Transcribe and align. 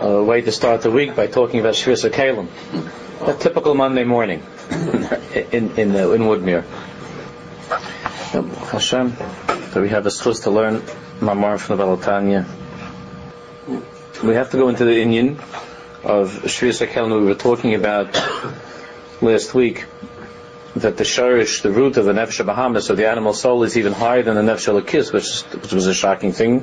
a 0.00 0.22
way 0.22 0.40
to 0.40 0.52
start 0.52 0.82
the 0.82 0.90
week 0.90 1.14
by 1.14 1.26
talking 1.26 1.60
about 1.60 1.74
Shvis 1.74 2.08
Kalim, 2.10 2.48
a 3.26 3.34
typical 3.34 3.74
Monday 3.74 4.04
morning 4.04 4.42
in 5.52 5.76
in 5.76 5.94
uh, 5.94 6.10
in 6.10 6.22
Woodmere. 6.22 6.64
Hashem, 8.70 9.16
so 9.72 9.82
we 9.82 9.88
have 9.88 10.06
a 10.06 10.10
schus 10.10 10.44
to 10.44 10.50
learn 10.50 10.80
Mamar 11.20 11.58
from 11.58 11.76
the 11.76 11.84
Balatanya. 11.84 12.46
We 14.22 14.34
have 14.34 14.50
to 14.50 14.56
go 14.56 14.68
into 14.68 14.84
the 14.84 14.92
Inyan 14.92 15.38
of 16.04 16.42
Shvis 16.44 16.86
Kalim 16.86 17.20
we 17.20 17.26
were 17.26 17.34
talking 17.34 17.74
about 17.74 18.14
last 19.20 19.54
week. 19.54 19.86
That 20.76 20.96
the 20.96 21.04
sharish, 21.04 21.62
the 21.62 21.72
root 21.72 21.96
of 21.96 22.04
the 22.04 22.12
nefesh 22.12 22.46
Bahamas, 22.46 22.90
of 22.90 22.96
the 22.96 23.08
animal 23.08 23.32
soul, 23.32 23.64
is 23.64 23.76
even 23.76 23.92
higher 23.92 24.22
than 24.22 24.36
the 24.36 24.52
nefesh 24.52 25.12
which, 25.12 25.40
which 25.60 25.72
was 25.72 25.88
a 25.88 25.94
shocking 25.94 26.30
thing. 26.32 26.62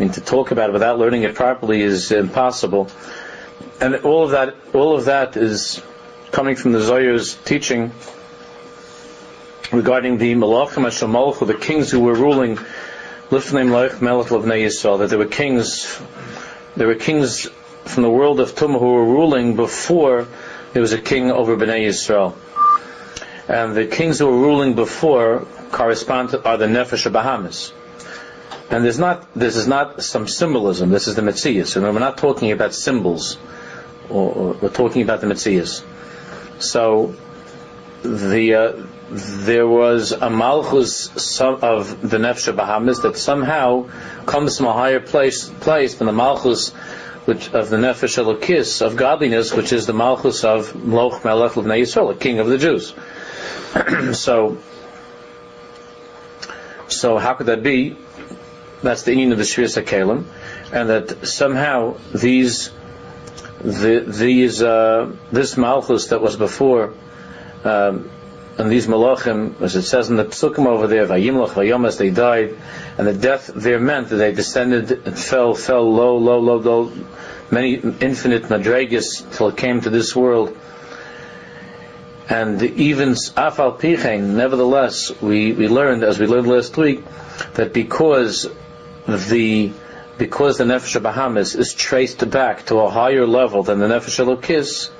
I 0.00 0.04
mean, 0.04 0.12
to 0.12 0.22
talk 0.22 0.50
about 0.50 0.70
it 0.70 0.72
without 0.72 0.98
learning 0.98 1.24
it 1.24 1.34
properly 1.34 1.82
is 1.82 2.10
impossible. 2.10 2.88
And 3.82 3.96
all 3.96 4.24
of 4.24 4.30
that, 4.30 4.56
all 4.72 4.96
of 4.96 5.04
that 5.04 5.36
is 5.36 5.82
coming 6.32 6.56
from 6.56 6.72
the 6.72 6.78
Zoyer's 6.78 7.34
teaching 7.34 7.92
regarding 9.70 10.16
the 10.16 10.36
Malachim 10.36 10.86
Hashemalchu, 10.86 11.46
the 11.46 11.52
kings 11.52 11.90
who 11.90 12.00
were 12.00 12.14
ruling 12.14 12.56
Lifnim 13.28 13.68
Leich 13.68 14.00
Melech 14.00 14.28
Levnei 14.28 14.64
Yisrael, 14.64 15.00
that 15.00 15.10
there 15.10 15.18
were 15.18 15.26
kings, 15.26 16.00
there 16.76 16.86
were 16.86 16.94
kings 16.94 17.46
from 17.84 18.02
the 18.02 18.10
world 18.10 18.40
of 18.40 18.54
Tumah 18.54 18.78
who 18.78 18.94
were 18.94 19.04
ruling 19.04 19.54
before 19.54 20.26
there 20.72 20.80
was 20.80 20.94
a 20.94 20.98
king 20.98 21.30
over 21.30 21.58
Bnei 21.58 21.88
Yisrael. 21.88 22.34
And 23.48 23.76
the 23.76 23.84
kings 23.84 24.18
who 24.18 24.28
were 24.28 24.38
ruling 24.38 24.72
before 24.72 25.46
correspond 25.72 26.30
to, 26.30 26.42
are 26.42 26.56
the 26.56 26.68
Nefesh 26.68 27.04
of 27.04 27.12
Bahamas. 27.12 27.74
And 28.70 28.84
there's 28.84 29.00
not, 29.00 29.34
this 29.34 29.56
is 29.56 29.66
not 29.66 30.02
some 30.02 30.28
symbolism, 30.28 30.90
this 30.90 31.08
is 31.08 31.16
the 31.16 31.22
Metzias. 31.22 31.76
And 31.76 31.84
we're 31.84 31.98
not 31.98 32.18
talking 32.18 32.52
about 32.52 32.72
symbols, 32.72 33.36
or, 34.08 34.32
or 34.32 34.52
we're 34.54 34.68
talking 34.68 35.02
about 35.02 35.20
the 35.20 35.26
Metzias. 35.26 35.82
So, 36.60 37.16
the, 38.02 38.54
uh, 38.54 38.86
there 39.10 39.66
was 39.66 40.12
a 40.12 40.30
Malchus 40.30 41.08
of 41.40 42.08
the 42.08 42.18
Nefesh 42.18 42.54
Bahamas 42.54 43.02
that 43.02 43.16
somehow 43.16 43.88
comes 44.24 44.56
from 44.56 44.66
a 44.66 44.72
higher 44.72 45.00
place, 45.00 45.48
place 45.48 45.96
than 45.96 46.06
the 46.06 46.12
Malchus 46.12 46.70
which, 47.24 47.52
of 47.52 47.70
the 47.70 47.76
Nefesh 47.76 48.22
Elokis, 48.22 48.82
of 48.82 48.96
godliness, 48.96 49.52
which 49.52 49.72
is 49.72 49.86
the 49.86 49.92
Malchus 49.92 50.44
of 50.44 50.74
Loch 50.86 51.24
Melech 51.24 51.52
Levnei 51.52 51.82
Yisrael, 51.82 52.18
king 52.18 52.38
of 52.38 52.46
the 52.46 52.58
Jews. 52.58 52.94
so, 54.16 54.58
so 56.88 57.18
how 57.18 57.34
could 57.34 57.46
that 57.46 57.62
be? 57.62 57.96
That's 58.82 59.02
the 59.02 59.12
union 59.12 59.32
of 59.32 59.38
the 59.38 59.44
Shvius 59.44 59.82
HaKelim, 59.82 60.24
and 60.72 60.88
that 60.88 61.26
somehow 61.26 61.98
these, 62.14 62.70
the, 63.60 64.04
these, 64.06 64.62
uh, 64.62 65.14
this 65.30 65.56
Malchus 65.56 66.06
that 66.08 66.22
was 66.22 66.36
before, 66.36 66.94
um, 67.64 68.10
and 68.56 68.70
these 68.70 68.86
Malachim, 68.86 69.60
as 69.60 69.76
it 69.76 69.82
says 69.82 70.10
in 70.10 70.16
the 70.16 70.24
Psukim 70.24 70.66
over 70.66 70.86
there, 70.86 71.06
Vayimlach, 71.06 71.50
Vayomas, 71.50 71.98
they 71.98 72.10
died, 72.10 72.56
and 72.96 73.06
the 73.06 73.14
death 73.14 73.50
there 73.54 73.78
meant 73.78 74.08
that 74.08 74.16
they 74.16 74.32
descended 74.32 75.06
and 75.06 75.18
fell, 75.18 75.54
fell 75.54 75.90
low, 75.90 76.16
low, 76.16 76.40
low, 76.40 76.56
low, 76.56 76.92
many 77.50 77.74
infinite 77.74 78.44
madregas 78.44 79.36
till 79.36 79.48
it 79.48 79.56
came 79.56 79.80
to 79.82 79.90
this 79.90 80.16
world. 80.16 80.56
And 82.28 82.62
even 82.62 83.10
Afal 83.10 83.78
Pichein, 83.78 84.36
nevertheless, 84.36 85.10
we, 85.20 85.52
we 85.52 85.68
learned, 85.68 86.04
as 86.04 86.18
we 86.18 86.26
learned 86.26 86.46
last 86.46 86.76
week, 86.76 87.02
that 87.54 87.72
because 87.72 88.48
the 89.06 89.72
because 90.18 90.58
the 90.58 90.64
nefesh 90.64 91.02
Bahamas 91.02 91.54
is 91.54 91.72
traced 91.72 92.28
back 92.30 92.66
to 92.66 92.76
a 92.76 92.90
higher 92.90 93.26
level 93.26 93.62
than 93.62 93.78
the 93.78 93.86
nefesh 93.86 94.22
Elokis, 94.22 94.90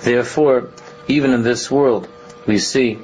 therefore, 0.00 0.70
even 1.06 1.32
in 1.32 1.42
this 1.42 1.70
world, 1.70 2.08
we 2.46 2.58
see 2.58 2.98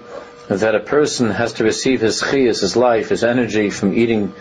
that 0.49 0.75
a 0.75 0.81
person 0.81 1.31
has 1.31 1.55
to 1.55 1.65
receive 1.65 2.01
his 2.01 2.23
chiyas, 2.23 2.61
his 2.61 2.77
life, 2.77 3.11
his 3.11 3.25
energy 3.25 3.71
from 3.71 3.93
eating 3.95 4.33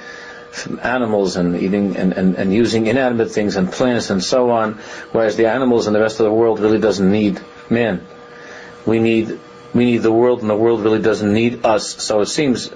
from 0.52 0.80
animals 0.84 1.36
and 1.36 1.56
eating 1.56 1.98
and, 1.98 2.14
and, 2.14 2.36
and 2.36 2.54
using 2.54 2.86
inanimate 2.86 3.32
things 3.32 3.56
and 3.56 3.72
plants 3.72 4.12
and 4.12 4.24
so 4.24 4.52
on, 4.52 4.74
whereas 5.12 5.36
the 5.36 5.48
animals 5.48 5.88
and 5.88 5.96
the 5.96 6.00
rest 6.00 6.20
of 6.20 6.26
the 6.26 6.32
world 6.32 6.60
really 6.60 6.80
doesn't 6.80 7.12
need 7.12 7.42
man. 7.70 8.06
We 8.86 9.00
need 9.00 9.40
we 9.74 9.86
need 9.86 10.04
the 10.04 10.12
world 10.12 10.42
and 10.42 10.50
the 10.50 10.56
world 10.56 10.82
really 10.82 11.02
doesn't 11.02 11.34
need 11.34 11.66
us. 11.66 12.04
So 12.04 12.22
it 12.22 12.28
seems 12.28 12.72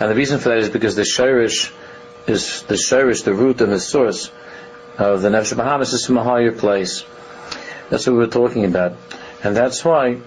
and 0.00 0.10
the 0.10 0.14
reason 0.14 0.38
for 0.38 0.48
that 0.48 0.58
is 0.58 0.70
because 0.70 0.96
the 0.96 1.02
shirish 1.02 1.72
is 2.28 2.62
the 2.64 2.74
shirish, 2.74 3.24
the 3.24 3.34
root 3.34 3.60
and 3.60 3.72
the 3.72 3.80
source 3.80 4.30
of 4.98 5.22
the 5.22 5.28
Nefesh 5.28 5.56
Bahamas 5.56 5.92
is 5.92 6.04
from 6.04 6.18
a 6.18 6.24
higher 6.24 6.52
place. 6.52 7.04
That's 7.88 8.06
what 8.06 8.12
we 8.12 8.18
were 8.18 8.26
talking 8.26 8.64
about. 8.64 8.96
And 9.42 9.56
that's 9.56 9.84
why 9.84 10.18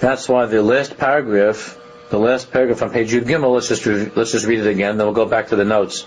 that's 0.00 0.28
why 0.28 0.46
the 0.46 0.62
last 0.62 0.96
paragraph, 0.96 1.78
the 2.08 2.18
last 2.18 2.50
paragraph 2.50 2.82
on 2.82 2.90
page 2.90 3.12
Yud 3.12 3.24
Gimel, 3.24 3.54
let's 3.54 3.68
just 3.68 3.86
re- 3.86 4.10
let's 4.14 4.32
just 4.32 4.46
read 4.46 4.60
it 4.60 4.66
again, 4.66 4.96
then 4.96 5.06
we'll 5.06 5.14
go 5.14 5.26
back 5.26 5.48
to 5.48 5.56
the 5.56 5.64
notes. 5.64 6.06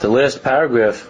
The 0.00 0.08
last 0.08 0.42
paragraph 0.42 1.08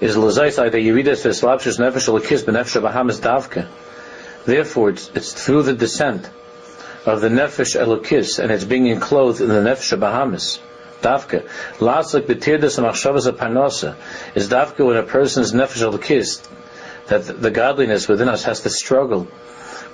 is 0.00 0.16
Lazais 0.16 0.56
the 0.70 0.78
Yeridas 0.78 1.24
Veslapshus 1.24 1.78
Nefesh 1.78 2.08
Alakis 2.08 2.44
Benefesh 2.44 2.80
Bahamas 2.82 3.20
Davka. 3.20 3.68
Therefore, 4.44 4.90
it's, 4.90 5.10
it's 5.14 5.32
through 5.32 5.62
the 5.62 5.74
descent 5.74 6.28
of 7.06 7.20
the 7.20 7.28
Nefesh 7.28 7.80
Elokis, 7.80 8.38
and 8.38 8.50
it's 8.50 8.64
being 8.64 8.88
enclosed 8.88 9.40
in 9.40 9.48
the 9.48 9.54
Nefesh 9.54 9.98
Bahamas. 9.98 10.58
Davka. 11.02 11.48
Laslik 11.78 12.26
betirdas 12.26 12.80
machshavas 12.80 13.26
of 13.26 13.36
parnasa 13.36 13.96
is 14.34 14.48
davka 14.48 14.84
when 14.84 14.96
a 14.96 15.02
person's 15.02 15.52
nefesh 15.52 15.82
elokis, 15.82 16.46
that 17.06 17.40
the 17.40 17.50
godliness 17.50 18.08
within 18.08 18.28
us 18.28 18.44
has 18.44 18.60
to 18.62 18.70
struggle 18.70 19.28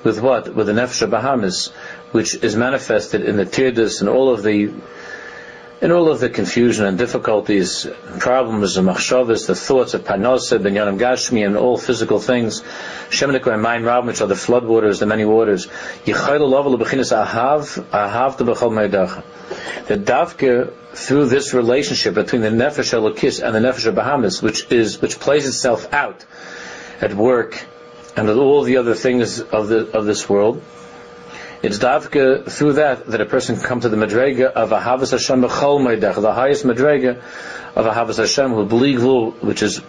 with 0.05 0.21
what? 0.21 0.55
With 0.55 0.69
the 0.69 0.73
nefesh 0.73 1.09
Bahamas, 1.11 1.69
which 2.13 2.35
is 2.37 2.57
manifested 2.57 3.23
in 3.23 3.37
the 3.37 3.45
tirdas 3.45 4.01
and 4.01 4.09
all 4.09 4.33
of 4.33 4.43
the 4.43 4.73
in 5.83 5.91
all 5.91 6.09
of 6.09 6.21
the 6.21 6.31
confusion 6.31 6.87
and 6.87 6.97
difficulties, 6.97 7.89
problems, 8.21 8.77
the 8.77 8.83
machshavas, 8.83 9.49
the 9.49 9.55
thoughts 9.57 9.95
of 9.95 10.05
panosa, 10.05 10.61
binyanim 10.61 10.97
gashmi, 10.97 11.45
and 11.45 11.57
all 11.57 11.77
physical 11.77 12.21
things, 12.21 12.63
shemenik 13.11 13.53
and 13.53 13.61
mind 13.61 13.85
rab, 13.85 14.07
which 14.07 14.21
are 14.21 14.29
the 14.29 14.37
flood 14.37 14.65
waters, 14.65 15.01
the 15.01 15.07
many 15.07 15.25
waters, 15.25 15.67
yichayla 16.07 16.49
level 16.49 16.79
bechinas 16.79 17.11
ahav, 17.13 17.83
ahav 17.91 18.37
to 18.37 18.45
bechol 18.45 18.73
me'edacha. 18.73 19.25
The 19.89 19.97
davke 19.97 20.73
through 20.95 21.27
this 21.27 21.53
relationship 21.53 22.15
between 22.15 22.43
the 22.43 22.51
nefesh 22.51 22.93
elokis 22.93 23.45
and 23.45 23.53
the 23.53 23.59
nefesh 23.59 23.93
Bahamas, 23.93 24.41
which 24.41 24.71
is 24.71 25.03
which 25.03 25.19
plays 25.19 25.49
itself 25.49 25.93
out 25.93 26.25
at 27.01 27.13
work 27.13 27.67
and 28.17 28.29
with 28.29 28.37
all 28.37 28.63
the 28.63 28.77
other 28.77 28.95
things 28.95 29.41
of 29.41 29.67
the 29.67 29.91
of 29.97 30.05
this 30.05 30.29
world, 30.29 30.63
it's 31.63 31.79
davka 31.79 32.51
through 32.51 32.75
that 32.75 33.07
that 33.07 33.21
a 33.21 33.27
person 33.27 33.57
can 33.57 33.65
come 33.65 33.81
to 33.81 33.89
the 33.89 33.97
madrega 33.97 34.47
of 34.47 34.71
Ahavas 34.71 35.13
Hashem 35.13 35.43
B'chol 35.43 36.01
the 36.21 36.33
highest 36.33 36.65
madrega 36.65 37.23
of 37.77 37.87
Ahavas 37.87 38.19
Hashem, 38.19 38.53
which 39.41 39.63
is 39.63 39.81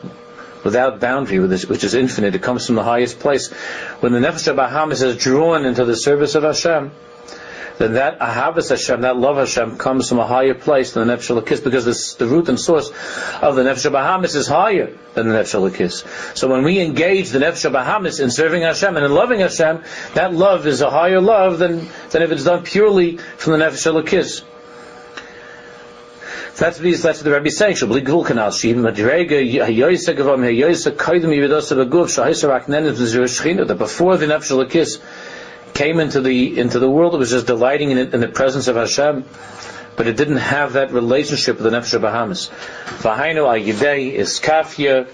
without 0.63 0.99
boundary, 0.99 1.39
which 1.39 1.83
is 1.83 1.93
infinite. 1.93 2.35
It 2.35 2.41
comes 2.41 2.67
from 2.67 2.75
the 2.75 2.83
highest 2.83 3.19
place. 3.19 3.51
When 3.99 4.13
the 4.13 4.19
nefesh 4.19 4.47
of 4.47 4.55
Bahamas 4.55 5.01
is 5.01 5.17
drawn 5.17 5.65
into 5.65 5.83
the 5.83 5.95
service 5.95 6.35
of 6.35 6.43
Hashem, 6.43 6.91
then 7.77 7.93
that 7.93 8.19
ahavas 8.19 8.69
Hashem, 8.69 9.01
that 9.01 9.17
love 9.17 9.37
Hashem, 9.37 9.77
comes 9.77 10.09
from 10.09 10.19
a 10.19 10.27
higher 10.27 10.53
place 10.53 10.93
than 10.93 11.07
the 11.07 11.15
nefesh 11.15 11.35
Elokis, 11.35 11.63
because 11.63 11.85
this, 11.85 12.15
the 12.15 12.27
root 12.27 12.49
and 12.49 12.59
source 12.59 12.89
of 13.41 13.55
the 13.55 13.63
nefesh 13.63 13.91
Bahamas 13.91 14.35
is 14.35 14.47
higher 14.47 14.95
than 15.15 15.27
the 15.27 15.33
nefesh 15.33 15.71
Elokis. 15.71 16.37
So 16.37 16.47
when 16.47 16.63
we 16.63 16.79
engage 16.79 17.29
the 17.29 17.39
nefesh 17.39 17.71
Bahamas 17.71 18.19
in 18.19 18.29
serving 18.29 18.61
Hashem 18.61 18.95
and 18.95 19.05
in 19.05 19.13
loving 19.13 19.39
Hashem, 19.39 19.83
that 20.13 20.33
love 20.33 20.67
is 20.67 20.81
a 20.81 20.89
higher 20.89 21.21
love 21.21 21.59
than, 21.59 21.87
than 22.11 22.21
if 22.21 22.31
it's 22.31 22.43
done 22.43 22.63
purely 22.63 23.17
from 23.17 23.53
the 23.53 23.65
nefesh 23.65 23.91
Elokis. 23.91 24.43
That's 26.55 26.79
what, 26.79 27.01
that's 27.01 27.03
what 27.03 27.23
the 27.23 27.31
Rebbe 27.31 27.47
is 27.47 27.57
saying. 27.57 27.77
Shabli 27.77 28.05
Gvul 28.05 28.27
Kanal, 28.27 28.57
She 28.57 28.75
Madrega, 28.75 29.41
Hayoisa 29.41 30.15
Gavam, 30.15 30.41
Hayoisa 30.41 30.95
Kaidim 30.95 31.33
Yividosa 31.33 31.83
Beguv, 31.83 32.05
Shahaisa 32.05 32.47
Raknenet, 32.47 32.93
Zirashchina, 32.93 33.67
that 33.67 33.75
before 33.75 34.17
the 34.17 34.27
Nefesh 34.27 34.51
Elokis, 34.51 35.01
came 35.73 35.99
into 35.99 36.21
the 36.21 36.59
into 36.59 36.79
the 36.79 36.89
world, 36.89 37.15
it 37.15 37.17
was 37.17 37.31
just 37.31 37.47
delighting 37.47 37.91
in, 37.91 37.97
it, 37.97 38.13
in 38.13 38.21
the 38.21 38.27
presence 38.27 38.67
of 38.67 38.75
Hashem, 38.75 39.25
but 39.95 40.07
it 40.07 40.17
didn't 40.17 40.37
have 40.37 40.73
that 40.73 40.91
relationship 40.91 41.59
with 41.59 41.71
the 41.71 41.77
Nefesh 41.77 41.99
Bahamas. 41.99 42.49
V'hainu 42.99 43.47
al 43.47 43.55
is 43.55 44.39
kafya. 44.39 45.07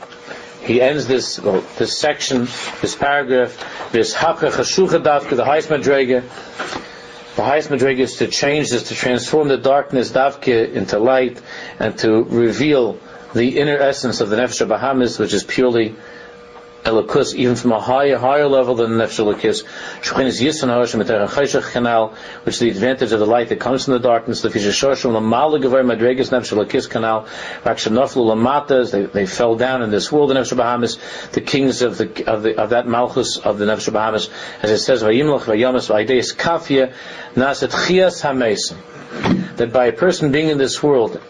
He 0.62 0.82
ends 0.82 1.08
this 1.08 1.40
well, 1.40 1.64
this 1.78 1.98
section, 1.98 2.48
this 2.82 2.96
paragraph, 2.96 3.92
this 3.92 4.14
hakra 4.14 4.52
chashucha 4.52 5.36
the 5.36 5.46
highest 5.46 5.70
madrega. 5.70 6.24
The 7.36 7.46
highest 7.46 7.70
madrega 7.70 8.00
is 8.00 8.18
to 8.18 8.28
change 8.28 8.70
this, 8.70 8.90
to 8.90 8.96
transform 8.96 9.48
the 9.48 9.58
darkness 9.58 10.12
davka 10.12 10.74
into 10.74 11.00
light, 11.00 11.42
and 11.80 11.98
to 12.00 12.24
reveal 12.24 13.00
the 13.34 13.60
inner 13.60 13.78
essence 13.78 14.20
of 14.20 14.30
the 14.30 14.36
Nefesh 14.36 14.68
Bahamas, 14.68 15.18
which 15.20 15.34
is 15.34 15.44
purely 15.44 15.96
Elokus, 16.84 17.36
even 17.36 17.56
from 17.56 17.72
a 17.72 17.80
higher, 17.80 18.18
higher 18.18 18.48
level 18.48 18.76
than 18.76 18.98
the 18.98 19.04
Nefesh 19.04 19.20
Elokus. 19.20 19.64
Shekhinus 20.02 20.42
Yisan 20.42 20.68
Hashem, 20.70 21.02
Chayshach 21.02 21.72
canal, 21.72 22.16
which 22.44 22.56
is 22.56 22.60
the 22.60 22.70
advantage 22.70 23.12
of 23.12 23.20
the 23.20 23.26
light 23.26 23.50
that 23.50 23.60
comes 23.60 23.86
from 23.86 23.94
the 23.94 24.00
darkness. 24.00 24.42
The 24.42 24.50
Fisher 24.50 24.70
Shoshim, 24.70 25.12
Lamala 25.12 25.62
Gevar 25.62 25.84
Madregas 25.84 26.30
Nefesh 26.30 26.54
Elokus 26.56 26.90
canal, 26.90 27.28
Rakshanoflu 27.64 28.34
Lamatas, 28.34 28.92
they, 28.92 29.06
they 29.06 29.26
fell 29.26 29.56
down 29.56 29.81
in 29.81 29.92
this 29.92 30.12
world, 30.12 30.30
the 30.30 30.36
Nefesh 30.36 30.56
Bahamas, 30.56 30.98
the 31.34 31.42
kings 31.42 31.81
of 31.81 31.98
the, 31.98 32.26
of 32.26 32.44
the, 32.44 32.58
of 32.58 32.70
that 32.72 32.88
Malchus 32.88 33.38
of 33.38 33.58
the 33.58 33.66
Nefesh 33.66 33.92
Bahamas, 33.92 34.30
as 34.62 34.72
it 34.72 34.80
says, 34.80 35.04
Vayimlach 35.04 35.42
Vayamas 35.42 35.90
Vaydeis 35.90 36.36
Kafia, 36.36 36.94
Naset 37.36 37.70
Chias 37.70 38.22
HaMesim. 38.22 38.78
That 39.58 39.74
by 39.74 39.88
a 39.88 39.94
person 39.94 40.32
being 40.32 40.50
in 40.50 40.58
this 40.58 40.82
world, 40.82 41.22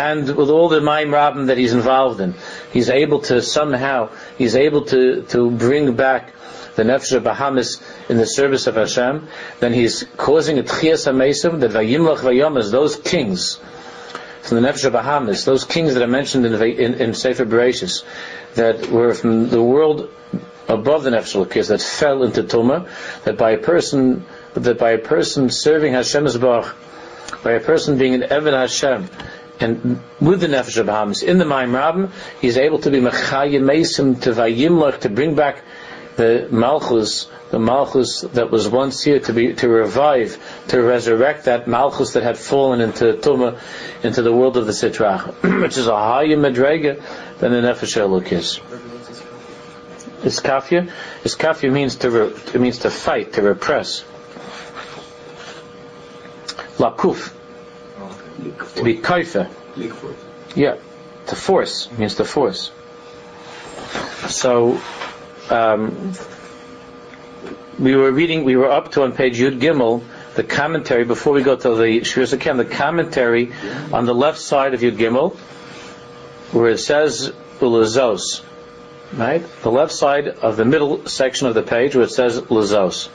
and 0.00 0.34
with 0.34 0.48
all 0.48 0.70
the 0.70 0.80
Maim 0.80 1.12
Rabin 1.12 1.46
that 1.46 1.58
he's 1.58 1.74
involved 1.74 2.20
in, 2.20 2.34
he's 2.72 2.88
able 2.88 3.20
to 3.20 3.42
somehow, 3.42 4.08
he's 4.38 4.56
able 4.56 4.86
to, 4.86 5.22
to 5.24 5.50
bring 5.50 5.94
back 5.94 6.32
the 6.76 6.84
Nefesh 6.84 7.12
of 7.12 7.24
Bahamas 7.24 7.82
in 8.08 8.16
the 8.16 8.26
service 8.26 8.66
of 8.66 8.76
Hashem, 8.76 9.28
then 9.60 9.74
he's 9.74 10.04
causing 10.16 10.58
a 10.58 10.62
Tchias 10.62 11.06
HaMesim, 11.06 11.60
that 11.60 11.72
Vayimlach 11.72 12.20
Vayamas, 12.20 12.70
those 12.70 12.96
kings, 12.96 13.60
from 14.42 14.62
the 14.62 14.66
Nefesh 14.66 14.86
of 14.86 14.94
Bahamas, 14.94 15.44
those 15.44 15.64
kings 15.64 15.92
that 15.92 16.02
are 16.02 16.06
mentioned 16.06 16.46
in, 16.46 16.54
in, 16.54 16.94
in 16.94 17.14
Sefer 17.14 17.44
Bereshis, 17.44 18.02
that 18.54 18.88
were 18.88 19.12
from 19.12 19.50
the 19.50 19.62
world 19.62 20.08
above 20.66 21.02
the 21.02 21.10
Nefesh 21.10 21.44
Lakis, 21.44 21.68
that 21.68 21.82
fell 21.82 22.22
into 22.22 22.42
Tumah, 22.42 22.88
that 23.24 23.36
by 23.36 23.50
a 23.50 23.58
person, 23.58 24.24
that 24.54 24.78
by 24.78 24.92
a 24.92 24.98
person 24.98 25.50
serving 25.50 25.92
Hashem's 25.92 26.38
Baruch, 26.38 26.74
by 27.44 27.52
a 27.52 27.60
person 27.60 27.98
being 27.98 28.14
an 28.14 28.22
Eved 28.22 28.52
Hashem, 28.52 29.10
and 29.60 30.00
with 30.20 30.40
the 30.40 30.46
Nefesh 30.46 30.78
of 30.78 30.86
Bahamas 30.86 31.22
in 31.22 31.38
the 31.38 31.44
Maim 31.44 31.72
Rabim, 31.72 32.10
he's 32.40 32.56
able 32.56 32.78
to 32.80 32.90
be 32.90 32.98
Mechayim 32.98 33.62
Mesim 33.62 34.20
to 34.22 34.32
Vayimlach, 34.32 35.00
to 35.00 35.10
bring 35.10 35.34
back 35.34 35.62
the 36.16 36.48
Malchus, 36.50 37.28
the 37.50 37.58
Malchus 37.58 38.22
that 38.32 38.50
was 38.50 38.68
once 38.68 39.02
here 39.02 39.20
to 39.20 39.32
be, 39.32 39.54
to 39.54 39.68
revive, 39.68 40.38
to 40.68 40.80
resurrect 40.80 41.44
that 41.44 41.68
Malchus 41.68 42.14
that 42.14 42.22
had 42.22 42.38
fallen 42.38 42.80
into 42.80 43.12
Tuma, 43.12 43.60
into 44.02 44.22
the 44.22 44.32
world 44.32 44.56
of 44.56 44.66
the 44.66 44.72
Sitrach, 44.72 45.26
which 45.62 45.76
is 45.76 45.86
a 45.86 45.96
higher 45.96 46.36
Madrega 46.36 47.02
than 47.38 47.52
the 47.52 47.58
Nefesh 47.58 47.96
Elokis. 47.96 48.60
Iskafia? 50.22 50.90
Iskafia 51.22 51.72
means 51.72 51.96
to, 51.96 52.10
re, 52.10 52.26
it 52.54 52.60
means 52.60 52.78
to 52.78 52.90
fight, 52.90 53.34
to 53.34 53.42
repress. 53.42 54.04
Lakuf 56.78 57.34
to 58.76 58.84
be 58.84 58.96
kaifa. 58.96 59.50
Yeah, 60.54 60.76
to 61.26 61.36
force 61.36 61.90
means 61.92 62.16
to 62.16 62.24
force. 62.24 62.70
So, 64.28 64.80
um, 65.50 66.12
we 67.78 67.96
were 67.96 68.12
reading, 68.12 68.44
we 68.44 68.56
were 68.56 68.70
up 68.70 68.92
to 68.92 69.02
on 69.02 69.12
page 69.12 69.38
Yud 69.38 69.60
Gimel, 69.60 70.02
the 70.34 70.44
commentary, 70.44 71.04
before 71.04 71.32
we 71.32 71.42
go 71.42 71.56
to 71.56 71.68
the 71.74 72.00
Shvius 72.00 72.36
Akem, 72.36 72.56
the 72.56 72.64
commentary 72.64 73.52
on 73.92 74.06
the 74.06 74.14
left 74.14 74.38
side 74.38 74.74
of 74.74 74.80
Yud 74.80 74.96
Gimel, 74.96 75.34
where 76.52 76.70
it 76.70 76.78
says 76.78 77.32
Ulazos, 77.60 78.42
right? 79.14 79.42
The 79.62 79.70
left 79.70 79.92
side 79.92 80.28
of 80.28 80.56
the 80.56 80.64
middle 80.64 81.06
section 81.06 81.46
of 81.46 81.54
the 81.54 81.62
page 81.62 81.94
where 81.94 82.04
it 82.04 82.10
says 82.10 82.40
Lazos. 82.40 83.08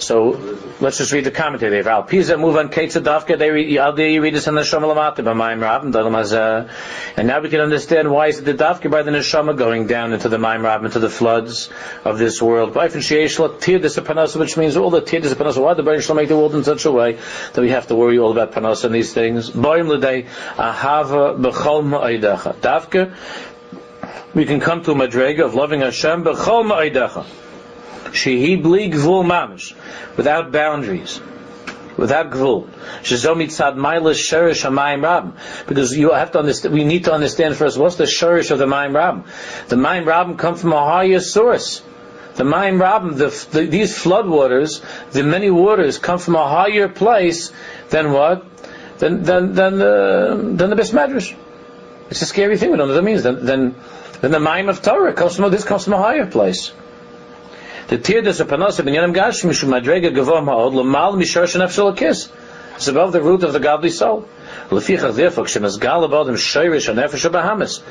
So 0.00 0.58
let's 0.80 0.96
just 0.96 1.12
read 1.12 1.24
the 1.24 1.30
commentary 1.30 1.70
there. 1.70 1.92
Al 1.92 2.04
Pisa 2.04 2.38
move 2.38 2.56
on 2.56 2.70
Ketzadavka. 2.70 3.38
They 3.38 3.50
read. 3.50 3.70
You 3.70 4.22
read 4.22 4.34
this 4.34 4.46
in 4.46 4.54
the 4.54 4.64
Shama 4.64 4.86
Lamata 4.86 5.16
b'Mayim 5.16 5.60
Rabim 5.60 6.70
And 7.16 7.28
now 7.28 7.40
we 7.40 7.50
can 7.50 7.60
understand 7.60 8.10
why 8.10 8.28
is 8.28 8.38
it 8.38 8.46
the 8.46 8.54
Davka 8.54 8.90
by 8.90 9.02
the 9.02 9.10
Neshama 9.10 9.56
going 9.56 9.86
down 9.86 10.14
into 10.14 10.30
the 10.30 10.38
Mayim 10.38 10.62
Rabim 10.62 10.86
into 10.86 11.00
the 11.00 11.10
floods 11.10 11.68
of 12.04 12.18
this 12.18 12.40
world. 12.40 12.74
Which 12.74 12.94
means 12.94 14.76
all 14.76 14.90
the 14.90 15.02
tir 15.02 15.20
panasa. 15.20 15.62
Why 15.62 15.74
the 15.74 15.82
Baruch 15.82 16.02
Shalom 16.02 16.16
make 16.16 16.28
the 16.28 16.36
world 16.36 16.54
in 16.54 16.64
such 16.64 16.86
a 16.86 16.90
way 16.90 17.18
that 17.52 17.60
we 17.60 17.70
have 17.70 17.86
to 17.88 17.94
worry 17.94 18.18
all 18.18 18.32
about 18.32 18.52
panasa 18.52 18.84
and 18.84 18.94
these 18.94 19.12
things. 19.12 19.50
Boim 19.50 19.88
l'day 19.88 20.22
ahava 20.56 21.38
b'chol 21.38 21.84
ma'idecha. 21.84 22.54
Davka. 22.56 23.14
We 24.34 24.46
can 24.46 24.60
come 24.60 24.82
to 24.84 24.92
a 24.92 24.94
madrega 24.94 25.44
of 25.44 25.54
loving 25.54 25.80
Hashem 25.80 26.24
b'chol 26.24 26.64
ma'idecha. 26.64 27.49
Shehi 28.06 28.60
bli 28.60 28.90
gvul 28.90 29.24
mamish, 29.24 29.74
without 30.16 30.50
boundaries, 30.52 31.20
without 31.96 32.30
gvul. 32.30 32.68
Shezomit 33.02 33.48
tzad 33.48 33.76
mailas 33.76 34.16
sherish 34.16 34.64
hamayim 34.64 35.02
rab. 35.02 35.36
Because 35.68 35.96
you 35.96 36.12
have 36.12 36.32
to 36.32 36.38
understand, 36.38 36.74
we 36.74 36.84
need 36.84 37.04
to 37.04 37.12
understand 37.12 37.56
first, 37.56 37.78
what's 37.78 37.96
the 37.96 38.06
sherish 38.06 38.50
of 38.50 38.58
the 38.58 38.66
mayim 38.66 38.94
rab? 38.94 39.26
The 39.68 39.76
mayim 39.76 40.06
rab 40.06 40.38
come 40.38 40.56
from 40.56 40.72
a 40.72 40.84
higher 40.84 41.20
source. 41.20 41.82
The 42.34 42.44
mayim 42.44 42.80
rab, 42.80 43.14
the, 43.14 43.28
the, 43.52 43.66
these 43.66 43.96
flood 43.96 44.26
waters, 44.26 44.82
the 45.12 45.22
many 45.22 45.50
waters 45.50 45.98
come 45.98 46.18
from 46.18 46.36
a 46.36 46.48
higher 46.48 46.88
place 46.88 47.52
than 47.90 48.12
what? 48.12 48.46
Than, 48.98 49.22
than, 49.22 49.54
than 49.54 49.78
the, 49.78 50.54
than 50.56 50.70
the 50.70 50.76
Besmedrash. 50.76 51.36
It's 52.10 52.22
a 52.22 52.26
scary 52.26 52.56
thing, 52.56 52.70
we 52.70 52.76
don't 52.76 52.88
know 52.88 52.94
what 52.94 53.00
that 53.00 53.04
means. 53.04 53.22
Then, 53.22 53.44
then, 53.44 53.74
then 54.20 54.30
the 54.30 54.38
mayim 54.38 54.68
of 54.68 54.82
Torah 54.82 55.12
comes 55.12 55.36
from, 55.36 55.50
this 55.50 55.64
comes 55.64 55.84
from 55.84 55.94
a 55.94 55.98
higher 55.98 56.26
place. 56.26 56.72
The 57.90 57.98
tirdas 57.98 58.38
of 58.38 58.46
panosim 58.46 58.86
in 58.86 58.94
yanim 58.94 59.12
gashmi 59.12 59.52
shu 59.52 59.66
madrega 59.66 60.14
gavom 60.14 60.44
ha'od 60.44 60.74
l'mal 60.74 61.14
mishar. 61.14 61.42
It's 62.76 62.86
above 62.86 63.10
the 63.10 63.20
root 63.20 63.42
of 63.42 63.52
the 63.52 63.58
godly 63.58 63.90
soul. 63.90 64.28
Lefichach 64.68 65.16
therefore 65.16 65.46
k'shemazgal 65.46 66.04
about 66.04 66.28
him 66.28 66.36
shayrish 66.36 66.86
nefesh 66.94 67.28
bahamis. 67.28 67.82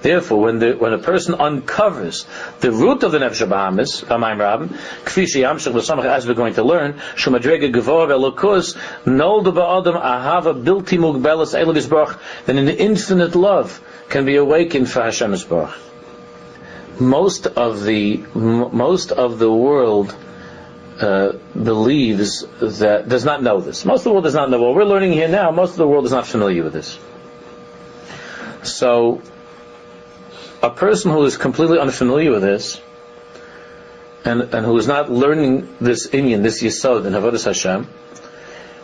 Therefore, 0.00 0.42
when 0.42 0.60
the 0.60 0.74
when 0.74 0.92
a 0.92 0.98
person 0.98 1.34
uncovers 1.34 2.24
the 2.60 2.70
root 2.70 3.02
of 3.02 3.10
the 3.10 3.18
nefesh 3.18 3.48
bahamis, 3.48 4.04
amayim 4.04 4.38
rabim, 4.38 4.68
kfi 5.02 5.24
sheyamshach 5.24 5.74
l'samach 5.74 6.04
as 6.04 6.24
we're 6.24 6.34
going 6.34 6.54
to 6.54 6.62
learn, 6.62 7.00
shu 7.16 7.32
madrega 7.32 7.72
gavor 7.72 8.06
ve'lokus 8.06 8.76
nolda 9.06 9.52
ba'adam 9.52 10.00
ahava 10.00 10.54
bilti 10.54 10.98
then 12.46 12.58
an 12.58 12.68
infinite 12.68 13.34
love 13.34 13.80
can 14.08 14.24
be 14.24 14.36
awakened 14.36 14.88
for 14.88 15.02
Hashem's 15.02 15.42
baruch 15.42 15.87
most 17.00 17.46
of 17.46 17.84
the 17.84 18.18
most 18.34 19.12
of 19.12 19.38
the 19.38 19.50
world 19.50 20.16
uh, 21.00 21.32
believes 21.54 22.44
that 22.60 23.08
does 23.08 23.24
not 23.24 23.42
know 23.42 23.60
this. 23.60 23.84
Most 23.84 24.00
of 24.00 24.04
the 24.04 24.10
world 24.10 24.24
does 24.24 24.34
not 24.34 24.50
know 24.50 24.60
what 24.60 24.74
we're 24.74 24.84
learning 24.84 25.12
here 25.12 25.28
now. 25.28 25.50
Most 25.50 25.72
of 25.72 25.76
the 25.76 25.86
world 25.86 26.04
is 26.06 26.12
not 26.12 26.26
familiar 26.26 26.64
with 26.64 26.72
this. 26.72 26.98
So, 28.62 29.22
a 30.62 30.70
person 30.70 31.12
who 31.12 31.24
is 31.24 31.36
completely 31.36 31.78
unfamiliar 31.78 32.32
with 32.32 32.42
this, 32.42 32.80
and, 34.24 34.42
and 34.42 34.66
who 34.66 34.76
is 34.76 34.88
not 34.88 35.10
learning 35.10 35.76
this 35.80 36.08
Inyan, 36.08 36.42
this 36.42 36.62
Yisod 36.62 37.06
in 37.06 37.12
Havodas 37.12 37.44
Hashem, 37.44 37.88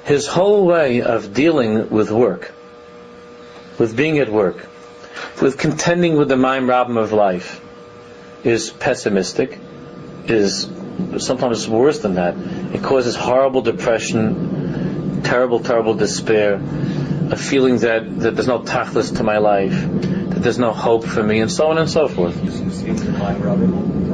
his 0.04 0.26
whole 0.26 0.66
way 0.66 1.02
of 1.02 1.34
dealing 1.34 1.90
with 1.90 2.10
work, 2.10 2.52
with 3.78 3.96
being 3.96 4.18
at 4.18 4.30
work, 4.30 4.66
with 5.42 5.58
contending 5.58 6.16
with 6.16 6.28
the 6.28 6.36
mind 6.36 6.68
problem 6.68 6.96
of 6.96 7.12
life, 7.12 7.60
is 8.44 8.70
pessimistic, 8.70 9.58
is 10.26 10.70
sometimes 11.18 11.68
worse 11.68 12.00
than 12.00 12.14
that. 12.14 12.36
It 12.74 12.82
causes 12.82 13.16
horrible 13.16 13.62
depression, 13.62 15.22
terrible, 15.22 15.60
terrible 15.60 15.94
despair, 15.94 16.60
a 17.30 17.36
feeling 17.36 17.78
that, 17.78 18.20
that 18.20 18.36
there's 18.36 18.48
no 18.48 18.60
tachlis 18.60 19.16
to 19.16 19.24
my 19.24 19.38
life, 19.38 19.72
that 19.72 20.42
there's 20.42 20.58
no 20.58 20.72
hope 20.72 21.04
for 21.04 21.22
me, 21.22 21.40
and 21.40 21.50
so 21.50 21.68
on 21.70 21.78
and 21.78 21.88
so 21.88 22.08
forth. 22.08 22.36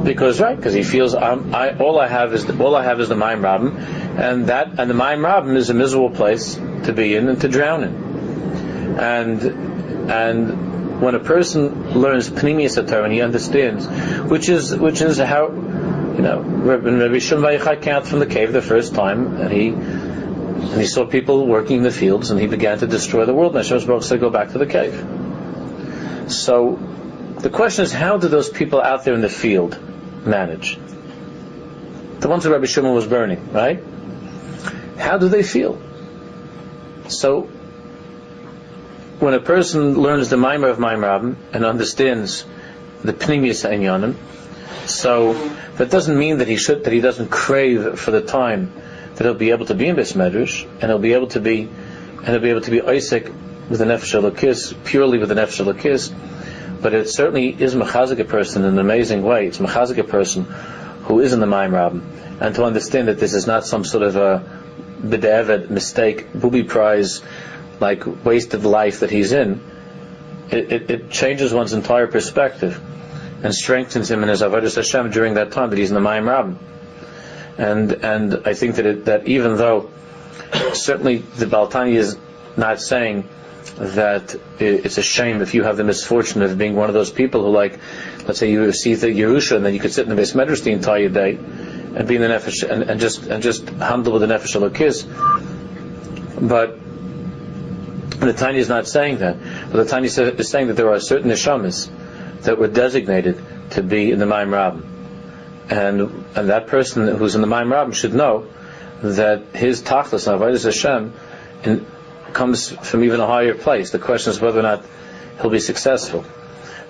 Because 0.03 0.39
right, 0.39 0.55
because 0.55 0.73
he 0.73 0.83
feels 0.83 1.13
I, 1.13 1.75
all 1.77 1.99
I 1.99 2.07
have 2.07 2.33
is 2.33 2.49
all 2.49 2.75
I 2.75 2.83
have 2.83 2.99
is 2.99 3.09
the 3.09 3.15
mind 3.15 3.41
rabim, 3.41 3.77
and 4.17 4.47
that 4.47 4.79
and 4.79 4.89
the 4.89 4.95
mind 4.95 5.21
rabim 5.21 5.55
is 5.55 5.69
a 5.69 5.75
miserable 5.75 6.09
place 6.09 6.55
to 6.55 6.93
be 6.93 7.15
in 7.15 7.27
and 7.29 7.39
to 7.41 7.47
drown 7.47 7.83
in, 7.83 8.99
and 8.99 9.41
and 10.09 10.70
when 11.01 11.15
a 11.15 11.19
person 11.19 11.99
learns 11.99 12.29
Pnimius 12.29 12.75
Torah 12.87 13.03
and 13.05 13.13
he 13.13 13.21
understands, 13.21 13.87
which 14.29 14.49
is 14.49 14.75
which 14.75 15.01
is 15.01 15.17
how 15.17 15.47
you 15.47 16.21
know 16.21 16.41
when 16.41 16.99
Rabbi 16.99 17.17
Shimon 17.17 17.59
came 17.81 17.95
out 17.95 18.05
from 18.05 18.19
the 18.19 18.27
cave 18.27 18.53
the 18.53 18.61
first 18.61 18.93
time 18.93 19.37
and 19.37 19.51
he 19.51 19.69
and 19.69 20.79
he 20.79 20.85
saw 20.85 21.05
people 21.05 21.47
working 21.47 21.77
in 21.77 21.83
the 21.83 21.91
fields 21.91 22.29
and 22.29 22.39
he 22.39 22.45
began 22.45 22.77
to 22.79 22.87
destroy 22.87 23.25
the 23.25 23.33
world. 23.33 23.55
And 23.55 23.65
Hashem 23.65 24.01
said, 24.03 24.19
"Go 24.19 24.29
back 24.29 24.51
to 24.51 24.59
the 24.59 24.67
cave." 24.67 24.93
So 26.27 26.77
the 27.39 27.49
question 27.49 27.83
is, 27.83 27.91
how 27.91 28.17
do 28.17 28.27
those 28.27 28.49
people 28.49 28.79
out 28.79 29.03
there 29.03 29.15
in 29.15 29.21
the 29.21 29.29
field 29.29 29.79
manage? 30.23 30.77
The 32.19 32.27
ones 32.27 32.43
that 32.43 32.51
Rabbi 32.51 32.67
Shimon 32.67 32.93
was 32.93 33.07
burning, 33.07 33.51
right? 33.51 33.83
How 34.97 35.17
do 35.17 35.29
they 35.29 35.41
feel? 35.41 35.81
So 37.07 37.49
when 39.21 39.35
a 39.35 39.39
person 39.39 39.93
learns 39.93 40.29
the 40.29 40.35
Maimer 40.35 40.71
of 40.71 40.79
Maimer 40.79 41.35
and 41.53 41.63
understands 41.63 42.43
the 43.03 43.13
Pnimius 43.13 43.69
Einyanim, 43.69 44.15
so 44.89 45.33
that 45.77 45.91
doesn't 45.91 46.17
mean 46.17 46.39
that 46.39 46.47
he 46.47 46.57
should 46.57 46.85
that 46.85 46.93
he 46.93 47.01
doesn't 47.01 47.29
crave 47.29 47.99
for 47.99 48.09
the 48.09 48.21
time 48.21 48.73
that 49.15 49.23
he'll 49.23 49.35
be 49.35 49.51
able 49.51 49.67
to 49.67 49.75
be 49.75 49.87
in 49.87 49.95
this 49.95 50.13
medrash 50.13 50.65
and 50.65 50.83
he'll 50.83 50.97
be 50.97 51.13
able 51.13 51.27
to 51.27 51.39
be 51.39 51.61
and 51.61 52.27
he'll 52.27 52.39
be 52.39 52.49
able 52.49 52.61
to 52.61 52.71
be 52.71 52.81
Isaac 52.81 53.31
with 53.69 53.77
the 53.77 53.85
Nefesh 53.85 54.85
purely 54.85 55.19
with 55.19 55.29
the 55.29 55.35
Nefesh 55.35 56.81
but 56.81 56.95
it 56.95 57.07
certainly 57.07 57.49
is 57.49 57.75
mechazik 57.75 58.19
a 58.19 58.25
person 58.25 58.63
in 58.63 58.73
an 58.73 58.79
amazing 58.79 59.21
way. 59.21 59.45
It's 59.45 59.59
mechazik 59.59 59.99
a 59.99 60.03
person 60.03 60.45
who 61.03 61.19
is 61.19 61.31
in 61.31 61.39
the 61.39 61.45
Maim 61.45 61.75
Rabin, 61.75 62.01
and 62.39 62.55
to 62.55 62.63
understand 62.63 63.07
that 63.07 63.19
this 63.19 63.35
is 63.35 63.45
not 63.45 63.67
some 63.67 63.85
sort 63.85 64.03
of 64.03 64.15
a 64.15 64.43
bedavid 65.03 65.69
mistake, 65.69 66.33
booby 66.33 66.63
prize, 66.63 67.21
like 67.81 68.23
wasted 68.23 68.63
life 68.63 69.01
that 69.01 69.09
he's 69.09 69.33
in. 69.33 69.59
It, 70.51 70.71
it, 70.71 70.91
it, 70.91 71.09
changes 71.09 71.53
one's 71.53 71.73
entire 71.73 72.07
perspective 72.07 72.79
and 73.43 73.53
strengthens 73.53 74.11
him 74.11 74.21
in 74.21 74.29
his 74.29 74.41
avodas 74.41 74.75
Hashem 74.75 75.09
during 75.11 75.35
that 75.35 75.51
time 75.51 75.69
that 75.71 75.79
he's 75.79 75.91
in 75.91 75.95
the 75.95 76.01
Rabin. 76.01 76.59
And 77.57 77.91
and 77.91 78.41
I 78.45 78.53
think 78.53 78.75
that 78.75 78.85
it, 78.85 79.05
that 79.05 79.27
even 79.27 79.57
though 79.57 79.89
certainly 80.73 81.17
the 81.17 81.45
Baltani 81.45 81.95
is 81.95 82.17
not 82.55 82.81
saying 82.81 83.27
that 83.77 84.35
it's 84.59 84.97
a 84.97 85.03
shame 85.03 85.41
if 85.41 85.53
you 85.53 85.63
have 85.63 85.77
the 85.77 85.83
misfortune 85.83 86.41
of 86.41 86.57
being 86.57 86.75
one 86.75 86.89
of 86.89 86.93
those 86.93 87.11
people 87.11 87.43
who 87.43 87.51
like, 87.51 87.79
let's 88.25 88.39
say 88.39 88.51
you 88.51 88.71
see 88.71 88.95
the 88.95 89.07
Yerusha 89.07 89.55
and 89.55 89.65
then 89.65 89.73
you 89.73 89.79
could 89.79 89.93
sit 89.93 90.03
in 90.03 90.09
the 90.09 90.15
base 90.15 90.33
medrash 90.33 90.63
the 90.63 90.71
entire 90.71 91.09
day 91.09 91.35
and 91.35 92.07
be 92.07 92.15
in 92.15 92.21
the 92.21 92.27
nefesh 92.27 92.69
and, 92.69 92.83
and 92.83 92.99
just 92.99 93.25
and 93.27 93.41
just 93.41 93.69
handle 93.69 94.13
with 94.13 94.21
the 94.21 94.27
nefesh 94.27 94.55
alokis. 94.55 95.05
But 96.47 96.80
the 98.27 98.33
Tanya 98.33 98.59
is 98.59 98.69
not 98.69 98.87
saying 98.87 99.17
that. 99.19 99.37
But 99.71 99.83
the 99.83 99.85
Tanya 99.85 100.07
is 100.07 100.49
saying 100.49 100.67
that 100.67 100.75
there 100.75 100.89
are 100.89 100.99
certain 100.99 101.29
neshamas 101.29 101.89
that 102.43 102.57
were 102.57 102.67
designated 102.67 103.43
to 103.71 103.83
be 103.83 104.11
in 104.11 104.19
the 104.19 104.25
Maim. 104.25 104.53
And 105.69 106.25
and 106.35 106.49
that 106.49 106.67
person 106.67 107.07
who's 107.17 107.35
in 107.35 107.41
the 107.41 107.47
Maim 107.47 107.91
should 107.93 108.13
know 108.13 108.47
that 109.01 109.43
his 109.53 109.81
tachlis, 109.81 110.27
Avodah 110.27 110.63
Hashem, 110.63 111.13
in, 111.63 111.85
comes 112.33 112.69
from 112.69 113.03
even 113.03 113.19
a 113.19 113.27
higher 113.27 113.55
place. 113.55 113.91
The 113.91 113.99
question 113.99 114.31
is 114.31 114.39
whether 114.39 114.59
or 114.59 114.63
not 114.63 114.85
he'll 115.41 115.49
be 115.49 115.59
successful. 115.59 116.25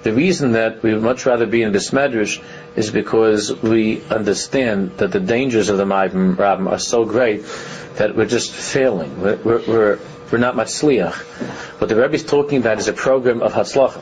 The 0.04 0.14
reason 0.14 0.54
that 0.54 0.82
we 0.82 0.94
would 0.94 1.04
much 1.04 1.26
rather 1.26 1.46
be 1.46 1.62
in 1.62 1.72
this 1.72 1.92
medrash 1.92 2.42
is 2.76 2.90
because 2.90 3.54
we 3.62 4.02
understand 4.10 4.98
that 4.98 5.12
the 5.12 5.20
dangers 5.20 5.70
of 5.70 5.78
the 5.78 5.86
Maim 5.86 6.40
are 6.68 6.80
so 6.80 7.06
great 7.06 7.46
that 7.96 8.16
we're 8.16 8.26
just 8.26 8.52
failing. 8.52 9.22
We're, 9.22 9.38
we're, 9.38 9.62
we're, 9.68 10.00
we're 10.32 10.38
not 10.38 10.56
matzliach. 10.56 11.14
What 11.80 11.90
the 11.90 11.96
Rebbe 11.96 12.14
is 12.14 12.24
talking 12.24 12.60
about 12.60 12.80
is 12.80 12.88
a 12.88 12.94
program 12.94 13.42
of 13.42 13.54
hatzlacha. 13.54 14.02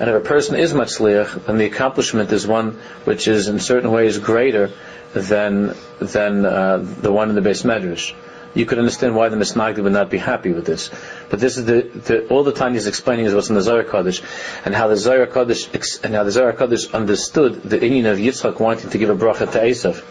And 0.00 0.08
if 0.08 0.16
a 0.16 0.20
person 0.20 0.56
is 0.56 0.72
matzliach, 0.72 1.46
then 1.46 1.58
the 1.58 1.66
accomplishment 1.66 2.32
is 2.32 2.46
one 2.46 2.80
which 3.04 3.28
is 3.28 3.48
in 3.48 3.60
certain 3.60 3.90
ways 3.90 4.18
greater 4.18 4.70
than 5.12 5.74
than 6.00 6.44
uh, 6.44 6.78
the 6.78 7.12
one 7.12 7.28
in 7.28 7.34
the 7.34 7.42
base 7.42 7.62
medrash 7.62 8.14
you 8.54 8.66
could 8.66 8.78
understand 8.78 9.14
why 9.14 9.28
the 9.28 9.36
Misnagdi 9.36 9.82
would 9.82 9.92
not 9.92 10.10
be 10.10 10.18
happy 10.18 10.52
with 10.52 10.66
this. 10.66 10.90
But 11.30 11.40
this 11.40 11.56
is 11.56 11.64
the, 11.64 11.82
the 11.82 12.28
all 12.28 12.44
the 12.44 12.52
time 12.52 12.74
he's 12.74 12.86
explaining 12.86 13.24
is 13.24 13.34
what's 13.34 13.48
in 13.48 13.54
the 13.54 13.62
Zohar 13.62 13.84
Kodesh, 13.84 14.22
and 14.64 14.74
how 14.74 14.88
the 14.88 14.96
Zohar 14.96 15.26
Kodesh 15.26 16.04
and 16.04 16.14
how 16.14 16.24
the 16.24 16.30
Zohar 16.30 16.52
Kodesh 16.52 16.92
understood 16.92 17.62
the 17.62 17.78
Inyan 17.78 18.12
of 18.12 18.18
Yitzchak 18.18 18.60
wanting 18.60 18.90
to 18.90 18.98
give 18.98 19.10
a 19.10 19.14
bracha 19.14 19.50
to 19.52 19.58
Esav, 19.58 20.04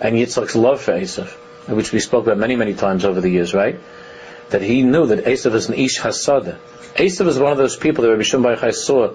and 0.00 0.16
Yitzchak's 0.16 0.56
love 0.56 0.80
for 0.80 0.92
Esav, 0.92 1.28
which 1.68 1.92
we 1.92 2.00
spoke 2.00 2.26
about 2.26 2.38
many 2.38 2.56
many 2.56 2.74
times 2.74 3.04
over 3.04 3.20
the 3.20 3.30
years, 3.30 3.54
right? 3.54 3.80
That 4.50 4.62
he 4.62 4.82
knew 4.82 5.06
that 5.06 5.24
Esav 5.24 5.54
is 5.54 5.68
an 5.68 5.74
Ish 5.74 6.00
Hasada. 6.00 6.58
Esav 6.94 7.26
is 7.26 7.38
one 7.38 7.52
of 7.52 7.58
those 7.58 7.76
people 7.76 8.04
that 8.04 8.10
Rabbi 8.10 8.22
Shimon 8.22 8.56
Bar 8.56 8.72
saw. 8.72 9.14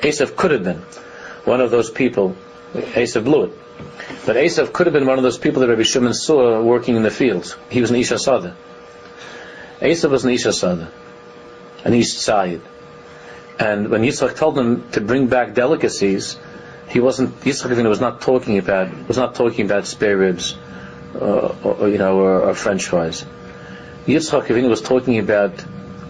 Esav 0.00 0.36
could 0.36 0.50
have 0.50 0.64
been 0.64 0.82
one 1.44 1.60
of 1.60 1.70
those 1.70 1.90
people. 1.90 2.36
Esav 2.74 3.24
blew 3.24 3.44
it 3.44 3.52
but 4.26 4.36
Esav 4.36 4.72
could 4.72 4.86
have 4.86 4.94
been 4.94 5.06
one 5.06 5.18
of 5.18 5.24
those 5.24 5.38
people 5.38 5.60
that 5.60 5.68
Rabbi 5.68 5.82
Shimon 5.82 6.14
saw 6.14 6.62
working 6.62 6.96
in 6.96 7.02
the 7.02 7.10
fields. 7.10 7.56
He 7.70 7.80
was 7.80 7.90
an 7.90 7.96
Isha 7.96 8.18
Sada. 8.18 8.56
Esav 9.80 10.10
was 10.10 10.24
an 10.24 10.30
Isha 10.30 10.52
Sada, 10.52 10.90
an 11.84 11.94
Ish 11.94 12.14
Tzayid. 12.14 12.60
And 13.58 13.88
when 13.88 14.02
Yitzchak 14.02 14.36
told 14.36 14.58
him 14.58 14.90
to 14.92 15.00
bring 15.00 15.28
back 15.28 15.54
delicacies, 15.54 16.36
he 16.88 17.00
wasn't. 17.00 17.40
Yitzchak 17.40 17.88
was 17.88 18.00
not 18.00 18.20
talking 18.20 18.58
about 18.58 19.06
was 19.06 19.16
not 19.16 19.34
talking 19.34 19.66
about 19.66 19.86
spare 19.86 20.16
ribs, 20.16 20.56
uh, 21.14 21.54
or, 21.62 21.88
you 21.88 21.98
know, 21.98 22.18
or, 22.18 22.40
or 22.48 22.54
French 22.54 22.86
fries. 22.86 23.24
Yitzchak 24.06 24.68
was 24.68 24.82
talking 24.82 25.18
about 25.18 25.64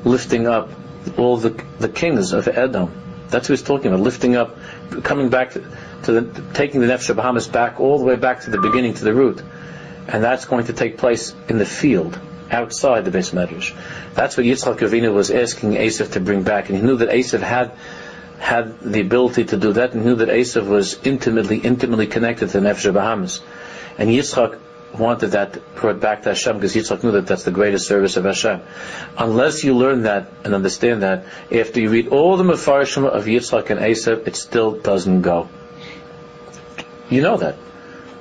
lifting 0.05 0.47
up 0.49 0.69
all 1.17 1.37
the 1.37 1.51
the 1.79 1.89
kings 1.89 2.33
of 2.33 2.49
Edom. 2.49 2.91
That's 3.29 3.49
what 3.49 3.59
he's 3.59 3.67
talking 3.67 3.89
about, 3.89 4.01
lifting 4.01 4.37
up, 4.37 4.57
coming 5.03 5.29
back 5.29 5.53
to, 5.53 5.65
to 6.05 6.21
the, 6.21 6.43
taking 6.55 6.81
the 6.81 6.87
Nefesh 6.89 7.15
Bahamas 7.15 7.49
back 7.49 7.81
all 7.81 7.99
the 7.99 8.05
way 8.05 8.17
back 8.17 8.43
to 8.43 8.51
the 8.51 8.61
beginning, 8.61 8.95
to 8.95 9.05
the 9.05 9.15
root. 9.15 9.43
And 10.09 10.23
that's 10.23 10.45
going 10.45 10.67
to 10.67 10.73
take 10.73 10.99
place 10.99 11.35
in 11.49 11.59
the 11.59 11.67
field, 11.67 12.19
outside 12.51 13.05
the 13.05 13.11
base 13.11 13.31
medrash. 13.31 13.75
That's 14.15 14.37
what 14.37 14.45
Yitzchak 14.45 14.79
Avinu 14.79 15.13
was 15.13 15.31
asking 15.31 15.73
Esav 15.73 16.13
to 16.13 16.21
bring 16.21 16.43
back, 16.43 16.69
and 16.69 16.79
he 16.79 16.85
knew 16.85 16.97
that 16.97 17.09
Esav 17.09 17.41
had 17.41 17.73
had 18.39 18.81
the 18.81 19.01
ability 19.01 19.45
to 19.47 19.57
do 19.57 19.73
that, 19.73 19.95
and 19.95 20.05
knew 20.05 20.17
that 20.17 20.29
Esav 20.29 20.67
was 20.67 20.99
intimately, 21.05 21.59
intimately 21.59 22.07
connected 22.07 22.51
to 22.51 22.61
the 22.61 22.69
Nefesh 22.69 22.93
Bahamas. 22.93 23.41
And 23.99 24.11
Yitzchak 24.11 24.59
wanted 24.99 25.29
that 25.29 25.75
brought 25.75 26.01
back 26.01 26.23
to 26.23 26.31
Hashem 26.31 26.57
because 26.57 26.75
Yitzchak 26.75 27.03
knew 27.03 27.13
that 27.13 27.27
that's 27.27 27.45
the 27.45 27.51
greatest 27.51 27.87
service 27.87 28.17
of 28.17 28.25
Hashem. 28.25 28.61
Unless 29.19 29.65
you 29.65 29.77
learn 29.77 30.03
that 30.03 30.31
and 30.45 30.55
understand 30.55 31.03
that, 31.03 31.25
after 31.53 31.81
you 31.81 31.91
read 31.91 32.09
all 32.09 32.37
the 32.37 32.45
Mefarshim 32.45 33.05
of 33.07 33.25
Yitzchak 33.25 33.71
and 33.71 33.81
Esav, 33.81 34.27
it 34.27 34.37
still 34.37 34.73
doesn't 34.73 35.23
go. 35.23 35.49
You 37.11 37.23
know 37.23 37.37
that. 37.37 37.57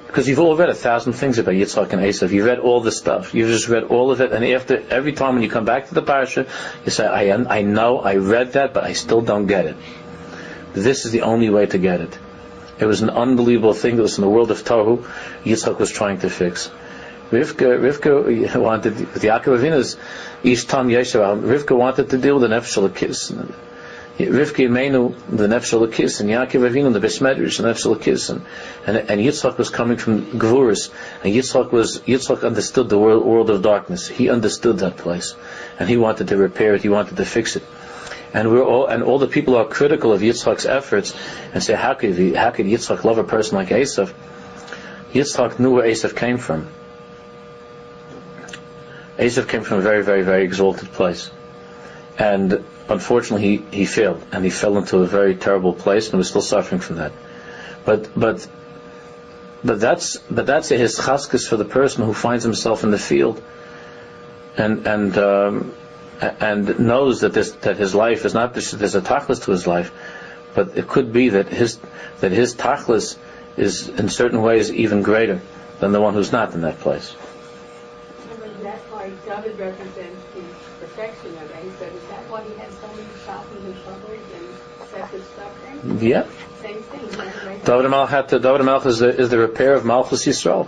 Because 0.08 0.27
you've 0.27 0.39
all 0.39 0.56
read 0.56 0.70
a 0.70 0.75
thousand 0.75 1.13
things 1.13 1.39
about 1.39 1.56
Yitzchak 1.56 1.92
and 1.94 2.01
Esav. 2.01 2.32
You've 2.32 2.46
read 2.46 2.60
all 2.60 2.82
the 2.82 2.92
stuff. 2.92 3.34
You've 3.34 3.50
just 3.50 3.68
read 3.68 3.84
all 3.86 4.12
of 4.12 4.22
it. 4.22 4.32
And 4.32 4.46
after 4.46 4.84
every 4.89 5.13
time 5.13 5.34
when 5.34 5.44
you 5.44 5.50
come 5.50 5.65
back 5.65 5.88
to 5.88 5.94
the 5.96 6.03
parasha, 6.03 6.46
you 6.86 6.92
say, 6.92 7.06
I, 7.06 7.34
I 7.34 7.62
know, 7.63 8.00
I 8.00 8.18
read 8.18 8.53
that, 8.53 8.74
but 8.74 8.84
I 8.84 8.94
still 8.94 9.22
don't 9.22 9.48
get 9.48 9.65
it. 9.65 9.75
This 10.74 11.06
is 11.06 11.12
the 11.12 11.22
only 11.22 11.50
way 11.50 11.65
to 11.65 11.77
get 11.77 12.01
it. 12.01 12.18
It 12.80 12.86
was 12.86 13.01
an 13.01 13.10
unbelievable 13.10 13.74
thing. 13.74 13.98
That 13.98 14.01
was 14.01 14.18
in 14.18 14.24
the 14.24 14.30
world 14.30 14.51
of 14.51 14.63
Tohu, 14.63 15.06
Yitzchak 15.44 15.80
was 15.80 15.92
trying 15.92 16.20
to 16.20 16.30
fix. 16.30 16.72
Rivka, 17.32 17.80
Rivka 17.80 18.56
wanted, 18.58 19.00
with 19.13 19.24
Yaakov 19.24 19.60
Avinu's 19.60 19.96
Tam 20.65 20.89
Yeshav, 20.89 21.42
Rivka 21.42 21.75
wanted 21.75 22.10
to 22.12 22.18
deal 22.18 22.39
with 22.39 22.50
the 22.50 22.56
Nefesh 22.56 22.96
kiss. 22.96 23.32
Rivka 24.20 24.68
Imenu, 24.68 25.15
the 25.30 25.48
Nefesh 25.48 25.92
kiss, 25.94 26.20
and 26.20 26.30
Yaakov 26.30 26.70
Avinu, 26.70 26.94
the 26.94 27.00
Besmedrish, 27.00 27.58
the 27.58 27.63
Nefesh 27.63 28.01
kiss, 28.01 28.30
and, 28.30 28.44
and, 28.86 28.98
and 28.98 29.22
Yitzchak 29.22 29.58
was 29.58 29.72
coming 29.72 29.98
from 29.98 30.25
Gvuris, 30.39 30.92
and 31.24 31.34
Yitzchak 31.34 31.72
was, 31.72 32.00
Yitzchak 32.01 32.46
understood 32.46 32.89
the 32.89 33.00
world, 33.00 33.25
world 33.25 33.50
of 33.50 33.63
darkness. 33.63 34.08
He 34.08 34.30
understood 34.30 34.80
that 34.80 34.98
place, 34.98 35.36
and 35.80 35.89
he 35.89 35.98
wanted 35.98 36.27
to 36.27 36.38
repair 36.38 36.75
it, 36.75 36.84
he 36.84 36.89
wanted 36.89 37.18
to 37.18 37.25
fix 37.25 37.56
it 37.56 37.63
and 38.34 38.50
we're 38.52 38.63
all 38.63 38.88
and 38.88 39.04
all 39.04 39.20
the 39.20 39.28
people 39.28 39.56
are 39.56 39.66
critical 39.66 40.12
of 40.12 40.22
Yitzchak's 40.22 40.66
efforts 40.66 41.16
and 41.54 41.63
say 41.63 41.74
how 41.74 41.94
could 41.94 42.36
how 42.36 42.52
could 42.52 42.66
Yitzchak 42.66 43.04
love 43.04 43.18
a 43.18 43.24
person 43.24 43.58
like 43.58 43.70
Esav? 43.70 44.13
Yitzchak 45.13 45.60
knew 45.60 45.72
where 45.72 45.88
Esav 45.88 46.16
came 46.16 46.38
from. 46.38 46.68
Esav 49.18 49.48
came 49.48 49.63
from 49.63 49.78
a 49.78 49.82
very 49.82 50.04
very 50.04 50.24
very 50.24 50.44
exalted 50.44 50.92
place, 50.92 51.30
and 52.18 52.63
unfortunately 52.90 53.58
he, 53.58 53.78
he 53.78 53.86
failed 53.86 54.25
and 54.32 54.44
he 54.44 54.50
fell 54.50 54.78
into 54.78 54.98
a 54.98 55.08
very 55.08 55.36
terrible 55.36 55.74
place 55.74 56.10
and 56.10 56.18
was 56.18 56.30
still 56.30 56.42
suffering 56.42 56.82
from 56.82 56.98
that. 56.98 57.12
But 57.86 58.10
but 58.20 58.48
but 59.63 59.80
that's 59.80 60.18
but 60.18 60.48
that's 60.48 60.72
a 60.72 60.78
his 60.78 60.98
chaskas 60.98 61.48
for 61.48 61.58
the 61.58 61.66
person 61.66 62.04
who 62.04 62.13
finds 62.13 62.44
himself 62.44 62.84
in 62.84 62.90
the 62.90 63.00
field 63.00 63.42
and 64.58 64.86
and 64.88 65.18
um, 65.18 65.74
and 66.24 66.80
knows 66.80 67.22
that 67.22 67.34
this 67.34 67.51
that 67.68 67.77
his 67.77 67.94
life 67.94 68.25
is 68.25 68.34
not 68.34 68.53
there's 68.53 68.96
a 68.96 69.01
tachlis 69.01 69.44
to 69.44 69.51
his 69.51 69.68
life, 69.68 69.92
but 70.56 70.77
it 70.77 70.88
could 70.88 71.12
be 71.13 71.30
that 71.30 71.48
his 71.48 71.80
that 72.20 72.32
his 72.32 72.56
tachlis 72.56 73.18
is 73.58 73.89
in 73.89 74.10
certain 74.10 74.42
ways 74.42 74.72
even 74.72 75.01
greater 75.01 75.42
than 75.80 75.92
the 75.92 76.01
one 76.01 76.13
who's 76.13 76.32
not 76.32 76.53
in 76.53 76.62
that 76.62 76.80
place. 76.80 77.15
that's 78.62 78.82
why 78.92 79.12
David 79.25 79.60
represents 79.60 80.22
the 80.34 80.44
perfection 80.80 81.38
of. 81.38 81.44
Is 81.44 81.80
that 81.80 82.30
why 82.30 82.44
he 82.44 82.53
has 82.56 82.74
so 82.80 82.88
many 82.88 83.08
shopping 83.25 83.65
and 83.65 83.84
troubles 83.84 84.20
and 84.36 85.24
suffering? 85.36 86.00
Yeah. 86.00 86.25
Same 86.62 86.82
thing. 86.84 87.10
David 87.65 87.92
Malch 87.92 88.30
David 88.42 88.88
is 88.88 89.00
the, 89.00 89.10
is 89.10 89.30
the 89.30 89.38
repair 89.38 89.74
of 89.74 89.86
Malchus 89.86 90.25
Yisrael. 90.25 90.68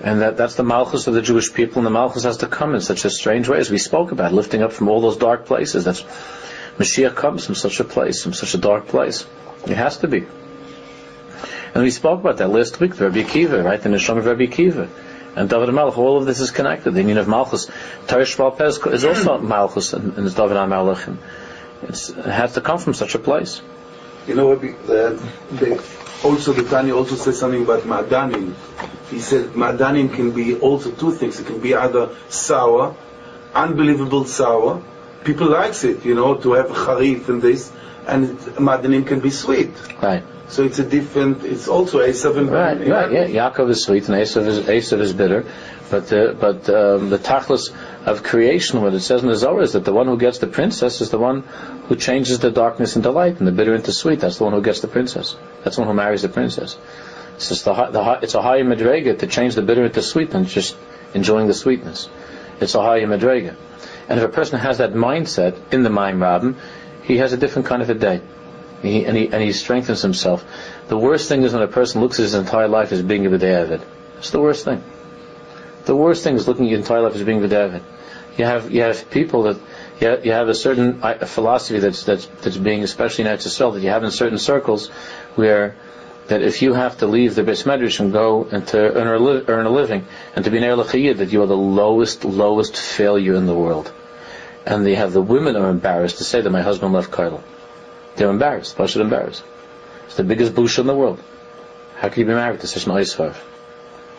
And 0.00 0.20
that, 0.20 0.36
that's 0.36 0.54
the 0.54 0.62
Malchus 0.62 1.06
of 1.08 1.14
the 1.14 1.22
Jewish 1.22 1.52
people, 1.52 1.78
and 1.78 1.86
the 1.86 1.90
Malchus 1.90 2.22
has 2.22 2.38
to 2.38 2.46
come 2.46 2.74
in 2.74 2.80
such 2.80 3.04
a 3.04 3.10
strange 3.10 3.48
way, 3.48 3.58
as 3.58 3.70
we 3.70 3.78
spoke 3.78 4.12
about, 4.12 4.32
lifting 4.32 4.62
up 4.62 4.72
from 4.72 4.88
all 4.88 5.00
those 5.00 5.16
dark 5.16 5.46
places. 5.46 5.84
That's 5.84 6.04
Mashiach 6.78 7.16
comes 7.16 7.44
from 7.44 7.56
such 7.56 7.80
a 7.80 7.84
place, 7.84 8.22
from 8.22 8.32
such 8.32 8.54
a 8.54 8.58
dark 8.58 8.86
place. 8.86 9.26
It 9.66 9.76
has 9.76 9.98
to 9.98 10.08
be. 10.08 10.26
And 11.74 11.82
we 11.82 11.90
spoke 11.90 12.20
about 12.20 12.38
that 12.38 12.48
last 12.48 12.78
week, 12.78 12.98
Rabbi 12.98 13.22
Akiva, 13.22 13.64
right? 13.64 13.80
The 13.80 13.88
Nisham 13.88 14.18
of 14.18 14.26
Rabbi 14.26 14.46
Akiva. 14.46 14.88
And 15.36 15.50
David 15.50 15.68
Malach, 15.70 15.98
all 15.98 16.16
of 16.16 16.26
this 16.26 16.40
is 16.40 16.50
connected. 16.50 16.92
The 16.92 17.00
union 17.00 17.18
of 17.18 17.28
Malchus. 17.28 17.66
Tarish 18.06 18.36
Pez 18.36 18.92
is 18.92 19.04
also 19.04 19.38
Malchus 19.54 19.92
and, 19.92 20.16
and 20.16 20.34
David 20.34 20.56
Malach. 20.56 21.16
It 21.82 22.24
has 22.24 22.54
to 22.54 22.60
come 22.60 22.78
from 22.78 22.94
such 22.94 23.14
a 23.14 23.18
place. 23.18 23.60
You 24.26 24.34
know 24.34 24.48
what? 24.48 24.58
Uh, 24.58 25.18
the, 25.50 25.82
also, 26.24 26.52
the 26.52 26.64
Tanya 26.64 26.96
also 26.96 27.14
says 27.14 27.38
something 27.38 27.62
about 27.62 27.82
ma'adanim. 27.82 28.54
He 29.10 29.20
said 29.20 29.50
ma'adanim 29.50 30.14
can 30.14 30.32
be 30.32 30.56
also 30.56 30.90
two 30.90 31.12
things. 31.12 31.40
It 31.40 31.46
can 31.46 31.60
be 31.60 31.74
either 31.74 32.14
sour, 32.28 32.96
unbelievable 33.54 34.24
sour, 34.24 34.82
people 35.24 35.48
likes 35.48 35.84
it, 35.84 36.04
you 36.04 36.14
know, 36.14 36.34
to 36.36 36.52
have 36.52 36.68
charif 36.68 37.28
and 37.28 37.42
this, 37.42 37.70
and 38.06 38.38
madanim 38.68 39.06
can 39.06 39.20
be 39.20 39.30
sweet. 39.30 39.70
Right. 40.02 40.22
So 40.48 40.64
it's 40.64 40.78
a 40.78 40.84
different. 40.84 41.44
It's 41.44 41.68
also 41.68 41.98
Esav 41.98 42.38
and 42.38 42.50
Right, 42.50 42.78
right, 42.78 43.12
yeah. 43.12 43.50
Yaakov 43.50 43.68
is 43.70 43.82
sweet 43.84 44.08
and 44.08 44.16
Esav 44.16 44.46
is, 44.46 44.60
Esav 44.60 45.00
is 45.00 45.12
bitter. 45.12 45.44
But, 45.90 46.12
uh, 46.12 46.32
but 46.32 46.68
um, 46.70 47.10
the 47.10 47.18
tachlis 47.18 47.70
of 48.04 48.22
creation, 48.22 48.80
what 48.80 48.94
it 48.94 49.00
says 49.00 49.22
in 49.22 49.28
the 49.28 49.36
Zohar, 49.36 49.62
is 49.62 49.72
that 49.72 49.84
the 49.84 49.92
one 49.92 50.06
who 50.06 50.16
gets 50.16 50.38
the 50.38 50.46
princess 50.46 51.00
is 51.00 51.10
the 51.10 51.18
one 51.18 51.42
who 51.88 51.96
changes 51.96 52.38
the 52.38 52.50
darkness 52.50 52.96
into 52.96 53.10
light 53.10 53.38
and 53.38 53.46
the 53.46 53.52
bitter 53.52 53.74
into 53.74 53.92
sweet. 53.92 54.20
That's 54.20 54.38
the 54.38 54.44
one 54.44 54.52
who 54.52 54.62
gets 54.62 54.80
the 54.80 54.88
princess. 54.88 55.36
That's 55.64 55.76
the 55.76 55.82
one 55.82 55.88
who 55.88 55.94
marries 55.94 56.22
the 56.22 56.28
princess. 56.28 56.78
It's, 57.36 57.48
just 57.48 57.64
the, 57.64 57.74
the, 57.74 58.18
it's 58.22 58.34
a 58.34 58.42
higher 58.42 58.64
madrega 58.64 59.18
to 59.18 59.26
change 59.26 59.54
the 59.54 59.62
bitter 59.62 59.84
into 59.84 60.02
sweet 60.02 60.30
than 60.30 60.46
just 60.46 60.76
enjoying 61.14 61.46
the 61.46 61.54
sweetness. 61.54 62.08
It's 62.60 62.74
a 62.74 62.82
higher 62.82 63.06
madrega. 63.06 63.54
And 64.08 64.18
if 64.18 64.24
a 64.24 64.28
person 64.28 64.58
has 64.58 64.78
that 64.78 64.92
mindset 64.92 65.72
in 65.72 65.82
the 65.82 65.90
mind 65.90 66.20
Rabin, 66.20 66.56
he 67.02 67.18
has 67.18 67.32
a 67.32 67.36
different 67.36 67.68
kind 67.68 67.82
of 67.82 67.90
a 67.90 67.94
day. 67.94 68.20
He, 68.82 69.04
and, 69.04 69.16
he, 69.16 69.26
and 69.26 69.42
he 69.42 69.52
strengthens 69.52 70.02
himself. 70.02 70.44
The 70.88 70.96
worst 70.96 71.28
thing 71.28 71.42
is 71.42 71.52
when 71.52 71.62
a 71.62 71.68
person 71.68 72.00
looks 72.00 72.18
at 72.18 72.22
his 72.22 72.34
entire 72.34 72.68
life 72.68 72.92
as 72.92 73.02
being 73.02 73.26
a 73.26 73.30
B'david. 73.30 73.82
It's 74.18 74.30
the 74.30 74.40
worst 74.40 74.64
thing. 74.64 74.82
The 75.88 75.96
worst 75.96 76.22
thing 76.22 76.36
is 76.36 76.46
looking 76.46 76.66
at 76.66 76.70
your 76.72 76.80
entire 76.80 77.00
life 77.00 77.14
as 77.14 77.22
being 77.22 77.40
B'david. 77.40 77.80
You 78.36 78.44
have, 78.44 78.70
you 78.70 78.82
have 78.82 79.10
people 79.10 79.44
that, 79.44 79.56
you 80.00 80.08
have, 80.08 80.26
you 80.26 80.32
have 80.32 80.50
a 80.50 80.54
certain 80.54 81.02
uh, 81.02 81.24
philosophy 81.24 81.78
that's, 81.78 82.04
that's, 82.04 82.26
that's 82.42 82.58
being, 82.58 82.82
especially 82.82 83.24
in 83.24 83.30
Eretz 83.30 83.72
that 83.72 83.80
you 83.80 83.88
have 83.88 84.04
in 84.04 84.10
certain 84.10 84.36
circles 84.36 84.88
where 85.36 85.76
that 86.26 86.42
if 86.42 86.60
you 86.60 86.74
have 86.74 86.98
to 86.98 87.06
leave 87.06 87.34
the 87.34 87.42
Beis 87.42 87.64
Medrash 87.64 88.00
and 88.00 88.12
go 88.12 88.44
and 88.52 88.66
to 88.68 88.78
earn 88.78 89.08
a, 89.08 89.18
li- 89.18 89.44
earn 89.48 89.64
a 89.64 89.70
living 89.70 90.04
and 90.36 90.44
to 90.44 90.50
be 90.50 90.60
Ner 90.60 90.76
L'chayid, 90.76 91.16
that 91.16 91.32
you 91.32 91.42
are 91.42 91.46
the 91.46 91.56
lowest, 91.56 92.22
lowest 92.22 92.76
failure 92.76 93.34
in 93.34 93.46
the 93.46 93.54
world. 93.54 93.90
And 94.66 94.84
they 94.84 94.96
have 94.96 95.14
the 95.14 95.22
women 95.22 95.56
are 95.56 95.70
embarrassed 95.70 96.18
to 96.18 96.24
say 96.24 96.42
that 96.42 96.50
my 96.50 96.60
husband 96.60 96.92
left 96.92 97.10
Kaidal. 97.10 97.42
They're 98.16 98.28
embarrassed. 98.28 98.78
Why 98.78 98.84
should 98.84 99.00
embarrassed? 99.00 99.42
It's 100.04 100.16
the 100.16 100.24
biggest 100.24 100.54
bush 100.54 100.78
in 100.78 100.86
the 100.86 100.94
world. 100.94 101.22
How 101.96 102.10
can 102.10 102.20
you 102.20 102.26
be 102.26 102.34
married 102.34 102.60
to 102.60 102.66
such 102.66 102.84
an 102.84 102.92
Eisvar? 102.92 103.34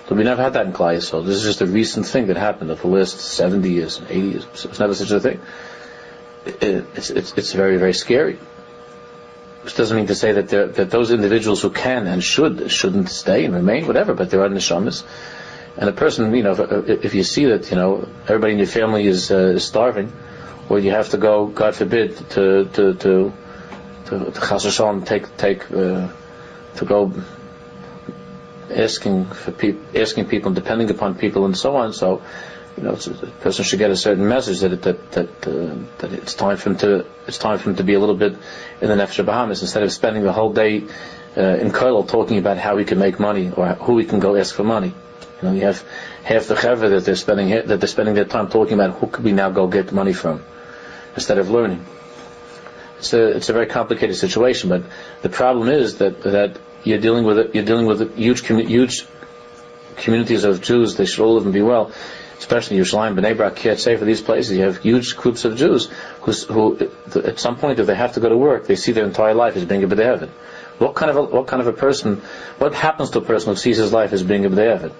But 0.10 0.18
we 0.18 0.24
never 0.24 0.42
had 0.42 0.54
that 0.54 0.66
in 0.66 0.74
Klal 0.74 0.96
Yisrael. 0.98 1.24
This 1.24 1.36
is 1.36 1.44
just 1.44 1.62
a 1.62 1.68
recent 1.68 2.08
thing 2.08 2.28
that 2.28 2.36
happened 2.36 2.72
over 2.72 2.82
the 2.82 2.88
last 2.88 3.20
70 3.20 3.70
years, 3.70 4.02
80 4.10 4.20
years. 4.28 4.48
It's 4.66 4.80
never 4.80 4.96
such 4.96 5.12
a 5.12 5.20
thing. 5.20 5.40
It- 6.48 6.64
it- 6.64 6.86
It's, 6.96 7.12
it's, 7.12 7.34
it's 7.38 7.54
very, 7.54 7.78
very 7.78 7.94
scary. 7.94 8.40
Which 9.64 9.76
doesn't 9.76 9.96
mean 9.96 10.08
to 10.08 10.16
say 10.16 10.32
that, 10.32 10.50
there- 10.50 10.66
that 10.66 10.90
those 10.90 11.12
individuals 11.12 11.62
who 11.62 11.70
can 11.70 12.08
and 12.08 12.24
should, 12.24 12.72
shouldn't 12.72 13.10
stay 13.10 13.46
and 13.46 13.54
remain, 13.54 13.86
whatever, 13.86 14.16
but 14.16 14.32
there 14.32 14.42
are 14.42 14.50
neshamas. 14.50 15.04
And 15.78 15.88
a 15.88 15.94
person, 15.94 16.34
you 16.34 16.42
know, 16.42 16.54
if, 16.54 17.06
if 17.06 17.14
you 17.14 17.24
see 17.24 17.46
that, 17.46 17.70
you 17.70 17.78
know, 17.78 18.08
everybody 18.24 18.54
in 18.54 18.58
your 18.58 18.68
family 18.68 19.06
is, 19.06 19.30
uh, 19.30 19.58
is 19.60 19.64
starving, 19.64 20.12
or 20.70 20.80
you 20.80 20.90
have 20.90 21.10
to 21.10 21.18
go, 21.18 21.46
God 21.46 21.76
forbid, 21.76 22.18
to, 22.32 22.66
to, 22.66 22.94
to, 22.96 23.34
to, 24.06 24.22
to 24.26 24.40
V'Shalom, 24.42 25.06
take, 25.06 25.38
take, 25.38 25.70
uh, 25.72 26.08
to 26.78 26.86
go 26.86 27.14
asking 28.72 29.26
for 29.26 29.52
people, 29.52 29.82
asking 30.00 30.26
people, 30.26 30.52
depending 30.52 30.90
upon 30.90 31.16
people, 31.16 31.46
and 31.46 31.58
so 31.58 31.76
on. 31.76 31.94
So, 31.94 32.22
you 32.78 32.84
know, 32.84 32.94
it's, 32.94 33.08
a 33.08 33.14
person 33.14 33.66
should 33.66 33.80
get 33.80 33.92
a 33.92 33.96
certain 33.96 34.28
message 34.28 34.62
that 34.62 34.74
it, 34.74 34.82
that 34.84 35.12
that 35.12 35.48
uh, 35.48 35.76
that 36.00 36.14
it's 36.14 36.34
time 36.34 36.58
for 36.58 36.70
him 36.70 36.78
to 36.78 37.06
it's 37.28 37.38
time 37.38 37.58
for 37.60 37.70
him 37.70 37.76
to 37.78 37.84
be 37.84 37.94
a 37.94 38.00
little 38.00 38.16
bit 38.16 38.38
in 38.82 38.88
the 38.88 38.96
nefesh 38.96 39.26
Bahamas 39.26 39.62
instead 39.62 39.84
of 39.84 39.92
spending 39.92 40.24
the 40.24 40.32
whole 40.32 40.54
day 40.54 40.84
uh, 41.36 41.42
in 41.42 41.72
Koilel 41.72 42.08
talking 42.08 42.38
about 42.38 42.58
how 42.58 42.78
he 42.78 42.86
can 42.86 43.00
make 43.00 43.20
money 43.20 43.52
or 43.52 43.68
who 43.74 43.98
he 43.98 44.06
can 44.06 44.20
go 44.20 44.36
ask 44.36 44.56
for 44.56 44.64
money. 44.64 44.94
You 45.42 45.48
know, 45.48 45.54
you 45.54 45.62
have 45.62 45.84
half 46.24 46.48
the 46.48 46.56
chaver 46.56 46.90
that 46.90 47.06
they're 47.06 47.16
spending 47.16 47.50
that 47.50 47.80
they're 47.80 47.88
spending 47.88 48.16
their 48.16 48.26
time 48.26 48.50
talking 48.50 48.74
about 48.74 49.00
who 49.00 49.08
could 49.08 49.24
we 49.24 49.32
now 49.32 49.50
go 49.50 49.68
get 49.68 49.92
money 49.92 50.14
from 50.14 50.42
instead 51.16 51.38
of 51.38 51.50
learning. 51.50 51.86
It's 52.98 53.14
a 53.14 53.38
it's 53.38 53.50
a 53.50 53.54
very 53.54 53.68
complicated 53.68 54.16
situation, 54.18 54.70
but 54.70 54.84
the 55.22 55.30
problem 55.30 55.70
is 55.70 55.98
that 56.00 56.22
that 56.24 56.60
you're 56.84 57.00
dealing 57.00 57.26
with 57.26 57.40
it, 57.40 57.56
you're 57.56 57.66
dealing 57.66 57.86
with 57.86 58.16
huge 58.18 58.46
huge 58.46 59.06
communities 59.98 60.44
of 60.44 60.62
Jews. 60.62 60.96
They 60.96 61.06
should 61.06 61.24
all 61.24 61.36
live 61.36 61.46
and 61.46 61.54
be 61.54 61.62
well, 61.62 61.92
especially 62.38 62.78
Yerushalayim, 62.78 63.20
Bnei 63.20 63.36
Brak, 63.36 63.56
Kiryat 63.56 63.80
Sefer. 63.80 64.06
These 64.06 64.22
places, 64.22 64.58
you 64.58 64.64
have 64.64 64.78
huge 64.78 65.16
groups 65.16 65.46
of 65.46 65.58
Jews 65.58 65.90
who, 66.22 66.78
at 67.16 67.40
some 67.40 67.58
point, 67.58 67.80
if 67.80 67.88
they 67.88 67.96
have 67.96 68.14
to 68.14 68.20
go 68.20 68.30
to 68.30 68.38
work, 68.38 68.68
they 68.68 68.76
see 68.76 68.92
their 68.92 69.06
entire 69.06 69.34
life 69.34 69.56
as 69.56 69.66
being 69.66 69.84
a 69.84 69.88
b'de'evid. 69.88 70.30
What 70.78 70.96
kind 70.96 71.12
of 71.12 71.18
a, 71.18 71.24
what 71.24 71.48
kind 71.48 71.62
of 71.62 71.68
a 71.68 71.74
person? 71.74 72.22
What 72.58 72.74
happens 72.74 73.10
to 73.12 73.20
a 73.20 73.22
person 73.22 73.50
who 73.50 73.58
sees 73.58 73.78
his 73.78 73.92
life 73.92 74.14
as 74.14 74.24
being 74.24 74.46
a 74.46 74.50
b'de'evid? 74.50 74.94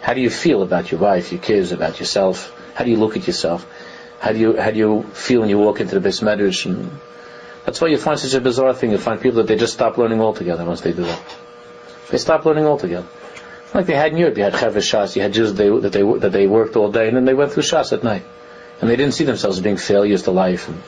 How 0.00 0.14
do 0.14 0.20
you 0.20 0.30
feel 0.30 0.62
about 0.62 0.90
your 0.90 1.00
wife, 1.00 1.32
your 1.32 1.40
kids, 1.40 1.72
about 1.72 1.98
yourself? 2.00 2.54
How 2.74 2.84
do 2.84 2.90
you 2.90 2.96
look 2.96 3.16
at 3.16 3.26
yourself? 3.26 3.66
How 4.20 4.32
do 4.32 4.38
you 4.38 4.60
how 4.60 4.70
do 4.70 4.78
you 4.78 5.02
feel 5.12 5.40
when 5.40 5.50
you 5.50 5.58
walk 5.58 5.80
into 5.80 5.98
the 5.98 6.08
Beis 6.08 6.22
Medrash? 6.22 6.66
And 6.66 6.90
that's 7.64 7.80
why 7.80 7.88
you 7.88 7.98
find 7.98 8.18
such 8.18 8.34
a 8.34 8.40
bizarre 8.40 8.74
thing. 8.74 8.90
You 8.90 8.98
find 8.98 9.20
people 9.20 9.38
that 9.38 9.46
they 9.46 9.56
just 9.56 9.72
stop 9.74 9.98
learning 9.98 10.20
altogether 10.20 10.64
once 10.64 10.80
they 10.80 10.92
do 10.92 11.02
that. 11.04 11.20
They 12.10 12.18
stop 12.18 12.44
learning 12.44 12.66
altogether. 12.66 13.06
Like 13.74 13.86
they 13.86 13.94
had 13.94 14.12
in 14.12 14.18
Europe, 14.18 14.36
you 14.36 14.42
had 14.42 14.54
Chavis 14.54 14.88
Shas, 14.90 15.14
you 15.14 15.22
had 15.22 15.32
Jews 15.32 15.52
that 15.54 15.62
they, 15.62 15.68
that 15.68 15.92
they 15.92 16.02
that 16.18 16.32
they 16.32 16.46
worked 16.48 16.74
all 16.76 16.90
day, 16.90 17.06
and 17.06 17.16
then 17.16 17.24
they 17.24 17.34
went 17.34 17.52
through 17.52 17.62
Shas 17.62 17.92
at 17.92 18.02
night, 18.02 18.24
and 18.80 18.90
they 18.90 18.96
didn't 18.96 19.14
see 19.14 19.24
themselves 19.24 19.58
as 19.58 19.62
being 19.62 19.76
failures 19.76 20.22
to 20.22 20.32
life, 20.32 20.66
and 20.68 20.82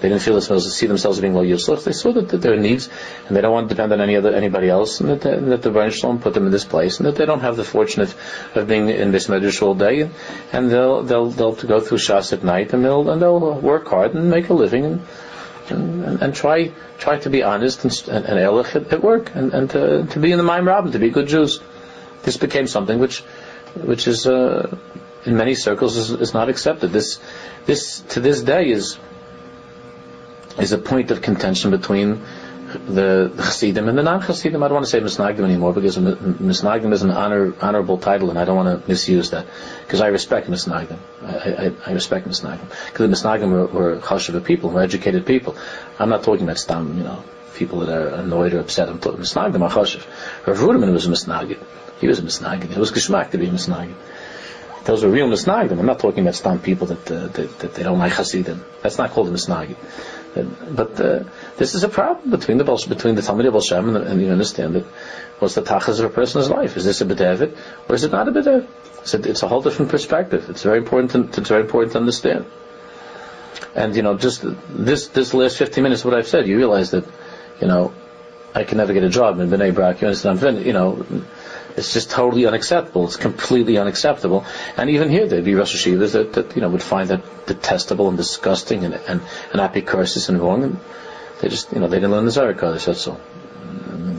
they 0.00 0.08
didn't 0.08 0.22
feel 0.22 0.32
themselves 0.32 0.72
see 0.74 0.86
themselves 0.86 1.18
as 1.18 1.20
being 1.22 1.34
low 1.34 1.42
useless. 1.42 1.84
They 1.84 1.92
saw 1.92 2.12
that, 2.14 2.30
that 2.30 2.38
there 2.38 2.54
are 2.54 2.56
needs, 2.56 2.88
and 3.28 3.36
they 3.36 3.42
don't 3.42 3.52
want 3.52 3.68
to 3.68 3.74
depend 3.74 3.92
on 3.92 4.00
any 4.00 4.16
other 4.16 4.32
anybody 4.32 4.70
else, 4.70 5.00
and 5.00 5.10
that, 5.10 5.20
the- 5.20 5.34
and 5.36 5.52
that 5.52 5.60
the 5.60 5.70
Baruch 5.70 5.92
Shalom 5.92 6.20
put 6.20 6.32
them 6.32 6.46
in 6.46 6.52
this 6.52 6.64
place, 6.64 6.96
and 6.98 7.06
that 7.06 7.16
they 7.16 7.26
don't 7.26 7.40
have 7.40 7.56
the 7.56 7.64
fortune 7.64 8.00
of, 8.00 8.14
of 8.54 8.66
being 8.66 8.88
in 8.88 9.12
this 9.12 9.26
medrash 9.26 9.60
all 9.60 9.74
day, 9.74 10.00
and, 10.00 10.10
and 10.54 10.70
they'll 10.70 11.02
they'll 11.02 11.26
they'll 11.30 11.52
go 11.52 11.80
through 11.80 11.98
Shas 11.98 12.32
at 12.32 12.42
night, 12.42 12.72
and 12.72 12.82
they'll 12.82 13.10
and 13.10 13.20
they'll 13.20 13.60
work 13.60 13.88
hard 13.88 14.14
and 14.14 14.30
make 14.30 14.48
a 14.48 14.54
living, 14.54 14.86
and 14.86 15.02
and, 15.70 16.22
and, 16.22 16.34
try 16.34 16.72
try 16.98 17.18
to 17.18 17.30
be 17.30 17.42
honest 17.42 17.84
and, 17.84 18.08
and, 18.08 18.26
and 18.26 18.92
at, 18.92 19.02
work, 19.02 19.34
and, 19.34 19.52
and 19.54 19.70
to, 19.70 20.06
to 20.06 20.18
be 20.18 20.32
in 20.32 20.38
the 20.38 20.44
Maim 20.44 20.66
Rabbin, 20.66 20.92
to 20.92 20.98
be 20.98 21.10
good 21.10 21.28
Jews. 21.28 21.60
This 22.22 22.36
became 22.36 22.66
something 22.66 22.98
which 22.98 23.20
which 23.74 24.06
is 24.06 24.26
uh, 24.26 24.76
in 25.24 25.36
many 25.36 25.54
circles 25.54 25.96
is, 25.96 26.10
is 26.10 26.34
not 26.34 26.48
accepted. 26.48 26.92
This 26.92 27.18
this 27.66 28.00
to 28.10 28.20
this 28.20 28.42
day 28.42 28.70
is 28.70 28.98
is 30.58 30.72
a 30.72 30.78
point 30.78 31.10
of 31.10 31.22
contention 31.22 31.70
between 31.70 32.22
the, 32.72 33.32
Chassidim 33.36 33.88
and 33.88 33.96
the 33.96 34.02
non-Chassidim. 34.02 34.62
I 34.62 34.68
don't 34.68 34.74
want 34.74 34.86
to 34.86 34.90
say 34.90 35.00
Misnagdim 35.00 35.44
anymore 35.44 35.72
because 35.72 35.96
Misnagdim 35.96 36.92
is 36.92 37.02
an 37.02 37.10
honor, 37.10 37.54
honorable 37.60 37.98
title, 37.98 38.30
and 38.30 38.38
I 38.38 38.44
don't 38.44 38.56
want 38.56 38.82
to 38.82 38.88
misuse 38.88 39.30
that 39.30 39.46
because 39.86 40.00
I 40.00 40.08
respect 40.08 40.48
Misnagdim. 40.48 40.98
I, 41.22 41.66
I, 41.66 41.72
I 41.86 41.92
respect 41.92 42.28
Misnagdim 42.28 42.68
because 42.92 43.22
the 43.22 43.28
Misnagdim 43.28 43.50
were, 43.50 43.66
were 43.66 43.96
chashuva 43.96 44.44
people, 44.44 44.70
were 44.70 44.82
educated 44.82 45.26
people. 45.26 45.56
I'm 45.98 46.08
not 46.08 46.22
talking 46.22 46.44
about 46.44 46.58
stam, 46.58 46.96
you 46.96 47.04
know, 47.04 47.22
people 47.54 47.80
that 47.80 47.90
are 47.90 48.08
annoyed 48.08 48.54
or 48.54 48.60
upset. 48.60 48.88
I'm 48.88 48.98
talking 48.98 49.20
Misnagdim 49.20 49.60
are 49.62 49.70
chashuv. 49.70 50.06
Rav 50.46 50.58
Ruderman 50.58 50.92
was 50.92 51.06
a 51.06 51.10
Misnagdim. 51.10 51.62
He 52.00 52.08
was 52.08 52.18
a 52.18 52.22
Misnagdim. 52.22 52.70
It 52.70 52.78
was 52.78 52.90
geschmack 52.90 53.30
to 53.30 53.38
be 53.38 53.46
a 53.46 53.50
Misnagdim. 53.50 53.94
Those 54.84 55.04
are 55.04 55.08
real 55.08 55.28
misnagdim. 55.28 55.78
I'm 55.78 55.86
not 55.86 56.00
talking 56.00 56.24
about 56.24 56.34
stam 56.34 56.58
people 56.58 56.88
that, 56.88 57.10
uh, 57.10 57.28
that, 57.28 57.58
that 57.60 57.74
they 57.74 57.84
don't 57.84 58.00
like 58.00 58.12
Hasidim. 58.12 58.64
That's 58.82 58.98
not 58.98 59.10
called 59.10 59.28
a 59.28 59.30
misnagdim. 59.30 59.76
But 60.34 60.98
uh, 60.98 61.24
this 61.58 61.74
is 61.74 61.84
a 61.84 61.88
problem 61.88 62.30
between 62.30 62.58
the 62.58 62.64
between 62.88 63.14
the 63.16 63.22
Talmud 63.22 63.46
of 63.46 63.62
Shem 63.62 63.88
and, 63.88 63.96
the, 63.96 64.10
and 64.10 64.20
you 64.20 64.30
understand 64.30 64.76
it. 64.76 64.86
what's 65.38 65.54
the 65.54 65.62
tachas 65.62 65.98
of 66.00 66.06
a 66.06 66.08
person's 66.08 66.48
life? 66.48 66.76
Is 66.76 66.84
this 66.84 67.00
a 67.02 67.04
bedavid 67.04 67.56
or 67.88 67.94
is 67.94 68.04
it 68.04 68.12
not 68.12 68.28
a 68.28 68.32
bedavid? 68.32 68.66
It's 69.02 69.14
a, 69.14 69.30
it's 69.30 69.42
a 69.42 69.48
whole 69.48 69.60
different 69.60 69.90
perspective. 69.90 70.48
It's 70.48 70.62
very 70.62 70.78
important. 70.78 71.34
To, 71.34 71.40
it's 71.40 71.50
very 71.50 71.62
important 71.62 71.92
to 71.92 71.98
understand. 71.98 72.46
And 73.74 73.94
you 73.94 74.02
know, 74.02 74.16
just 74.16 74.44
this 74.70 75.08
this 75.08 75.34
last 75.34 75.58
15 75.58 75.82
minutes, 75.82 76.04
what 76.04 76.14
I've 76.14 76.28
said, 76.28 76.46
you 76.46 76.56
realize 76.56 76.92
that 76.92 77.04
you 77.60 77.66
know 77.66 77.92
I 78.54 78.64
can 78.64 78.78
never 78.78 78.92
get 78.92 79.02
a 79.02 79.10
job 79.10 79.38
in 79.40 79.50
Bnei 79.50 79.74
Brak. 79.74 80.00
You 80.00 80.08
understand? 80.08 80.64
You 80.64 80.72
know, 80.72 81.04
it's 81.76 81.92
just 81.92 82.10
totally 82.10 82.46
unacceptable. 82.46 83.06
It's 83.06 83.16
completely 83.16 83.78
unacceptable. 83.78 84.44
And 84.76 84.90
even 84.90 85.08
here, 85.08 85.26
there'd 85.26 85.44
be 85.44 85.54
Rosh 85.54 85.74
Hashivas 85.74 86.12
that, 86.12 86.32
that, 86.34 86.54
you 86.56 86.62
know, 86.62 86.68
would 86.68 86.82
find 86.82 87.08
that 87.10 87.46
detestable 87.46 88.08
and 88.08 88.16
disgusting 88.16 88.84
and, 88.84 88.94
and, 88.94 89.20
and 89.52 89.60
apicursis 89.60 90.28
and 90.28 90.40
wrong. 90.40 90.64
And 90.64 90.78
they 91.40 91.48
just, 91.48 91.72
you 91.72 91.80
know, 91.80 91.88
they 91.88 91.96
didn't 91.96 92.10
learn 92.10 92.24
the 92.24 92.30
Zohar 92.30 92.54
Kodesh, 92.54 92.86
that's 92.86 93.06
all. 93.06 93.20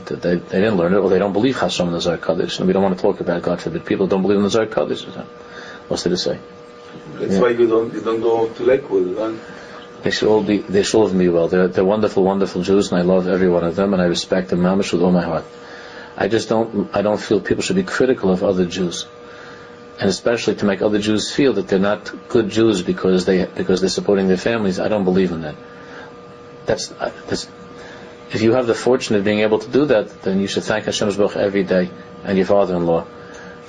They, 0.06 0.36
they 0.36 0.60
didn't 0.60 0.76
learn 0.76 0.92
it, 0.92 0.98
or 0.98 1.08
they 1.08 1.18
don't 1.18 1.32
believe 1.32 1.58
Hashem 1.58 1.86
in 1.86 1.92
the 1.92 2.00
Zohar 2.00 2.18
Kodesh. 2.18 2.58
And 2.58 2.66
we 2.66 2.72
don't 2.72 2.82
want 2.82 2.96
to 2.96 3.02
talk 3.02 3.20
about, 3.20 3.42
God 3.42 3.60
forbid, 3.60 3.86
people 3.86 4.06
don't 4.06 4.22
believe 4.22 4.38
in 4.38 4.44
the 4.44 4.50
Zohar 4.50 4.66
Kodesh. 4.66 5.04
What's 5.88 6.02
there 6.02 6.10
to 6.10 6.16
say? 6.16 6.38
That's 7.18 7.34
Yeah. 7.34 7.40
why 7.40 7.50
you 7.50 7.66
don't 7.66 7.92
you 7.92 8.00
don't 8.00 8.20
go 8.20 8.48
to 8.48 8.62
Lakewood. 8.64 9.16
Right? 9.16 9.34
They 10.02 10.10
should 10.10 10.28
all 10.28 10.42
be, 10.42 10.58
they 10.58 10.82
should 10.82 10.98
all 10.98 11.08
be 11.08 11.28
well. 11.28 11.48
They're, 11.48 11.68
they're 11.68 11.84
wonderful, 11.84 12.24
wonderful 12.24 12.62
Jews, 12.62 12.92
and 12.92 13.00
I 13.00 13.02
love 13.02 13.26
every 13.26 13.48
one 13.48 13.64
of 13.64 13.74
them, 13.76 13.94
and 13.94 14.02
I 14.02 14.06
respect 14.06 14.50
them, 14.50 14.60
mamish, 14.60 14.92
with 14.92 15.02
all 15.02 15.12
my 15.12 15.22
heart. 15.22 15.44
I 16.16 16.28
just 16.28 16.48
don't, 16.48 16.94
I 16.94 17.02
don't 17.02 17.20
feel 17.20 17.40
people 17.40 17.62
should 17.62 17.76
be 17.76 17.82
critical 17.82 18.30
of 18.30 18.44
other 18.44 18.66
Jews. 18.66 19.06
And 19.98 20.08
especially 20.08 20.56
to 20.56 20.64
make 20.64 20.82
other 20.82 20.98
Jews 20.98 21.32
feel 21.32 21.54
that 21.54 21.68
they're 21.68 21.78
not 21.78 22.28
good 22.28 22.50
Jews 22.50 22.82
because 22.82 23.24
they, 23.24 23.44
because 23.44 23.80
they're 23.80 23.90
supporting 23.90 24.28
their 24.28 24.36
families. 24.36 24.80
I 24.80 24.88
don't 24.88 25.04
believe 25.04 25.32
in 25.32 25.42
that. 25.42 25.54
That's, 26.66 26.90
uh, 26.92 27.12
that's, 27.26 27.48
if 28.32 28.42
you 28.42 28.52
have 28.52 28.66
the 28.66 28.74
fortune 28.74 29.16
of 29.16 29.24
being 29.24 29.40
able 29.40 29.58
to 29.58 29.70
do 29.70 29.84
that, 29.86 30.22
then 30.22 30.40
you 30.40 30.46
should 30.46 30.64
thank 30.64 30.86
Hashem's 30.86 31.16
Baruch 31.16 31.36
every 31.36 31.62
day, 31.62 31.90
and 32.24 32.36
your 32.36 32.46
father-in-law. 32.46 33.06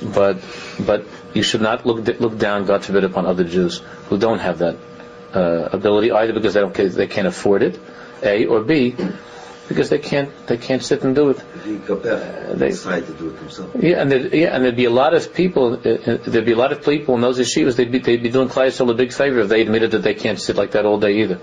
But, 0.02 0.38
but 0.80 1.06
you 1.34 1.44
should 1.44 1.62
not 1.62 1.86
look, 1.86 2.08
look 2.20 2.38
down, 2.38 2.66
God 2.66 2.84
forbid, 2.84 3.04
upon 3.04 3.26
other 3.26 3.44
Jews 3.44 3.82
who 4.10 4.18
don't 4.18 4.40
have 4.40 4.60
that 4.60 4.78
uh, 5.34 5.70
ability, 5.72 6.12
either 6.12 6.34
because 6.34 6.54
they 6.54 6.62
don't 6.62 6.74
they 6.74 7.08
can't 7.08 7.28
afford 7.28 7.62
it, 7.62 7.80
a 8.24 8.46
or 8.46 8.62
b 8.62 8.96
because 9.68 9.90
they 9.90 10.00
can't 10.00 10.30
they 10.48 10.58
can't 10.58 10.84
sit 10.84 11.04
and 11.04 11.16
do 11.16 11.30
it. 11.30 11.42
they 12.54 12.70
decide 12.70 13.06
to 13.08 13.14
do 13.14 13.30
it 13.30 13.40
themselves. 13.40 13.76
Yeah, 13.84 14.02
and 14.02 14.12
there, 14.12 14.36
yeah, 14.36 14.56
and 14.56 14.64
there'd 14.64 14.76
be 14.76 14.86
a 14.86 14.92
lot 14.92 15.14
of 15.14 15.34
people. 15.34 15.74
Uh, 15.74 15.90
uh, 15.90 16.18
there'd 16.26 16.46
be 16.46 16.52
a 16.52 16.58
lot 16.58 16.72
of 16.72 16.84
people 16.84 17.16
in 17.16 17.22
those 17.22 17.40
yeshivas. 17.40 17.76
They'd 17.76 17.92
be 17.92 18.00
they'd 18.00 18.24
be 18.24 18.30
doing 18.30 18.50
Klai 18.50 18.90
a 18.90 18.94
big 18.94 19.14
favor 19.14 19.40
if 19.40 19.50
they 19.50 19.62
admitted 19.62 19.92
that 19.92 20.04
they 20.04 20.14
can't 20.14 20.40
sit 20.40 20.56
like 20.56 20.72
that 20.72 20.86
all 20.86 21.00
day 21.00 21.22
either. 21.22 21.40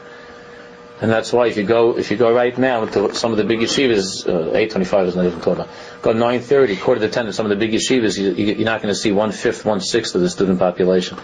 And 1.01 1.11
that's 1.11 1.33
why 1.33 1.49
if 1.49 1.57
you 1.57 1.65
go 1.65 1.99
if 1.99 2.13
you 2.13 2.17
go 2.17 2.33
right 2.33 2.57
now 2.57 2.85
to 2.85 3.13
some 3.15 3.33
of 3.33 3.39
the 3.39 3.45
big 3.45 3.59
yeshivas, 3.59 4.29
uh, 4.29 4.57
eight 4.57 4.71
twenty 4.71 4.85
five 4.85 5.09
is 5.09 5.17
not 5.17 5.27
even 5.27 5.41
talking 5.41 5.65
about. 5.65 5.69
Go 6.01 6.13
nine 6.13 6.41
thirty, 6.41 6.77
quarter 6.77 7.01
to 7.01 7.09
ten. 7.09 7.27
In 7.27 7.33
some 7.33 7.45
of 7.45 7.51
the 7.51 7.57
big 7.57 7.73
yeshivas, 7.73 8.17
you, 8.17 8.31
you're 8.31 8.65
not 8.65 8.83
going 8.83 8.95
to 8.95 9.01
see 9.01 9.11
one 9.11 9.33
fifth, 9.33 9.65
one 9.65 9.81
sixth 9.81 10.15
of 10.15 10.21
the 10.21 10.31
student 10.31 10.61
population. 10.61 11.19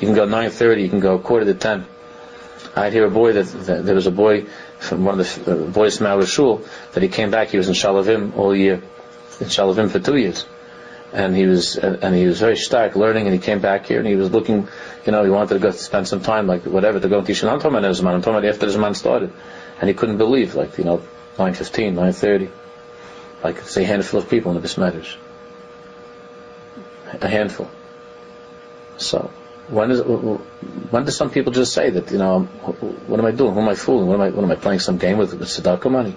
You 0.00 0.08
can 0.08 0.14
go 0.14 0.26
nine 0.26 0.50
thirty. 0.50 0.82
You 0.82 0.90
can 0.90 1.00
go 1.00 1.18
quarter 1.18 1.46
to 1.46 1.54
ten. 1.54 1.86
I'd 2.76 2.92
hear 2.92 3.06
a 3.06 3.10
boy 3.10 3.32
that, 3.32 3.46
that 3.66 3.86
there 3.86 3.94
was 3.94 4.06
a 4.06 4.10
boy 4.10 4.44
from 4.78 5.06
one 5.06 5.18
of 5.18 5.44
the 5.44 5.52
uh, 5.52 5.70
boys 5.70 5.96
from 5.96 6.08
our 6.08 6.26
shul 6.26 6.62
that 6.92 7.02
he 7.02 7.08
came 7.08 7.30
back. 7.30 7.48
He 7.48 7.56
was 7.56 7.68
in 7.68 7.74
Shaalvim 7.74 8.36
all 8.36 8.54
year, 8.54 8.82
in 9.40 9.46
Shaalvim 9.46 9.90
for 9.90 9.98
two 9.98 10.16
years, 10.16 10.44
and 11.10 11.34
he 11.34 11.46
was 11.46 11.76
and 11.76 12.14
he 12.14 12.26
was 12.26 12.38
very 12.38 12.58
stark 12.58 12.94
learning. 12.94 13.24
And 13.24 13.32
he 13.32 13.40
came 13.40 13.60
back 13.60 13.86
here 13.86 13.98
and 13.98 14.06
he 14.06 14.14
was 14.14 14.30
looking, 14.30 14.68
you 15.06 15.12
know, 15.12 15.24
he 15.24 15.30
wanted 15.30 15.54
to 15.54 15.60
go 15.60 15.70
spend 15.70 16.06
some 16.06 16.20
time, 16.20 16.46
like 16.46 16.66
whatever, 16.66 17.00
to 17.00 17.08
go 17.08 17.18
and 17.18 17.26
teach. 17.26 17.40
And 17.40 17.50
I'm 17.50 17.60
talking 17.60 17.78
about 17.78 17.90
Zman. 17.94 18.12
I'm 18.12 18.20
talking 18.20 18.38
about 18.38 18.44
after 18.44 18.66
Zman 18.66 18.94
started, 18.94 19.32
and 19.80 19.88
he 19.88 19.94
couldn't 19.94 20.18
believe, 20.18 20.54
like 20.54 20.76
you 20.76 20.84
know, 20.84 21.02
9:15, 21.38 21.94
9:30, 21.94 22.50
like 23.42 23.60
say 23.60 23.84
a 23.84 23.86
handful 23.86 24.20
of 24.20 24.28
people 24.28 24.54
in 24.54 24.60
the 24.60 24.68
Bismedrish, 24.68 25.16
a 27.22 27.28
handful. 27.28 27.70
So 28.98 29.30
when 29.68 29.90
is 29.90 30.00
when 30.00 31.04
do 31.04 31.10
some 31.10 31.30
people 31.30 31.52
just 31.52 31.72
say 31.72 31.90
that 31.90 32.10
you 32.10 32.18
know 32.18 32.44
what 33.06 33.18
am 33.18 33.26
I 33.26 33.32
doing? 33.32 33.54
Who 33.54 33.60
am 33.60 33.68
I 33.68 33.74
fooling? 33.74 34.06
What 34.06 34.14
am 34.14 34.20
I 34.20 34.30
what 34.30 34.44
am 34.44 34.50
I 34.50 34.56
playing 34.56 34.80
some 34.80 34.98
game 34.98 35.18
with 35.18 35.34
with 35.34 35.48
tzedakah 35.48 35.90
money? 35.90 36.16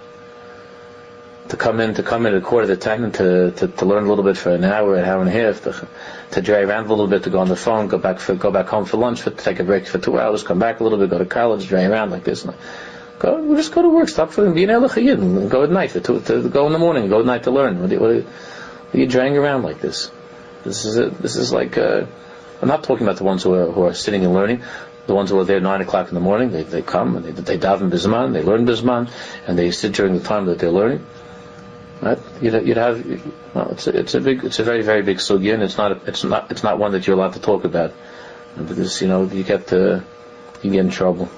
To 1.49 1.57
come 1.57 1.79
in 1.79 1.95
to 1.95 2.03
come 2.03 2.27
in 2.27 2.35
at 2.35 2.43
a 2.43 2.45
quarter 2.45 2.67
to 2.67 2.77
ten 2.77 3.03
and 3.03 3.13
to, 3.15 3.51
to, 3.51 3.67
to 3.67 3.85
learn 3.85 4.05
a 4.05 4.07
little 4.07 4.23
bit 4.23 4.38
for 4.38 4.51
an 4.51 4.63
hour, 4.63 4.95
an 4.95 5.05
hour 5.05 5.19
and 5.21 5.29
a 5.29 5.31
half, 5.31 5.63
to, 5.63 5.88
to 6.31 6.41
drive 6.43 6.69
around 6.69 6.85
a 6.85 6.89
little 6.89 7.07
bit, 7.07 7.23
to 7.23 7.31
go 7.31 7.39
on 7.39 7.47
the 7.47 7.55
phone, 7.55 7.88
go 7.88 7.97
back 7.97 8.19
for 8.19 8.35
go 8.35 8.51
back 8.51 8.67
home 8.67 8.85
for 8.85 8.97
lunch, 8.97 9.23
for, 9.23 9.31
take 9.31 9.59
a 9.59 9.63
break 9.63 9.88
for 9.88 9.97
two 9.97 10.19
hours, 10.19 10.43
come 10.43 10.59
back 10.59 10.79
a 10.79 10.83
little 10.83 10.99
bit, 10.99 11.09
go 11.09 11.17
to 11.17 11.25
college, 11.25 11.67
drive 11.67 11.89
around 11.89 12.12
like 12.12 12.23
this. 12.23 12.45
Go, 13.17 13.55
just 13.55 13.73
go 13.73 13.81
to 13.81 13.89
work. 13.89 14.09
Stop 14.09 14.31
for 14.31 14.49
be 14.51 14.63
an. 14.63 15.49
Go 15.49 15.63
at 15.63 15.71
night 15.71 15.91
for 15.91 15.99
two, 15.99 16.21
to 16.21 16.47
go 16.49 16.67
in 16.67 16.73
the 16.73 16.79
morning. 16.79 17.09
Go 17.09 17.19
at 17.19 17.25
night 17.25 17.43
to 17.43 17.51
learn. 17.51 17.81
What 17.81 17.91
are, 17.91 17.99
what 17.99 18.12
are, 18.12 18.21
what 18.21 18.95
are 18.95 18.97
you 18.97 19.07
around 19.35 19.63
like 19.63 19.81
this? 19.81 20.12
This 20.63 20.85
is 20.85 20.97
a, 20.99 21.09
this 21.09 21.35
is 21.35 21.51
like. 21.51 21.77
I'm 22.62 22.67
not 22.67 22.84
talking 22.84 23.06
about 23.06 23.17
the 23.17 23.24
ones 23.24 23.43
who 23.43 23.54
are, 23.54 23.72
who 23.72 23.84
are 23.84 23.93
sitting 23.93 24.26
and 24.26 24.34
learning. 24.34 24.63
The 25.08 25.15
ones 25.15 25.30
who 25.30 25.39
are 25.39 25.45
there 25.45 25.60
nine 25.60 25.82
o'clock 25.82 26.10
in 26.10 26.13
the 26.13 26.19
morning, 26.19 26.52
they, 26.52 26.63
they 26.63 26.82
come 26.82 27.15
and 27.15 27.26
they, 27.26 27.32
they 27.32 27.58
daven 27.58 27.89
bisman, 27.89 28.34
they 28.34 28.43
learn 28.43 28.65
bisman, 28.65 29.10
and 29.48 29.58
they 29.58 29.72
sit 29.72 29.93
during 29.93 30.13
the 30.13 30.24
time 30.24 30.45
that 30.45 30.60
they're 30.60 30.69
learning. 30.69 31.06
Right? 32.02 32.19
You'd, 32.41 32.67
you'd 32.67 32.78
have, 32.78 33.04
well, 33.56 33.72
it's 33.72 33.88
a, 33.88 33.98
it's 33.98 34.13
a 34.13 34.22
big, 34.22 34.43
it's 34.43 34.60
a 34.60 34.63
very, 34.63 34.84
very 34.84 35.02
big 35.02 35.17
sugya, 35.17 35.54
and 35.56 35.63
it's 35.63 35.78
not, 35.78 36.08
it's 36.08 36.24
not, 36.24 36.52
it's 36.52 36.63
not 36.63 36.78
one 36.78 36.91
that 36.91 37.08
you're 37.08 37.15
allowed 37.15 37.34
to 37.34 37.41
talk 37.41 37.63
about 37.63 37.93
because 38.56 39.02
you 39.02 39.08
know 39.08 39.24
you 39.26 39.43
get, 39.43 39.67
to, 39.67 40.04
you 40.62 40.72
get 40.72 40.80
in 40.80 40.91
trouble. 40.91 41.30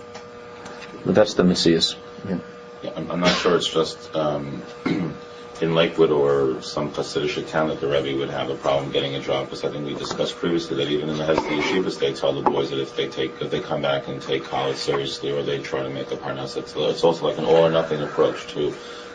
But 1.05 1.15
that's 1.15 1.35
the 1.35 1.43
messias. 1.43 1.95
Yeah. 2.27 2.39
yeah 2.83 2.91
I'm, 2.95 3.09
I'm, 3.09 3.19
not 3.19 3.35
sure 3.37 3.55
it's 3.55 3.71
just. 3.71 4.15
Um, 4.15 4.61
in 5.61 5.75
Lakewood 5.75 6.11
or 6.11 6.61
some 6.61 6.91
Hasidic 6.91 7.47
town 7.49 7.69
that 7.69 7.79
the 7.79 7.87
Rebbe 7.87 8.17
would 8.17 8.29
have 8.29 8.49
a 8.49 8.55
problem 8.55 8.91
getting 8.91 9.15
a 9.15 9.19
job 9.21 9.45
because 9.45 9.63
I 9.63 9.69
think 9.69 9.85
we 9.85 9.93
discussed 9.93 10.35
previously 10.37 10.77
that 10.77 10.89
even 10.89 11.09
in 11.09 11.17
the 11.17 11.23
Hasidic 11.23 11.61
Yeshivas 11.61 11.99
they 11.99 12.13
tell 12.13 12.33
the 12.33 12.41
boys 12.41 12.71
that 12.71 12.79
if 12.79 12.95
they 12.95 13.07
take 13.07 13.39
if 13.41 13.51
they 13.51 13.59
come 13.59 13.81
back 13.81 14.07
and 14.07 14.21
take 14.21 14.43
college 14.43 14.77
seriously 14.77 15.31
or 15.31 15.43
they 15.43 15.59
try 15.59 15.83
to 15.83 15.89
make 15.89 16.11
a 16.11 16.17
parnas, 16.17 16.57
it's, 16.57 16.73
it's 16.75 17.03
also 17.03 17.27
like 17.27 17.37
an 17.37 17.45
all 17.45 17.65
or 17.65 17.71
nothing 17.71 18.01
approach 18.01 18.47
to 18.53 18.73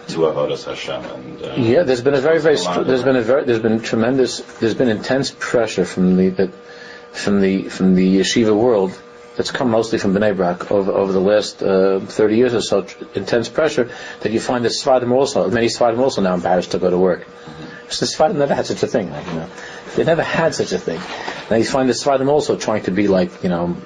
to 0.09 0.19
avodas 0.19 0.65
Hashem. 0.65 1.05
And 1.05 1.43
uh, 1.43 1.55
yeah, 1.57 1.83
there's 1.83 2.03
been 2.03 2.15
a 2.15 2.21
very 2.21 2.39
very 2.39 2.57
there's 2.85 3.03
been 3.03 3.17
a 3.17 3.23
very 3.23 3.45
there's 3.45 3.61
been 3.61 3.81
tremendous 3.81 4.41
there's 4.61 4.75
been 4.75 4.89
intense 4.89 5.35
pressure 5.37 5.85
from 5.85 6.17
the 6.17 6.53
from 7.13 7.41
the 7.41 7.69
from 7.69 7.95
the 7.95 8.19
yeshiva 8.19 8.57
world 8.57 8.97
that's 9.37 9.51
come 9.51 9.71
mostly 9.71 9.99
from 9.99 10.15
Bnei 10.15 10.37
Brak 10.37 10.71
over, 10.71 10.91
over 10.93 11.13
the 11.13 11.21
last 11.21 11.63
uh, 11.63 12.01
30 12.01 12.37
years 12.37 12.55
or 12.55 12.63
so, 12.63 12.83
tr- 12.83 13.05
intense 13.15 13.49
pressure, 13.49 13.91
that 14.21 14.33
you 14.33 14.41
find 14.41 14.65
that 14.65 14.73
Sfadim 14.73 15.13
also, 15.13 15.51
many 15.51 15.67
Sfadim 15.67 15.99
also 15.99 16.23
now 16.23 16.35
embarrassed 16.35 16.73
to 16.73 16.79
go 16.79 16.91
to 16.91 16.99
work. 16.99 17.27
So 17.89 18.07
the 18.07 18.13
Sfadim 18.13 18.37
never 18.37 18.55
had 18.55 18.67
such 18.67 18.83
a 18.83 18.87
thing, 18.87 19.11
like, 19.11 19.27
you 19.27 19.35
know. 19.35 19.49
They 19.95 20.05
never 20.05 20.23
had 20.23 20.55
such 20.55 20.73
a 20.73 20.79
thing. 20.79 21.01
Now 21.51 21.57
you 21.57 21.65
find 21.65 21.89
the 21.89 21.93
Sfadim 21.93 22.29
also 22.29 22.57
trying 22.57 22.85
to 22.85 22.91
be 22.91 23.09
like, 23.09 23.43
you 23.43 23.49
know, 23.49 23.77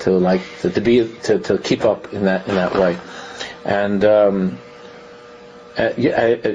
to 0.00 0.12
like, 0.12 0.42
to, 0.60 0.70
to 0.70 0.80
be, 0.80 1.08
to, 1.24 1.38
to 1.38 1.58
keep 1.58 1.84
up 1.84 2.12
in 2.12 2.26
that, 2.26 2.46
in 2.46 2.54
that 2.54 2.74
way. 2.74 2.98
And, 3.64 4.04
um, 4.04 4.58
uh, 5.78 5.90
yeah, 5.96 6.36
uh, 6.44 6.54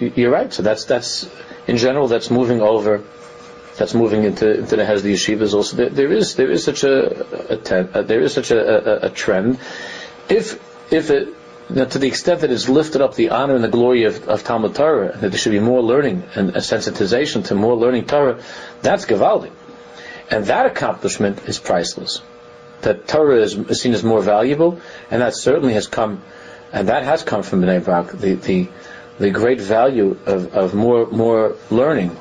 you're 0.00 0.30
right. 0.30 0.52
So 0.52 0.62
that's, 0.62 0.84
that's, 0.84 1.28
in 1.66 1.76
general, 1.76 2.08
that's 2.08 2.30
moving 2.30 2.60
over 2.60 3.04
that's 3.76 3.94
moving 3.94 4.24
into 4.24 4.58
into 4.58 4.76
the 4.76 4.84
Hesed 4.84 5.04
yeshivas 5.04 5.54
also. 5.54 5.76
There, 5.76 5.90
there 5.90 6.12
is 6.12 6.34
there 6.34 6.50
is 6.50 6.64
such 6.64 6.84
a, 6.84 7.52
a, 7.52 7.56
ten, 7.56 7.88
a 7.94 7.98
uh, 7.98 8.02
there 8.02 8.20
is 8.20 8.34
such 8.34 8.50
a, 8.50 9.06
a, 9.06 9.10
trend. 9.10 9.58
If 10.28 10.60
if 10.92 11.10
it 11.10 11.34
know, 11.74 11.84
to 11.84 11.98
the 11.98 12.08
extent 12.08 12.40
that 12.40 12.50
it's 12.50 12.68
lifted 12.68 13.00
up 13.00 13.14
the 13.14 13.30
honor 13.30 13.54
and 13.54 13.64
the 13.64 13.68
glory 13.68 14.04
of, 14.04 14.28
of 14.28 14.44
Talmud 14.44 14.74
Torah, 14.74 15.16
that 15.16 15.30
there 15.30 15.38
should 15.38 15.52
be 15.52 15.60
more 15.60 15.82
learning 15.82 16.24
and 16.34 16.50
a 16.50 16.60
sensitization 16.60 17.44
to 17.46 17.54
more 17.54 17.76
learning 17.76 18.06
Torah, 18.06 18.42
that's 18.82 19.06
Gavaldi. 19.06 19.50
And 20.30 20.46
that 20.46 20.66
accomplishment 20.66 21.48
is 21.48 21.58
priceless. 21.58 22.22
That 22.82 23.06
Torah 23.06 23.42
is, 23.42 23.54
is 23.54 23.80
seen 23.80 23.92
as 23.92 24.02
more 24.02 24.22
valuable, 24.22 24.80
and 25.10 25.22
that 25.22 25.34
certainly 25.34 25.74
has 25.74 25.86
come, 25.86 26.22
and 26.72 26.88
that 26.88 27.02
has 27.02 27.22
come 27.22 27.42
from 27.42 27.62
Bnei 27.62 27.84
Brak, 27.84 28.12
the, 28.12 28.34
the, 28.34 28.68
the 29.18 29.30
great 29.30 29.60
value 29.60 30.16
of, 30.26 30.54
of 30.54 30.74
more, 30.74 31.06
more 31.06 31.56
learning, 31.70 32.16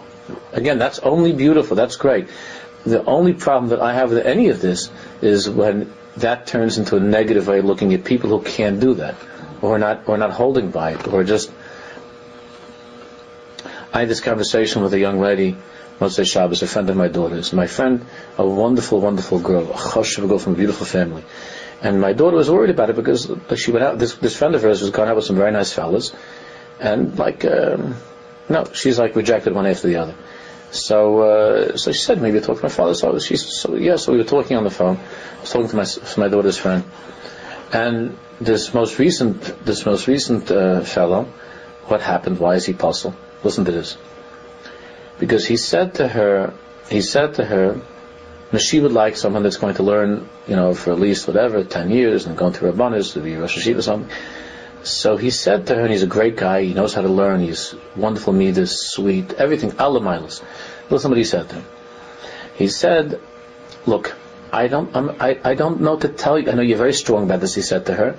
Again, 0.53 0.79
that's 0.79 0.99
only 0.99 1.33
beautiful. 1.33 1.75
That's 1.75 1.95
great. 1.95 2.27
The 2.85 3.03
only 3.03 3.33
problem 3.33 3.69
that 3.69 3.81
I 3.81 3.93
have 3.93 4.09
with 4.09 4.25
any 4.25 4.49
of 4.49 4.61
this 4.61 4.89
is 5.21 5.49
when 5.49 5.91
that 6.17 6.47
turns 6.47 6.77
into 6.77 6.95
a 6.95 6.99
negative 6.99 7.47
way 7.47 7.59
of 7.59 7.65
looking 7.65 7.93
at 7.93 8.03
people 8.03 8.29
who 8.29 8.41
can't 8.41 8.79
do 8.79 8.95
that, 8.95 9.15
or 9.61 9.77
not, 9.77 10.07
or 10.07 10.17
not 10.17 10.31
holding 10.31 10.71
by 10.71 10.91
it, 10.91 11.07
or 11.07 11.23
just. 11.23 11.51
I 13.91 14.01
had 14.01 14.09
this 14.09 14.21
conversation 14.21 14.83
with 14.83 14.93
a 14.93 14.99
young 14.99 15.19
lady, 15.19 15.57
Motzei 15.99 16.25
Shabbos, 16.25 16.61
a 16.61 16.67
friend 16.67 16.89
of 16.89 16.95
my 16.95 17.07
daughter's. 17.07 17.51
My 17.53 17.67
friend, 17.67 18.05
a 18.37 18.45
wonderful, 18.45 19.01
wonderful 19.01 19.39
girl, 19.39 19.71
a 19.71 19.73
chashuv 19.73 20.29
girl 20.29 20.39
from 20.39 20.53
a 20.53 20.57
beautiful 20.57 20.85
family. 20.85 21.23
And 21.81 21.99
my 21.99 22.13
daughter 22.13 22.37
was 22.37 22.49
worried 22.49 22.69
about 22.69 22.89
it 22.89 22.95
because 22.95 23.31
she 23.55 23.71
went 23.71 23.83
out, 23.83 23.99
this, 23.99 24.15
this 24.15 24.35
friend 24.35 24.53
of 24.53 24.61
hers 24.61 24.81
was 24.81 24.91
going 24.91 25.09
out 25.09 25.15
with 25.15 25.25
some 25.25 25.37
very 25.37 25.51
nice 25.51 25.73
fellas, 25.73 26.13
and 26.79 27.17
like, 27.17 27.45
um, 27.45 27.95
no, 28.49 28.65
she's 28.73 28.97
like 28.99 29.15
rejected 29.15 29.53
one 29.53 29.65
after 29.65 29.87
the 29.87 29.97
other. 29.97 30.15
So, 30.71 31.21
uh, 31.21 31.77
so 31.77 31.91
she 31.91 31.99
said, 31.99 32.21
maybe 32.21 32.39
talk 32.41 32.57
to 32.57 32.63
my 32.63 32.69
father. 32.69 32.93
So 32.93 33.17
she, 33.19 33.37
so 33.37 33.75
yeah, 33.75 33.95
so 33.95 34.11
we 34.11 34.19
were 34.19 34.23
talking 34.23 34.57
on 34.57 34.63
the 34.63 34.69
phone. 34.69 34.97
I 34.97 35.41
was 35.41 35.51
talking 35.51 35.69
to 35.69 35.75
my, 35.75 35.83
to 35.85 36.19
my 36.19 36.27
daughter's 36.27 36.57
friend. 36.57 36.83
And 37.71 38.17
this 38.39 38.73
most 38.73 38.99
recent, 38.99 39.65
this 39.65 39.85
most 39.85 40.07
recent, 40.07 40.51
uh, 40.51 40.81
fellow, 40.81 41.25
what 41.85 42.01
happened? 42.01 42.39
Why 42.39 42.55
is 42.55 42.65
he 42.65 42.73
puzzled? 42.73 43.15
Listen 43.43 43.65
to 43.65 43.71
this. 43.71 43.97
Because 45.19 45.45
he 45.45 45.57
said 45.57 45.95
to 45.95 46.07
her, 46.07 46.53
he 46.89 47.01
said 47.01 47.35
to 47.35 47.45
her, 47.45 47.81
she 48.57 48.79
would 48.79 48.93
like 48.93 49.15
someone 49.15 49.43
that's 49.43 49.57
going 49.57 49.75
to 49.75 49.83
learn, 49.83 50.27
you 50.47 50.55
know, 50.55 50.73
for 50.73 50.91
at 50.91 50.99
least 50.99 51.27
whatever, 51.27 51.63
10 51.63 51.91
years 51.91 52.25
and 52.25 52.37
go 52.37 52.51
to 52.51 52.59
Rabbanis 52.59 53.13
to 53.13 53.19
be 53.19 53.35
Rosh 53.35 53.57
Hashiva 53.57 53.77
or 53.77 53.81
something. 53.81 54.11
So 54.83 55.17
he 55.17 55.29
said 55.29 55.67
to 55.67 55.75
her, 55.75 55.81
and 55.81 55.91
he's 55.91 56.03
a 56.03 56.07
great 56.07 56.37
guy, 56.37 56.63
he 56.63 56.73
knows 56.73 56.93
how 56.93 57.01
to 57.01 57.09
learn, 57.09 57.41
he's 57.41 57.75
wonderful 57.95 58.33
midas, 58.33 58.89
sweet, 58.91 59.33
everything, 59.33 59.71
alamilas. 59.71 60.41
Listen 60.89 61.11
what 61.11 61.17
he 61.17 61.25
said 61.25 61.49
to 61.49 61.55
him. 61.55 61.65
He 62.55 62.67
said, 62.67 63.19
look, 63.85 64.15
I 64.51 64.67
don't, 64.67 64.95
I'm, 64.95 65.09
I, 65.19 65.39
I 65.43 65.55
don't 65.55 65.81
know 65.81 65.97
to 65.97 66.07
tell 66.07 66.39
you, 66.39 66.49
I 66.49 66.53
know 66.53 66.61
you're 66.61 66.77
very 66.77 66.93
strong 66.93 67.23
about 67.23 67.41
this, 67.41 67.55
he 67.55 67.61
said 67.61 67.85
to 67.87 67.93
her. 67.93 68.17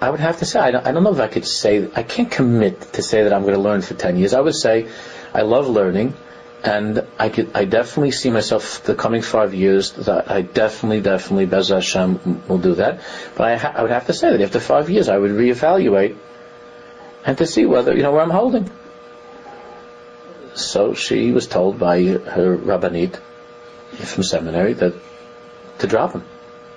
I 0.00 0.10
would 0.10 0.20
have 0.20 0.38
to 0.38 0.46
say, 0.46 0.58
I 0.58 0.70
don't, 0.70 0.86
I 0.86 0.92
don't 0.92 1.04
know 1.04 1.12
if 1.12 1.20
I 1.20 1.28
could 1.28 1.46
say, 1.46 1.88
I 1.94 2.02
can't 2.02 2.30
commit 2.30 2.80
to 2.94 3.02
say 3.02 3.22
that 3.22 3.32
I'm 3.32 3.42
going 3.42 3.54
to 3.54 3.60
learn 3.60 3.82
for 3.82 3.94
10 3.94 4.16
years. 4.16 4.34
I 4.34 4.40
would 4.40 4.54
say, 4.54 4.88
I 5.34 5.42
love 5.42 5.68
learning, 5.68 6.14
and 6.62 7.06
I 7.18 7.30
could, 7.30 7.52
I 7.54 7.64
definitely 7.64 8.10
see 8.10 8.30
myself 8.30 8.84
the 8.84 8.94
coming 8.94 9.22
five 9.22 9.54
years 9.54 9.92
that 9.92 10.30
I 10.30 10.42
definitely, 10.42 11.00
definitely, 11.00 11.46
Bez 11.46 11.68
Hashem 11.68 12.46
will 12.48 12.58
do 12.58 12.74
that. 12.74 13.00
But 13.34 13.46
I, 13.48 13.56
ha- 13.56 13.72
I 13.74 13.82
would 13.82 13.90
have 13.90 14.06
to 14.06 14.12
say 14.12 14.30
that 14.30 14.40
after 14.40 14.60
five 14.60 14.90
years, 14.90 15.08
I 15.08 15.16
would 15.16 15.30
reevaluate 15.30 16.16
and 17.24 17.38
to 17.38 17.46
see 17.46 17.64
whether 17.64 17.96
you 17.96 18.02
know 18.02 18.12
where 18.12 18.22
I'm 18.22 18.30
holding. 18.30 18.70
So 20.54 20.94
she 20.94 21.32
was 21.32 21.46
told 21.46 21.78
by 21.78 22.02
her 22.02 22.56
rabbanit 22.56 23.16
from 23.92 24.22
seminary 24.22 24.74
that 24.74 24.94
to 25.78 25.86
drop 25.86 26.12
him. 26.12 26.24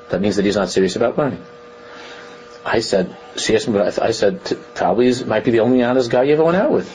That 0.09 0.21
means 0.21 0.37
that 0.37 0.45
he's 0.45 0.55
not 0.55 0.69
serious 0.69 0.95
about 0.95 1.17
learning. 1.17 1.43
I 2.65 2.79
said, 2.79 3.15
she 3.35 3.55
asked 3.55 3.67
me, 3.67 3.79
I 3.79 4.11
said, 4.11 4.39
probably 4.75 5.13
he 5.13 5.23
might 5.25 5.43
be 5.43 5.51
the 5.51 5.59
only 5.59 5.83
honest 5.83 6.09
guy 6.09 6.23
you 6.23 6.33
ever 6.33 6.43
went 6.45 6.55
out 6.57 6.71
with. 6.71 6.89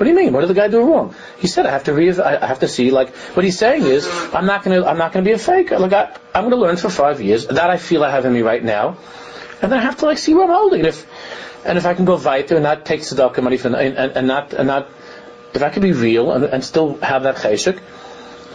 What 0.00 0.04
do 0.04 0.12
you 0.12 0.16
mean? 0.16 0.32
What 0.32 0.40
did 0.40 0.48
the 0.48 0.54
guy 0.54 0.68
do 0.68 0.80
wrong? 0.80 1.14
He 1.40 1.46
said, 1.46 1.66
I 1.66 1.72
have 1.72 1.84
to 1.84 1.92
re- 1.92 2.18
I 2.18 2.46
have 2.46 2.60
to 2.60 2.68
see, 2.68 2.90
like, 2.90 3.14
what 3.36 3.44
he's 3.44 3.58
saying 3.58 3.82
is, 3.82 4.08
I'm 4.32 4.46
not 4.46 4.64
gonna, 4.64 4.82
I'm 4.82 4.96
not 4.96 5.12
gonna 5.12 5.26
be 5.26 5.32
a 5.32 5.38
faker. 5.38 5.78
Like, 5.78 5.92
I, 5.92 6.16
I'm 6.34 6.44
gonna 6.44 6.56
learn 6.56 6.78
for 6.78 6.88
five 6.88 7.20
years. 7.20 7.46
That 7.48 7.68
I 7.68 7.76
feel 7.76 8.02
I 8.02 8.10
have 8.10 8.24
in 8.24 8.32
me 8.32 8.40
right 8.40 8.64
now. 8.64 8.96
And 9.60 9.70
then 9.70 9.78
I 9.78 9.82
have 9.82 9.98
to, 9.98 10.06
like, 10.06 10.16
see 10.16 10.32
where 10.32 10.44
I'm 10.44 10.54
holding. 10.54 10.80
And 10.80 10.88
if, 10.88 11.06
and 11.66 11.76
if 11.76 11.84
I 11.84 11.92
can 11.92 12.06
go 12.06 12.16
weiter 12.16 12.54
and 12.54 12.62
not 12.62 12.86
take 12.86 13.02
tzedakah 13.02 13.42
money 13.42 13.58
and, 13.62 13.74
and, 13.76 14.16
and 14.16 14.26
not, 14.26 14.54
and 14.54 14.68
not, 14.68 14.88
if 15.52 15.62
I 15.62 15.68
can 15.68 15.82
be 15.82 15.92
real 15.92 16.32
and, 16.32 16.44
and 16.44 16.64
still 16.64 16.96
have 17.00 17.24
that 17.24 17.36
cheshik, 17.36 17.78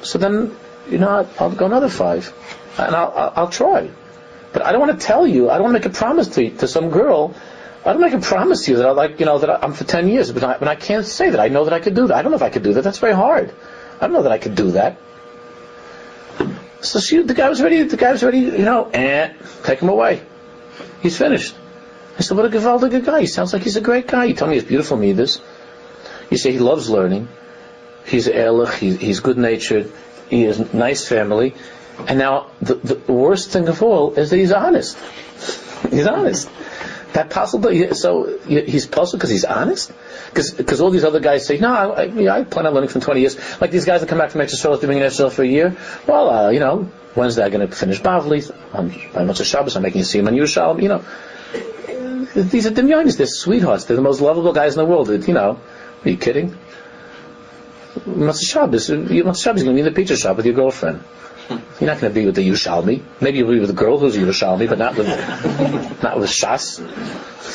so 0.02 0.18
then, 0.18 0.58
you 0.90 0.98
know, 0.98 1.10
I'll, 1.10 1.30
I'll 1.38 1.52
go 1.52 1.68
another 1.68 1.90
five. 1.90 2.34
And 2.80 2.96
I'll, 2.96 3.14
I'll, 3.16 3.34
I'll 3.36 3.50
try. 3.50 3.92
But 4.52 4.64
I 4.64 4.72
don't 4.72 4.82
want 4.82 5.00
to 5.00 5.06
tell 5.06 5.28
you, 5.28 5.52
I 5.52 5.60
don't 5.60 5.66
want 5.66 5.76
to 5.76 5.80
make 5.88 5.96
a 5.96 5.96
promise 5.96 6.28
to, 6.30 6.50
to 6.58 6.68
some 6.68 6.90
girl 6.90 7.36
I 7.86 7.94
don't 7.94 8.02
make 8.02 8.14
a 8.14 8.20
promise 8.20 8.68
you 8.68 8.78
that 8.78 8.88
I 8.88 8.92
like, 8.92 9.20
you 9.20 9.28
know, 9.28 9.38
that 9.38 9.64
I'm 9.64 9.74
for 9.74 9.84
10 9.84 10.08
years, 10.08 10.32
but 10.32 10.44
I, 10.44 10.58
but 10.58 10.68
I 10.68 10.76
can't 10.76 11.06
say 11.06 11.30
that. 11.30 11.40
I 11.40 11.50
know 11.50 11.66
that 11.66 11.74
I 11.74 11.80
could 11.80 11.94
do 11.94 12.08
that. 12.08 12.18
I 12.18 12.22
don't 12.24 12.32
know 12.32 12.38
if 12.38 12.42
I 12.42 12.50
could 12.50 12.64
do 12.64 12.74
that. 12.74 12.84
That's 12.84 12.98
very 12.98 13.14
hard. 13.14 13.54
I 14.00 14.08
don't 14.08 14.14
know 14.14 14.24
that 14.24 14.32
I 14.32 14.40
could 14.40 14.56
do 14.56 14.72
that. 14.72 14.98
So 16.82 17.00
she, 17.00 17.22
the 17.22 17.34
guy 17.34 17.48
was 17.48 17.62
ready, 17.62 17.84
the 17.84 17.98
guy 17.98 18.12
was 18.12 18.24
ready, 18.24 18.40
you 18.40 18.66
know, 18.66 18.90
eh, 18.90 19.34
take 19.64 19.80
him 19.80 19.90
away. 19.90 20.22
He's 21.02 21.18
finished. 21.18 21.56
I 22.18 22.22
said, 22.22 22.38
what 22.38 22.46
a 22.46 22.50
gewaldige 22.50 23.06
guy. 23.06 23.22
He 23.22 23.28
sounds 23.28 23.54
like 23.54 23.62
he's 23.62 23.76
a 23.76 23.82
great 23.82 24.08
guy. 24.08 24.26
You 24.26 24.34
tell 24.34 24.48
me 24.48 24.56
he's 24.56 24.64
beautiful 24.64 24.98
midas. 24.98 25.42
You 26.32 26.38
say 26.38 26.52
he 26.52 26.60
loves 26.60 26.90
learning. 26.90 27.28
He's 28.06 28.28
ehrlich. 28.28 28.74
He's, 28.76 29.00
he's 29.00 29.20
good-natured. 29.20 29.92
He 30.30 30.44
has 30.44 30.74
nice 30.74 31.08
family. 31.08 31.54
And 32.08 32.18
now, 32.20 32.48
the, 32.62 32.76
the 32.76 33.12
worst 33.12 33.52
thing 33.52 33.68
of 33.68 33.82
all 33.84 34.14
is 34.14 34.30
that 34.30 34.38
he's 34.38 34.52
honest. 34.52 34.98
He's 35.92 36.08
honest. 36.08 36.50
That 37.16 37.30
possible? 37.30 37.72
So 37.96 38.40
he's 38.46 38.88
puzzled 38.88 39.22
because 39.22 39.30
he's 39.30 39.46
honest? 39.46 39.94
Because 40.34 40.82
all 40.82 40.90
these 40.90 41.06
other 41.06 41.22
guys 41.22 41.48
say, 41.48 41.58
no, 41.58 41.74
I, 41.74 42.08
I, 42.08 42.40
I, 42.40 42.44
plan 42.44 42.66
on 42.66 42.74
learning 42.74 42.90
from 42.90 43.00
20 43.00 43.22
years. 43.22 43.62
Like 43.62 43.72
these 43.72 43.86
guys 43.86 44.02
that 44.02 44.08
come 44.08 44.18
back 44.18 44.32
from 44.32 44.42
Extra 44.42 44.74
after 44.74 44.86
being 44.86 45.00
in 45.00 45.06
Extra 45.06 45.30
for 45.30 45.42
a 45.42 45.48
year. 45.48 45.78
Well, 46.06 46.30
uh, 46.30 46.50
you 46.50 46.60
know, 46.60 46.92
Wednesday 47.16 47.46
I'm 47.46 47.52
going 47.52 47.66
to 47.66 47.74
finish 47.74 48.02
Bavli. 48.02 48.52
On, 48.74 48.88
on 48.88 49.28
Motzei 49.30 49.46
Shabbos 49.46 49.78
I'm 49.78 49.84
making 49.84 50.02
a 50.02 50.04
Siyum 50.04 50.28
on 50.28 50.34
Yerushalm. 50.34 50.82
You 50.82 50.90
know, 50.90 51.06
these 52.44 52.68
are 52.68 52.72
Demyonis. 52.72 53.16
They're 53.16 53.28
sweethearts. 53.28 53.86
They're 53.86 53.96
the 53.96 54.04
most 54.04 54.20
lovable 54.20 54.52
guys 54.52 54.76
in 54.76 54.80
the 54.80 54.86
world. 54.86 55.08
You 55.08 55.34
know, 55.34 55.62
are 56.04 56.10
you 56.10 56.18
kidding? 56.18 56.58
Motzei 58.06 58.46
Shabbos, 58.46 58.90
Motzei 58.90 59.42
Shabbos 59.42 59.62
is 59.62 59.64
going 59.64 59.74
to 59.74 59.74
be 59.74 59.80
in 59.80 59.86
the 59.86 59.92
pizza 59.92 60.18
shop 60.18 60.36
with 60.36 60.48
your 60.48 60.56
girlfriend. 60.56 61.02
You're 61.50 61.60
not 61.82 62.00
going 62.00 62.14
to 62.14 62.20
be 62.20 62.26
with 62.26 62.36
the 62.36 62.48
Yerushalmi. 62.48 63.04
Maybe 63.22 63.38
you'll 63.38 63.52
be 63.52 63.60
with 63.60 63.70
a 63.70 63.74
girl 63.74 63.98
who's 63.98 64.16
a 64.16 64.20
Yerushalmi, 64.20 64.68
but 64.68 64.78
not 64.78 64.96
with 64.96 65.08
not 66.04 66.20
with 66.20 66.30
Shas. 66.30 66.80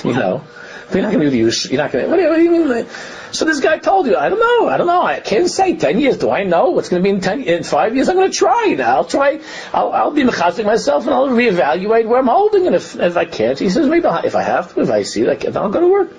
You 0.05 0.13
know, 0.13 0.45
but 0.87 0.95
you're 0.95 1.03
not 1.03 1.13
going 1.13 1.25
to 1.25 1.31
be 1.31 1.45
with 1.45 1.55
Yush. 1.55 1.71
You're 1.71 1.83
not 1.83 1.93
going 1.93 2.05
to. 2.05 2.11
What 2.11 2.17
do, 2.17 2.23
you, 2.23 2.29
what 2.29 2.37
do 2.37 2.43
you 2.43 2.69
mean? 2.69 2.87
So 3.33 3.45
this 3.45 3.61
guy 3.61 3.79
told 3.79 4.07
you, 4.07 4.17
I 4.17 4.29
don't 4.29 4.41
know, 4.41 4.69
I 4.69 4.77
don't 4.77 4.89
know, 4.89 5.03
I 5.03 5.21
can't 5.21 5.49
say. 5.49 5.77
Ten 5.77 6.01
years, 6.01 6.19
do 6.19 6.31
I 6.31 6.43
know 6.43 6.71
what's 6.71 6.89
going 6.89 7.03
to 7.03 7.05
be 7.05 7.11
in 7.11 7.21
ten? 7.21 7.43
In 7.43 7.63
five 7.63 7.95
years, 7.95 8.09
I'm 8.09 8.17
going 8.17 8.31
to 8.31 8.37
try. 8.37 8.75
Now 8.77 8.97
I'll 8.97 9.05
try. 9.05 9.41
I'll, 9.73 9.93
I'll 9.93 10.11
be 10.11 10.23
mechazik 10.23 10.65
myself, 10.65 11.05
and 11.05 11.15
I'll 11.15 11.29
reevaluate 11.29 12.07
where 12.07 12.19
I'm 12.19 12.27
holding. 12.27 12.67
And 12.67 12.75
if 12.75 12.97
if 12.97 13.17
I 13.17 13.25
can't, 13.25 13.59
he 13.59 13.71
says 13.71 13.89
maybe 13.89 14.07
I'll, 14.07 14.25
if 14.25 14.35
I 14.35 14.43
have 14.43 14.75
to, 14.75 14.81
if 14.81 14.91
I 14.91 15.03
see 15.03 15.23
that, 15.25 15.57
I'll 15.57 15.71
go 15.71 15.81
to 15.81 15.89
work. 15.89 16.13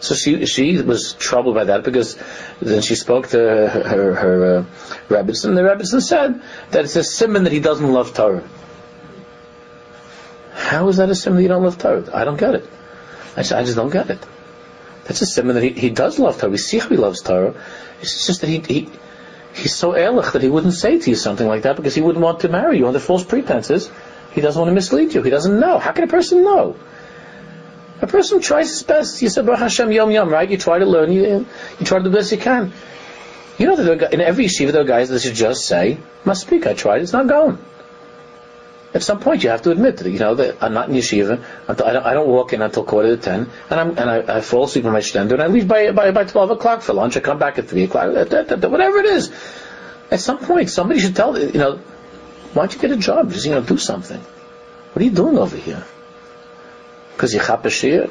So 0.00 0.14
she 0.14 0.46
she 0.46 0.80
was 0.80 1.12
troubled 1.12 1.54
by 1.54 1.64
that 1.64 1.84
because 1.84 2.16
then 2.60 2.80
she 2.80 2.94
spoke 2.94 3.28
to 3.28 3.38
her 3.38 3.68
her, 3.68 4.14
her 4.14 4.58
uh, 4.58 5.18
and 5.18 5.58
the 5.58 5.64
rabbis 5.64 6.08
said 6.08 6.40
that 6.70 6.84
it's 6.84 6.96
a 6.96 7.04
simon 7.04 7.44
that 7.44 7.52
he 7.52 7.60
doesn't 7.60 7.92
love 7.92 8.14
Torah. 8.14 8.48
How 10.54 10.88
is 10.88 10.96
that 10.96 11.10
a 11.10 11.14
simon 11.14 11.36
that 11.36 11.42
you 11.42 11.48
don't 11.48 11.62
love 11.62 11.76
Torah? 11.76 12.08
I 12.14 12.24
don't 12.24 12.38
get 12.38 12.54
it. 12.54 12.68
I 13.36 13.42
just, 13.42 13.52
I 13.52 13.62
just 13.62 13.76
don't 13.76 13.90
get 13.90 14.08
it. 14.08 14.18
That's 15.04 15.20
a 15.20 15.26
simon 15.26 15.54
that 15.54 15.62
he, 15.62 15.70
he 15.70 15.90
does 15.90 16.18
love 16.18 16.38
Torah. 16.38 16.50
We 16.50 16.58
see 16.58 16.78
how 16.78 16.88
he 16.88 16.96
loves 16.96 17.20
Torah. 17.20 17.54
It's 18.00 18.26
just 18.26 18.40
that 18.40 18.48
he, 18.48 18.60
he 18.60 18.88
he's 19.52 19.74
so 19.74 19.92
ehrlich 19.92 20.32
that 20.32 20.42
he 20.42 20.48
wouldn't 20.48 20.74
say 20.74 20.98
to 20.98 21.10
you 21.10 21.16
something 21.16 21.46
like 21.46 21.62
that 21.62 21.76
because 21.76 21.94
he 21.94 22.00
wouldn't 22.00 22.24
want 22.24 22.40
to 22.40 22.48
marry 22.48 22.78
you 22.78 22.86
under 22.86 23.00
false 23.00 23.24
pretenses. 23.24 23.90
He 24.32 24.40
doesn't 24.40 24.58
want 24.58 24.70
to 24.70 24.74
mislead 24.74 25.12
you. 25.12 25.22
He 25.22 25.30
doesn't 25.30 25.60
know. 25.60 25.78
How 25.78 25.92
can 25.92 26.04
a 26.04 26.06
person 26.06 26.44
know? 26.44 26.76
A 28.02 28.06
person 28.06 28.40
tries 28.40 28.70
his 28.70 28.82
best. 28.82 29.20
You 29.20 29.28
said, 29.28 29.46
Baruch 29.46 29.60
Hashem, 29.60 29.92
Yom 29.92 30.10
Yom, 30.10 30.30
right? 30.30 30.48
You 30.48 30.56
try 30.56 30.78
to 30.78 30.86
learn, 30.86 31.12
you, 31.12 31.46
you 31.78 31.86
try 31.86 31.98
to 31.98 32.04
do 32.04 32.10
the 32.10 32.16
best 32.16 32.32
you 32.32 32.38
can. 32.38 32.72
You 33.58 33.66
know 33.66 33.76
that 33.76 34.14
in 34.14 34.22
every 34.22 34.46
yeshiva 34.46 34.72
there 34.72 34.80
are 34.80 34.84
guys 34.84 35.10
that 35.10 35.20
should 35.20 35.34
just 35.34 35.66
say, 35.66 35.98
must 36.24 36.40
speak, 36.40 36.66
I 36.66 36.72
tried, 36.72 37.02
it's 37.02 37.12
not 37.12 37.26
going. 37.26 37.58
At 38.94 39.02
some 39.02 39.20
point 39.20 39.44
you 39.44 39.50
have 39.50 39.62
to 39.62 39.70
admit 39.70 39.98
that, 39.98 40.10
you 40.10 40.18
know, 40.18 40.34
that 40.34 40.62
I'm 40.62 40.72
not 40.72 40.88
in 40.88 40.94
yeshiva, 40.94 41.44
until, 41.68 41.86
I, 41.86 41.92
don't, 41.92 42.06
I 42.06 42.14
don't 42.14 42.28
walk 42.28 42.54
in 42.54 42.62
until 42.62 42.84
quarter 42.84 43.16
to 43.16 43.22
ten, 43.22 43.50
and, 43.68 43.98
and 43.98 44.10
I, 44.10 44.38
I 44.38 44.40
fall 44.40 44.64
asleep 44.64 44.86
on 44.86 44.92
my 44.92 45.00
stender, 45.00 45.32
and 45.32 45.42
I 45.42 45.48
leave 45.48 45.68
by, 45.68 45.90
by, 45.90 46.10
by 46.10 46.24
12 46.24 46.52
o'clock 46.52 46.80
for 46.80 46.94
lunch, 46.94 47.18
I 47.18 47.20
come 47.20 47.38
back 47.38 47.58
at 47.58 47.68
3 47.68 47.84
o'clock, 47.84 48.14
whatever 48.14 48.98
it 48.98 49.06
is. 49.06 49.30
At 50.10 50.20
some 50.20 50.38
point 50.38 50.70
somebody 50.70 51.00
should 51.00 51.14
tell, 51.14 51.38
you 51.38 51.58
know, 51.58 51.76
why 52.54 52.62
don't 52.62 52.74
you 52.74 52.80
get 52.80 52.92
a 52.92 52.96
job? 52.96 53.30
Just, 53.30 53.44
you 53.44 53.52
know, 53.52 53.60
do 53.60 53.76
something. 53.76 54.18
What 54.18 55.02
are 55.02 55.04
you 55.04 55.12
doing 55.12 55.36
over 55.36 55.56
here? 55.56 55.84
Because 57.20 57.34
you 57.34 57.40
chap 57.40 57.66
a 57.66 57.70
shir. 57.70 58.08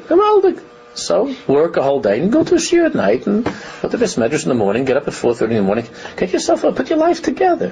So, 0.94 1.34
work 1.48 1.76
a 1.76 1.82
whole 1.82 2.00
day 2.00 2.20
and 2.20 2.30
go 2.30 2.44
to 2.44 2.54
a 2.54 2.60
shir 2.60 2.84
at 2.86 2.94
night 2.94 3.26
and 3.26 3.44
go 3.44 3.88
to 3.88 3.96
this 3.96 4.14
medrash 4.14 4.44
in 4.44 4.50
the 4.50 4.54
morning, 4.54 4.84
get 4.84 4.96
up 4.96 5.08
at 5.08 5.14
4.30 5.14 5.42
in 5.42 5.56
the 5.56 5.62
morning, 5.62 5.88
get 6.16 6.32
yourself 6.32 6.64
up, 6.64 6.76
put 6.76 6.90
your 6.90 6.98
life 6.98 7.20
together. 7.22 7.70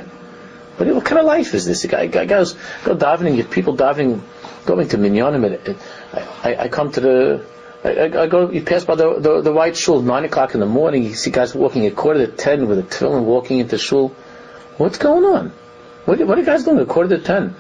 What, 0.79 0.89
what 0.95 1.05
kind 1.05 1.21
of 1.21 1.27
life 1.27 1.55
is 1.55 1.65
this? 1.65 1.85
A 1.85 1.89
guy, 1.89 2.07
guy 2.07 2.25
goes, 2.25 2.55
go 2.85 2.97
davening, 2.97 3.37
you 3.37 3.45
people 3.45 3.77
davening, 3.77 4.21
going 4.67 4.89
to 4.89 4.99
minyanim. 4.99 5.77
I, 6.13 6.51
I, 6.51 6.57
I 6.65 6.69
come 6.69 6.91
to 6.93 7.01
the, 7.01 7.47
I, 7.85 8.23
I, 8.23 8.27
go, 8.27 8.51
you 8.51 8.63
pass 8.63 8.85
by 8.85 8.97
the, 8.97 9.21
the, 9.21 9.43
the 9.43 9.53
white 9.53 9.77
shul, 9.77 10.03
9 10.03 10.25
o'clock 10.25 10.55
in 10.55 10.61
the 10.61 10.67
morning, 10.67 11.05
you 11.05 11.15
see 11.15 11.31
guys 11.31 11.55
walking 11.55 11.87
at 11.87 11.95
quarter 11.95 12.27
to 12.27 12.33
10 12.33 12.67
with 12.67 12.81
a 12.81 12.83
tefillin 12.83 13.23
walking 13.23 13.61
into 13.61 13.79
shul. 13.79 14.09
What's 14.77 14.99
going 14.99 15.25
on? 15.25 15.53
What, 16.05 16.19
what 16.27 16.39
are 16.39 16.45
guys 16.45 16.65
doing 16.65 16.79
at 16.81 16.89
quarter 16.89 17.17
to 17.17 17.23
10? 17.23 17.55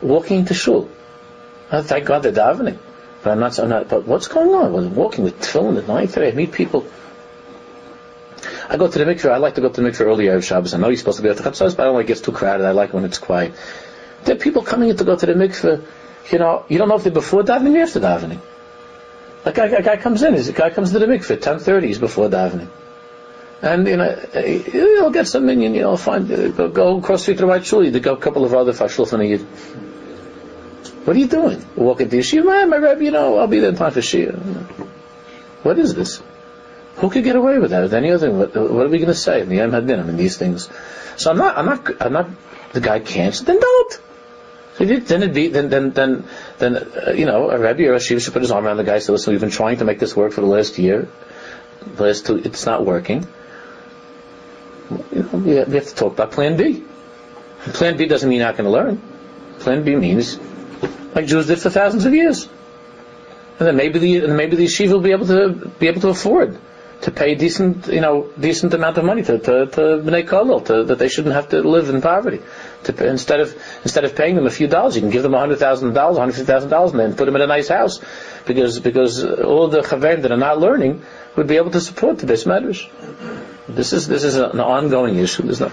Walking 0.00 0.40
into 0.40 0.54
shul. 0.54 0.90
Oh, 1.70 1.82
thank 1.82 2.06
God 2.06 2.22
they're 2.22 2.32
davening. 2.32 2.78
But 3.22 3.32
I'm 3.32 3.40
not, 3.40 3.58
I'm 3.58 3.68
not, 3.68 3.88
but 3.88 4.06
what's 4.06 4.28
going 4.28 4.50
on? 4.50 4.66
I 4.66 4.68
was 4.68 4.86
walking 4.86 5.24
with 5.24 5.40
tefillin 5.40 5.76
at 5.76 5.88
night 5.88 6.10
today. 6.10 6.28
I 6.28 6.32
meet 6.32 6.52
people. 6.52 6.86
I 8.68 8.76
go 8.76 8.88
to 8.88 8.98
the 8.98 9.04
mikveh. 9.04 9.30
I 9.30 9.38
like 9.38 9.56
to 9.56 9.60
go 9.60 9.68
to 9.68 9.80
the 9.80 9.88
mikveh 9.88 10.02
early 10.02 10.26
Erev 10.26 10.44
Shabbos. 10.44 10.74
I 10.74 10.78
know 10.78 10.88
you're 10.88 10.96
supposed 10.96 11.16
to 11.18 11.22
be 11.22 11.28
at 11.28 11.36
the 11.36 11.42
Chatzos, 11.42 11.76
but 11.76 11.80
I 11.80 11.84
don't 11.86 11.94
like 11.94 12.04
it 12.04 12.08
gets 12.08 12.20
too 12.20 12.32
crowded. 12.32 12.66
I 12.66 12.70
like 12.70 12.92
when 12.92 13.04
it's 13.04 13.18
quiet. 13.18 13.54
There 14.24 14.36
are 14.36 14.38
people 14.38 14.62
coming 14.62 14.88
in 14.90 14.96
to 14.96 15.04
go 15.04 15.16
to 15.16 15.26
the 15.26 15.32
mikveh. 15.32 15.84
You 16.30 16.38
know, 16.38 16.64
you 16.68 16.78
don't 16.78 16.88
know 16.88 16.96
if 16.96 17.04
they're 17.04 17.12
before 17.12 17.42
davening 17.42 17.76
or 17.76 17.82
after 17.82 18.00
davening. 18.00 18.40
A 19.44 19.52
guy, 19.52 19.66
a 19.66 19.82
guy 19.82 19.96
comes 19.96 20.22
in. 20.22 20.34
A 20.34 20.52
guy 20.52 20.70
comes 20.70 20.92
to 20.92 20.98
the 20.98 21.06
mikveh. 21.06 21.38
10:30 21.38 21.90
is 21.90 21.98
before 21.98 22.28
davening. 22.28 22.68
And 23.60 23.88
you 23.88 23.96
know, 23.96 24.14
he'll 24.34 25.10
get 25.10 25.26
some 25.26 25.46
minion. 25.46 25.74
You 25.74 25.82
know, 25.82 25.96
find 25.96 26.28
go, 26.56 26.68
go 26.68 26.98
across 26.98 27.20
the 27.20 27.22
street 27.24 27.38
to 27.38 27.42
the 27.42 27.46
right 27.46 27.64
shul. 27.64 27.84
You 27.84 27.98
go 27.98 28.12
a 28.12 28.16
couple 28.16 28.44
of 28.44 28.54
other 28.54 28.72
fashul 28.72 29.08
from 29.08 29.20
what 31.08 31.16
are 31.16 31.20
you 31.20 31.26
doing? 31.26 31.64
Walk 31.74 32.02
into 32.02 32.16
yeshiva, 32.16 32.68
my 32.68 32.76
rabbi, 32.76 33.00
you 33.04 33.10
know, 33.10 33.38
I'll 33.38 33.46
be 33.46 33.60
there 33.60 33.70
in 33.70 33.76
time 33.76 33.92
for 33.92 34.00
shia. 34.00 34.34
What 35.62 35.78
is 35.78 35.94
this? 35.94 36.22
Who 36.96 37.08
could 37.08 37.24
get 37.24 37.34
away 37.34 37.58
with 37.58 37.70
that? 37.70 37.80
With 37.80 37.94
any 37.94 38.10
other? 38.10 38.30
What, 38.30 38.54
what 38.54 38.84
are 38.84 38.90
we 38.90 38.98
going 38.98 39.06
to 39.06 39.14
say 39.14 39.40
in 39.40 39.48
the 39.48 39.56
Yom 39.56 39.70
Hadin? 39.70 40.00
I 40.00 40.02
mean, 40.02 40.18
these 40.18 40.36
things. 40.36 40.68
So 41.16 41.30
I'm 41.30 41.38
not. 41.38 41.56
I'm 41.56 41.64
not. 41.64 42.02
I'm 42.02 42.12
not. 42.12 42.28
The 42.74 42.82
guy 42.82 42.98
can't. 43.00 43.34
So 43.34 43.44
then 43.44 43.58
don't. 43.58 44.00
then 45.06 45.22
it 45.22 45.32
be 45.32 45.48
then 45.48 45.70
then 45.70 45.92
then 45.92 46.24
then 46.58 46.76
uh, 46.76 47.12
you 47.12 47.24
know 47.24 47.48
a 47.48 47.58
rabbi 47.58 47.84
or 47.84 47.94
a 47.94 48.00
shiva 48.00 48.20
should 48.20 48.34
put 48.34 48.42
his 48.42 48.50
arm 48.50 48.66
around 48.66 48.76
the 48.76 48.84
guy 48.84 48.96
and 48.96 49.02
say, 49.02 49.12
"Listen, 49.12 49.32
we've 49.32 49.40
been 49.40 49.48
trying 49.48 49.78
to 49.78 49.86
make 49.86 49.98
this 49.98 50.14
work 50.14 50.32
for 50.32 50.42
the 50.42 50.46
last 50.46 50.78
year. 50.78 51.08
The 51.96 52.02
last 52.02 52.26
two, 52.26 52.36
it's 52.36 52.66
not 52.66 52.84
working. 52.84 53.26
You 54.90 55.22
know, 55.22 55.38
we 55.38 55.54
have, 55.54 55.88
to 55.88 55.94
talk 55.94 56.12
about 56.12 56.32
Plan 56.32 56.58
B. 56.58 56.84
Plan 57.72 57.96
B 57.96 58.04
doesn't 58.04 58.28
mean 58.28 58.40
you're 58.40 58.46
not 58.46 58.58
going 58.58 58.70
to 58.70 58.76
learn. 58.78 59.00
Plan 59.60 59.84
B 59.84 59.96
means 59.96 60.38
like 61.14 61.26
Jews 61.26 61.46
did 61.46 61.60
for 61.60 61.70
thousands 61.70 62.04
of 62.04 62.14
years. 62.14 62.48
And 63.58 63.66
then 63.66 63.76
maybe 63.76 63.98
the 63.98 64.28
maybe 64.28 64.56
the 64.56 64.66
yeshiva 64.66 64.92
will 64.92 65.00
be 65.00 65.12
able 65.12 65.26
to 65.26 65.68
be 65.78 65.88
able 65.88 66.00
to 66.02 66.08
afford 66.08 66.58
to 67.00 67.10
pay 67.12 67.34
decent, 67.36 67.86
you 67.86 68.00
know, 68.00 68.28
decent 68.38 68.74
amount 68.74 68.98
of 68.98 69.04
money 69.04 69.22
to 69.22 69.38
to, 69.38 69.66
to 69.66 69.80
bnei 70.06 70.26
kollel, 70.26 70.64
to 70.66 70.84
that 70.84 70.98
they 70.98 71.08
shouldn't 71.08 71.34
have 71.34 71.48
to 71.50 71.62
live 71.62 71.88
in 71.88 72.00
poverty. 72.00 72.40
To, 72.84 73.06
instead 73.06 73.40
of 73.40 73.54
instead 73.82 74.04
of 74.04 74.16
paying 74.16 74.34
them 74.34 74.46
a 74.46 74.50
few 74.50 74.66
dollars, 74.66 74.96
you 74.96 75.02
can 75.02 75.10
give 75.10 75.22
them 75.22 75.34
a 75.34 75.38
hundred 75.38 75.58
thousand 75.58 75.92
dollars, 75.94 76.18
hundred 76.18 76.32
fifty 76.32 76.46
thousand 76.46 76.70
dollars, 76.70 76.92
and 76.92 77.00
then 77.00 77.14
put 77.14 77.26
them 77.26 77.36
in 77.36 77.42
a 77.42 77.46
nice 77.46 77.68
house, 77.68 78.00
because 78.46 78.80
because 78.80 79.24
all 79.24 79.68
the 79.68 79.80
chaverim 79.80 80.22
that 80.22 80.32
are 80.32 80.36
not 80.36 80.58
learning 80.58 81.02
would 81.36 81.46
be 81.46 81.56
able 81.56 81.70
to 81.70 81.80
support 81.80 82.18
the 82.18 82.26
base. 82.26 82.44
This 83.68 83.92
is 83.92 84.08
this 84.08 84.24
is 84.24 84.36
an 84.36 84.60
ongoing 84.60 85.16
issue. 85.16 85.44
There's 85.44 85.60
no, 85.60 85.70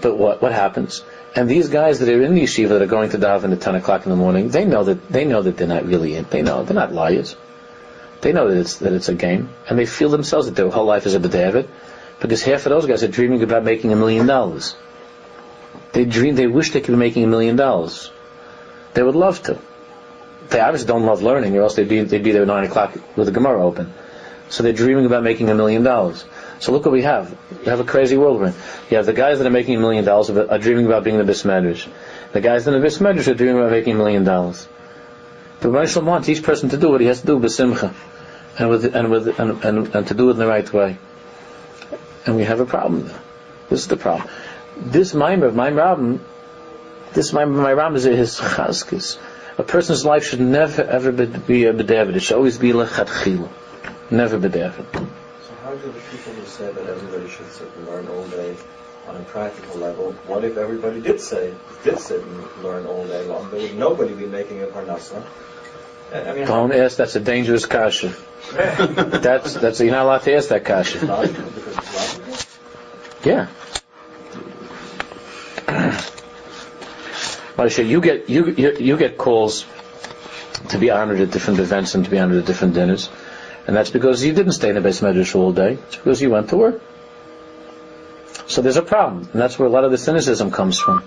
but 0.00 0.16
what 0.16 0.40
what 0.40 0.52
happens? 0.52 1.02
And 1.34 1.48
these 1.48 1.70
guys 1.70 1.98
that 2.00 2.08
are 2.08 2.22
in 2.22 2.34
the 2.34 2.42
yeshiva 2.42 2.70
that 2.70 2.82
are 2.82 2.86
going 2.86 3.10
to 3.10 3.18
daven 3.18 3.52
at 3.52 3.60
10 3.60 3.74
o'clock 3.76 4.04
in 4.04 4.10
the 4.10 4.16
morning, 4.16 4.50
they 4.50 4.66
know 4.66 4.84
that 4.84 5.08
they 5.08 5.24
know 5.24 5.40
that 5.42 5.56
they're 5.56 5.66
not 5.66 5.86
really 5.86 6.14
in. 6.16 6.26
They 6.28 6.42
know 6.42 6.62
they're 6.62 6.74
not 6.74 6.92
liars. 6.92 7.36
They 8.20 8.32
know 8.32 8.48
that 8.48 8.58
it's 8.58 8.76
that 8.76 8.92
it's 8.92 9.08
a 9.08 9.14
game, 9.14 9.48
and 9.68 9.78
they 9.78 9.86
feel 9.86 10.10
themselves 10.10 10.46
that 10.46 10.54
their 10.54 10.68
whole 10.68 10.84
life 10.84 11.06
is 11.06 11.14
a 11.14 11.20
b'david, 11.20 11.68
because 12.20 12.42
half 12.42 12.66
of 12.66 12.70
those 12.70 12.86
guys 12.86 13.02
are 13.02 13.08
dreaming 13.08 13.42
about 13.42 13.64
making 13.64 13.92
a 13.92 13.96
million 13.96 14.26
dollars. 14.26 14.76
They 15.92 16.04
dream, 16.04 16.36
they 16.36 16.46
wish 16.46 16.70
they 16.70 16.80
could 16.80 16.92
be 16.92 16.98
making 16.98 17.24
a 17.24 17.26
million 17.26 17.56
dollars. 17.56 18.10
They 18.94 19.02
would 19.02 19.16
love 19.16 19.42
to. 19.44 19.58
They 20.50 20.60
obviously 20.60 20.86
don't 20.86 21.06
love 21.06 21.22
learning, 21.22 21.56
or 21.56 21.62
else 21.62 21.76
they'd 21.76 21.88
be 21.88 22.02
they'd 22.02 22.22
be 22.22 22.32
there 22.32 22.42
at 22.42 22.48
nine 22.48 22.64
o'clock 22.64 22.94
with 23.16 23.26
the 23.26 23.32
Gemara 23.32 23.64
open. 23.64 23.92
So 24.50 24.62
they're 24.62 24.74
dreaming 24.74 25.06
about 25.06 25.22
making 25.22 25.48
a 25.48 25.54
million 25.54 25.82
dollars. 25.82 26.24
So 26.62 26.70
look 26.70 26.84
what 26.84 26.92
we 26.92 27.02
have. 27.02 27.36
We 27.58 27.64
have 27.64 27.80
a 27.80 27.84
crazy 27.84 28.16
world 28.16 28.38
we're 28.38 28.46
in. 28.46 28.54
You 28.88 28.96
have 28.98 29.06
the 29.06 29.12
guys 29.12 29.38
that 29.38 29.46
are 29.48 29.50
making 29.50 29.74
a 29.74 29.80
million 29.80 30.04
dollars 30.04 30.30
are 30.30 30.58
dreaming 30.58 30.86
about 30.86 31.02
being 31.02 31.18
the 31.18 31.24
best 31.24 31.44
medrash. 31.44 31.88
The 32.32 32.40
guys 32.40 32.68
in 32.68 32.72
the 32.72 32.78
best 32.78 33.00
medrash 33.00 33.26
are 33.26 33.34
dreaming 33.34 33.58
about 33.58 33.72
making 33.72 33.94
a 33.94 33.96
million 33.96 34.22
dollars. 34.22 34.68
But 35.60 35.72
Moshe 35.72 36.00
wants 36.00 36.28
each 36.28 36.44
person 36.44 36.68
to 36.68 36.76
do 36.76 36.88
what 36.90 37.00
he 37.00 37.08
has 37.08 37.20
to 37.22 37.26
do 37.26 37.40
b'simcha, 37.40 37.92
and 38.60 38.70
with 38.70 38.94
and 38.94 39.10
with 39.10 39.40
and, 39.40 39.64
and, 39.64 39.92
and 39.92 40.06
to 40.06 40.14
do 40.14 40.28
it 40.28 40.34
in 40.34 40.38
the 40.38 40.46
right 40.46 40.72
way. 40.72 40.98
And 42.26 42.36
we 42.36 42.44
have 42.44 42.60
a 42.60 42.66
problem 42.66 43.08
there. 43.08 43.20
This 43.68 43.80
is 43.80 43.88
the 43.88 43.96
problem. 43.96 44.28
This 44.76 45.14
mimer, 45.14 45.50
my 45.50 45.70
Rabban, 45.70 46.20
this 47.12 47.32
my 47.32 47.44
my 47.44 47.72
Rabban 47.72 47.96
is 47.96 48.04
his 48.04 48.38
chazkis. 48.38 49.18
A 49.58 49.64
person's 49.64 50.04
life 50.04 50.24
should 50.26 50.40
never 50.40 50.82
ever 50.82 51.10
be 51.10 51.64
a 51.64 51.74
bedavid. 51.74 52.14
It 52.14 52.20
should 52.20 52.36
always 52.36 52.56
be 52.56 52.70
lechatchila. 52.70 53.48
Never 54.12 54.38
bedavid. 54.38 55.10
So 55.72 55.78
how 55.78 55.84
do 55.86 55.92
the 55.92 56.00
people 56.00 56.32
who 56.34 56.44
say 56.44 56.70
that 56.70 56.86
everybody 56.86 57.30
should 57.30 57.50
sit 57.50 57.66
and 57.76 57.86
learn 57.86 58.06
all 58.08 58.26
day 58.28 58.54
on 59.08 59.16
a 59.16 59.20
practical 59.20 59.80
level, 59.80 60.12
what 60.26 60.44
if 60.44 60.58
everybody 60.58 61.00
did 61.00 61.18
say, 61.18 61.54
did 61.82 61.98
sit 61.98 62.22
and 62.22 62.62
learn 62.62 62.84
all 62.84 63.06
day 63.06 63.24
long? 63.24 63.50
There 63.50 63.58
would 63.58 63.78
nobody 63.78 64.12
be 64.12 64.26
making 64.26 64.62
a 64.62 64.66
parnasa. 64.66 65.24
I 66.12 66.34
mean, 66.34 66.46
Don't 66.46 66.72
ask. 66.74 66.98
That's 66.98 67.16
a 67.16 67.20
dangerous 67.20 67.64
kasha. 67.64 68.14
that's 68.52 69.54
that's 69.54 69.80
you're 69.80 69.92
not 69.92 70.04
allowed 70.04 70.22
to 70.24 70.34
ask 70.34 70.50
that 70.50 70.66
kasha. 70.66 70.98
Yeah. 73.24 73.46
Moshe, 77.56 77.88
you 77.88 78.02
get 78.02 78.28
you, 78.28 78.50
you 78.50 78.76
you 78.78 78.96
get 78.98 79.16
calls 79.16 79.64
to 80.68 80.76
be 80.76 80.90
honored 80.90 81.20
at 81.20 81.30
different 81.30 81.60
events 81.60 81.94
and 81.94 82.04
to 82.04 82.10
be 82.10 82.18
honored 82.18 82.40
at 82.40 82.46
different 82.46 82.74
dinners, 82.74 83.08
and 83.66 83.76
that's 83.76 83.90
because 83.90 84.24
you 84.24 84.32
didn't 84.32 84.52
stay 84.52 84.70
in 84.70 84.74
the 84.74 84.80
beis 84.80 85.02
medrash 85.02 85.34
all 85.34 85.52
day. 85.52 85.74
It's 85.74 85.96
because 85.96 86.20
you 86.20 86.30
went 86.30 86.48
to 86.50 86.56
work. 86.56 86.82
So 88.46 88.60
there's 88.60 88.76
a 88.76 88.82
problem, 88.82 89.28
and 89.32 89.40
that's 89.40 89.58
where 89.58 89.68
a 89.68 89.70
lot 89.70 89.84
of 89.84 89.90
the 89.90 89.98
cynicism 89.98 90.50
comes 90.50 90.78
from. 90.78 91.02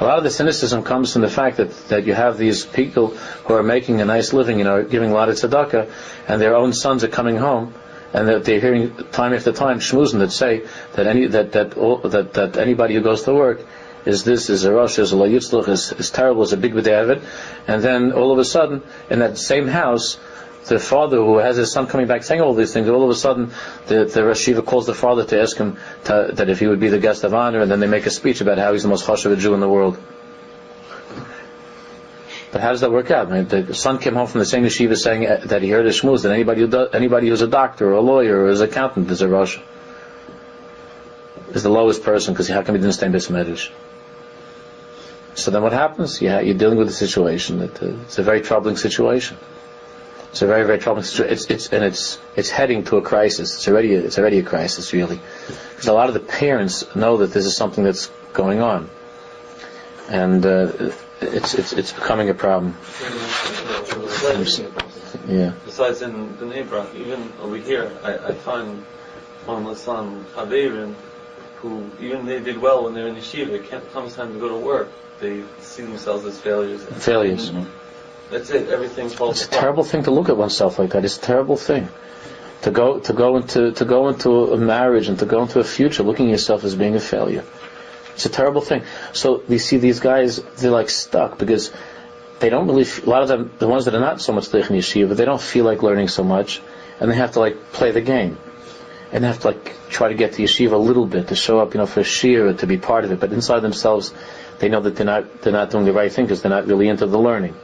A 0.00 0.04
lot 0.04 0.18
of 0.18 0.24
the 0.24 0.30
cynicism 0.30 0.82
comes 0.82 1.12
from 1.12 1.22
the 1.22 1.28
fact 1.28 1.58
that, 1.58 1.70
that 1.88 2.06
you 2.06 2.14
have 2.14 2.38
these 2.38 2.64
people 2.64 3.08
who 3.08 3.54
are 3.54 3.62
making 3.62 4.00
a 4.00 4.04
nice 4.04 4.32
living, 4.32 4.58
you 4.58 4.64
know, 4.64 4.82
giving 4.82 5.10
a 5.10 5.14
lot 5.14 5.28
of 5.28 5.36
tzedakah, 5.36 5.90
and 6.26 6.40
their 6.40 6.56
own 6.56 6.72
sons 6.72 7.04
are 7.04 7.08
coming 7.08 7.36
home, 7.36 7.74
and 8.12 8.26
that 8.28 8.44
they're 8.44 8.60
hearing 8.60 8.96
time 9.12 9.34
after 9.34 9.52
time 9.52 9.78
shmuzim 9.78 10.18
that 10.18 10.32
say 10.32 10.66
that 10.94 11.06
any 11.06 11.26
that 11.26 11.52
that, 11.52 11.76
all, 11.76 11.98
that 11.98 12.32
that 12.34 12.56
anybody 12.56 12.94
who 12.94 13.02
goes 13.02 13.22
to 13.22 13.34
work 13.34 13.60
is 14.04 14.24
this, 14.24 14.48
is 14.48 14.64
a 14.64 14.72
Rosh, 14.72 14.98
is 14.98 15.12
a 15.12 15.16
Layitzluch, 15.16 15.68
is, 15.68 15.92
is 15.92 16.10
terrible, 16.10 16.42
is 16.42 16.52
a 16.52 16.56
big 16.56 16.72
B'David, 16.72 17.22
and 17.66 17.82
then 17.82 18.12
all 18.12 18.32
of 18.32 18.38
a 18.38 18.44
sudden, 18.44 18.82
in 19.10 19.18
that 19.18 19.36
same 19.36 19.68
house, 19.68 20.18
the 20.66 20.78
father 20.78 21.16
who 21.16 21.38
has 21.38 21.56
his 21.56 21.72
son 21.72 21.86
coming 21.86 22.06
back 22.06 22.22
saying 22.22 22.40
all 22.40 22.54
these 22.54 22.72
things, 22.72 22.88
all 22.88 23.02
of 23.02 23.10
a 23.10 23.14
sudden 23.14 23.50
the, 23.86 24.04
the 24.04 24.24
Rosh 24.24 24.48
calls 24.66 24.86
the 24.86 24.94
father 24.94 25.24
to 25.24 25.40
ask 25.40 25.56
him 25.56 25.78
to, 26.04 26.30
that 26.34 26.48
if 26.48 26.60
he 26.60 26.66
would 26.66 26.80
be 26.80 26.88
the 26.88 26.98
guest 26.98 27.24
of 27.24 27.34
honor, 27.34 27.60
and 27.60 27.70
then 27.70 27.80
they 27.80 27.86
make 27.86 28.06
a 28.06 28.10
speech 28.10 28.40
about 28.40 28.58
how 28.58 28.72
he's 28.72 28.82
the 28.82 28.88
most 28.88 29.06
chashuv 29.06 29.38
Jew 29.38 29.54
in 29.54 29.60
the 29.60 29.68
world. 29.68 29.98
But 32.52 32.62
how 32.62 32.70
does 32.70 32.80
that 32.80 32.90
work 32.90 33.10
out? 33.10 33.30
I 33.30 33.42
mean, 33.42 33.48
the 33.48 33.74
son 33.74 33.98
came 33.98 34.14
home 34.14 34.26
from 34.26 34.40
the 34.40 34.46
same 34.46 34.64
yeshiva 34.64 34.96
saying 34.96 35.26
uh, 35.26 35.42
that 35.46 35.62
he 35.62 35.70
heard 35.70 35.86
a 35.86 35.90
shmuz 35.90 36.22
that 36.24 36.32
anybody 36.32 36.62
who 36.62 36.66
does, 36.66 36.88
anybody 36.92 37.28
who's 37.28 37.42
a 37.42 37.46
doctor 37.46 37.90
or 37.90 37.92
a 37.92 38.00
lawyer 38.00 38.44
or 38.44 38.48
is 38.48 38.60
an 38.60 38.68
accountant 38.68 39.10
is 39.10 39.22
a 39.22 39.28
Rosh. 39.28 39.58
Is 41.52 41.62
the 41.62 41.70
lowest 41.70 42.02
person 42.02 42.34
because 42.34 42.48
how 42.48 42.62
come 42.62 42.74
he 42.74 42.80
didn't 42.80 42.94
stay 42.94 43.06
in 43.06 43.12
Bismedish? 43.12 43.70
So 45.34 45.50
then 45.50 45.62
what 45.62 45.72
happens? 45.72 46.20
Yeah, 46.20 46.40
you're 46.40 46.58
dealing 46.58 46.78
with 46.78 46.88
a 46.88 46.92
situation 46.92 47.60
that 47.60 47.82
uh, 47.82 47.86
it's 48.02 48.18
a 48.18 48.22
very 48.22 48.40
troubling 48.40 48.76
situation. 48.76 49.36
It's 50.30 50.42
a 50.42 50.46
very, 50.46 50.64
very 50.64 50.78
troubling 50.78 51.04
situation. 51.04 51.32
It's, 51.32 51.46
it's, 51.46 51.72
and 51.72 51.84
it's, 51.84 52.18
it's 52.36 52.50
heading 52.50 52.84
to 52.84 52.96
a 52.96 53.02
crisis. 53.02 53.56
It's 53.56 53.68
already, 53.68 53.94
a, 53.94 54.00
it's 54.00 54.18
already 54.18 54.38
a 54.38 54.44
crisis, 54.44 54.92
really. 54.92 55.20
Because 55.70 55.88
a 55.88 55.92
lot 55.92 56.08
of 56.08 56.14
the 56.14 56.20
parents 56.20 56.94
know 56.94 57.18
that 57.18 57.32
this 57.32 57.46
is 57.46 57.56
something 57.56 57.82
that's 57.82 58.10
going 58.32 58.60
on. 58.60 58.88
And, 60.08 60.46
uh, 60.46 60.92
it's, 61.20 61.54
it's, 61.54 61.72
it's 61.72 61.92
becoming 61.92 62.30
a 62.30 62.34
problem. 62.34 62.76
Yeah. 65.28 65.52
Besides 65.64 66.02
in 66.02 66.36
the 66.38 66.46
neighborhood, 66.46 66.94
even 66.96 67.32
over 67.40 67.56
here, 67.56 67.92
I, 68.02 68.28
I 68.28 68.34
find 68.34 68.84
one 69.44 69.58
of 69.58 69.64
my 69.64 69.74
son, 69.74 70.24
Chavevin, 70.34 70.94
who, 71.56 71.90
even 72.00 72.24
they 72.24 72.40
did 72.40 72.58
well 72.58 72.84
when 72.84 72.94
they're 72.94 73.08
in 73.08 73.16
yeshiva, 73.16 73.48
it 73.48 73.92
comes 73.92 74.14
time 74.14 74.32
to 74.32 74.38
go 74.38 74.48
to 74.48 74.56
work, 74.56 74.90
they 75.18 75.42
see 75.60 75.82
themselves 75.82 76.24
as 76.24 76.40
failures. 76.40 76.82
Failures. 77.04 77.50
Mm-hmm. 77.50 77.79
That's 78.30 78.50
it. 78.50 78.68
Everything 78.68 79.08
falls. 79.08 79.42
It's 79.42 79.48
a 79.48 79.50
terrible 79.50 79.84
thing 79.84 80.04
to 80.04 80.10
look 80.10 80.28
at 80.28 80.36
oneself 80.36 80.78
like 80.78 80.90
that. 80.90 81.04
It's 81.04 81.18
a 81.18 81.20
terrible 81.20 81.56
thing. 81.56 81.88
To 82.62 82.70
go 82.70 83.00
to 83.00 83.12
go 83.12 83.36
into 83.36 83.72
to 83.72 83.84
go 83.84 84.08
into 84.08 84.52
a 84.52 84.56
marriage 84.56 85.08
and 85.08 85.18
to 85.18 85.26
go 85.26 85.42
into 85.42 85.60
a 85.60 85.64
future 85.64 86.02
looking 86.02 86.26
at 86.26 86.32
yourself 86.32 86.64
as 86.64 86.74
being 86.74 86.94
a 86.94 87.00
failure. 87.00 87.44
It's 88.14 88.26
a 88.26 88.28
terrible 88.28 88.60
thing. 88.60 88.82
So 89.12 89.42
we 89.48 89.58
see 89.58 89.78
these 89.78 90.00
guys, 90.00 90.42
they're 90.58 90.70
like 90.70 90.90
stuck 90.90 91.38
because 91.38 91.72
they 92.38 92.50
don't 92.50 92.66
really. 92.66 92.84
a 92.84 93.08
lot 93.08 93.22
of 93.22 93.28
them, 93.28 93.50
the 93.58 93.66
ones 93.66 93.86
that 93.86 93.94
are 93.94 94.00
not 94.00 94.20
so 94.20 94.32
much 94.32 94.52
in 94.52 94.60
yeshiva, 94.60 95.16
they 95.16 95.24
don't 95.24 95.40
feel 95.40 95.64
like 95.64 95.82
learning 95.82 96.08
so 96.08 96.22
much, 96.22 96.60
and 97.00 97.10
they 97.10 97.16
have 97.16 97.32
to 97.32 97.40
like 97.40 97.72
play 97.72 97.92
the 97.92 98.02
game, 98.02 98.36
and 99.10 99.24
they 99.24 99.28
have 99.28 99.40
to 99.40 99.48
like 99.48 99.74
try 99.88 100.08
to 100.08 100.14
get 100.14 100.34
to 100.34 100.42
yeshiva 100.42 100.72
a 100.72 100.76
little 100.76 101.06
bit 101.06 101.28
to 101.28 101.34
show 101.34 101.60
up, 101.60 101.72
you 101.72 101.78
know, 101.78 101.86
for 101.86 102.04
shir 102.04 102.52
to 102.52 102.66
be 102.66 102.76
part 102.76 103.04
of 103.04 103.12
it. 103.12 103.20
But 103.20 103.32
inside 103.32 103.60
themselves, 103.60 104.12
they 104.58 104.68
know 104.68 104.80
that 104.80 104.96
they're 104.96 105.06
not 105.06 105.40
they're 105.40 105.52
not 105.52 105.70
doing 105.70 105.86
the 105.86 105.94
right 105.94 106.12
thing 106.12 106.26
because 106.26 106.42
they're 106.42 106.50
not 106.50 106.66
really 106.66 106.88
into 106.88 107.06
the 107.06 107.18
learning. 107.18 107.54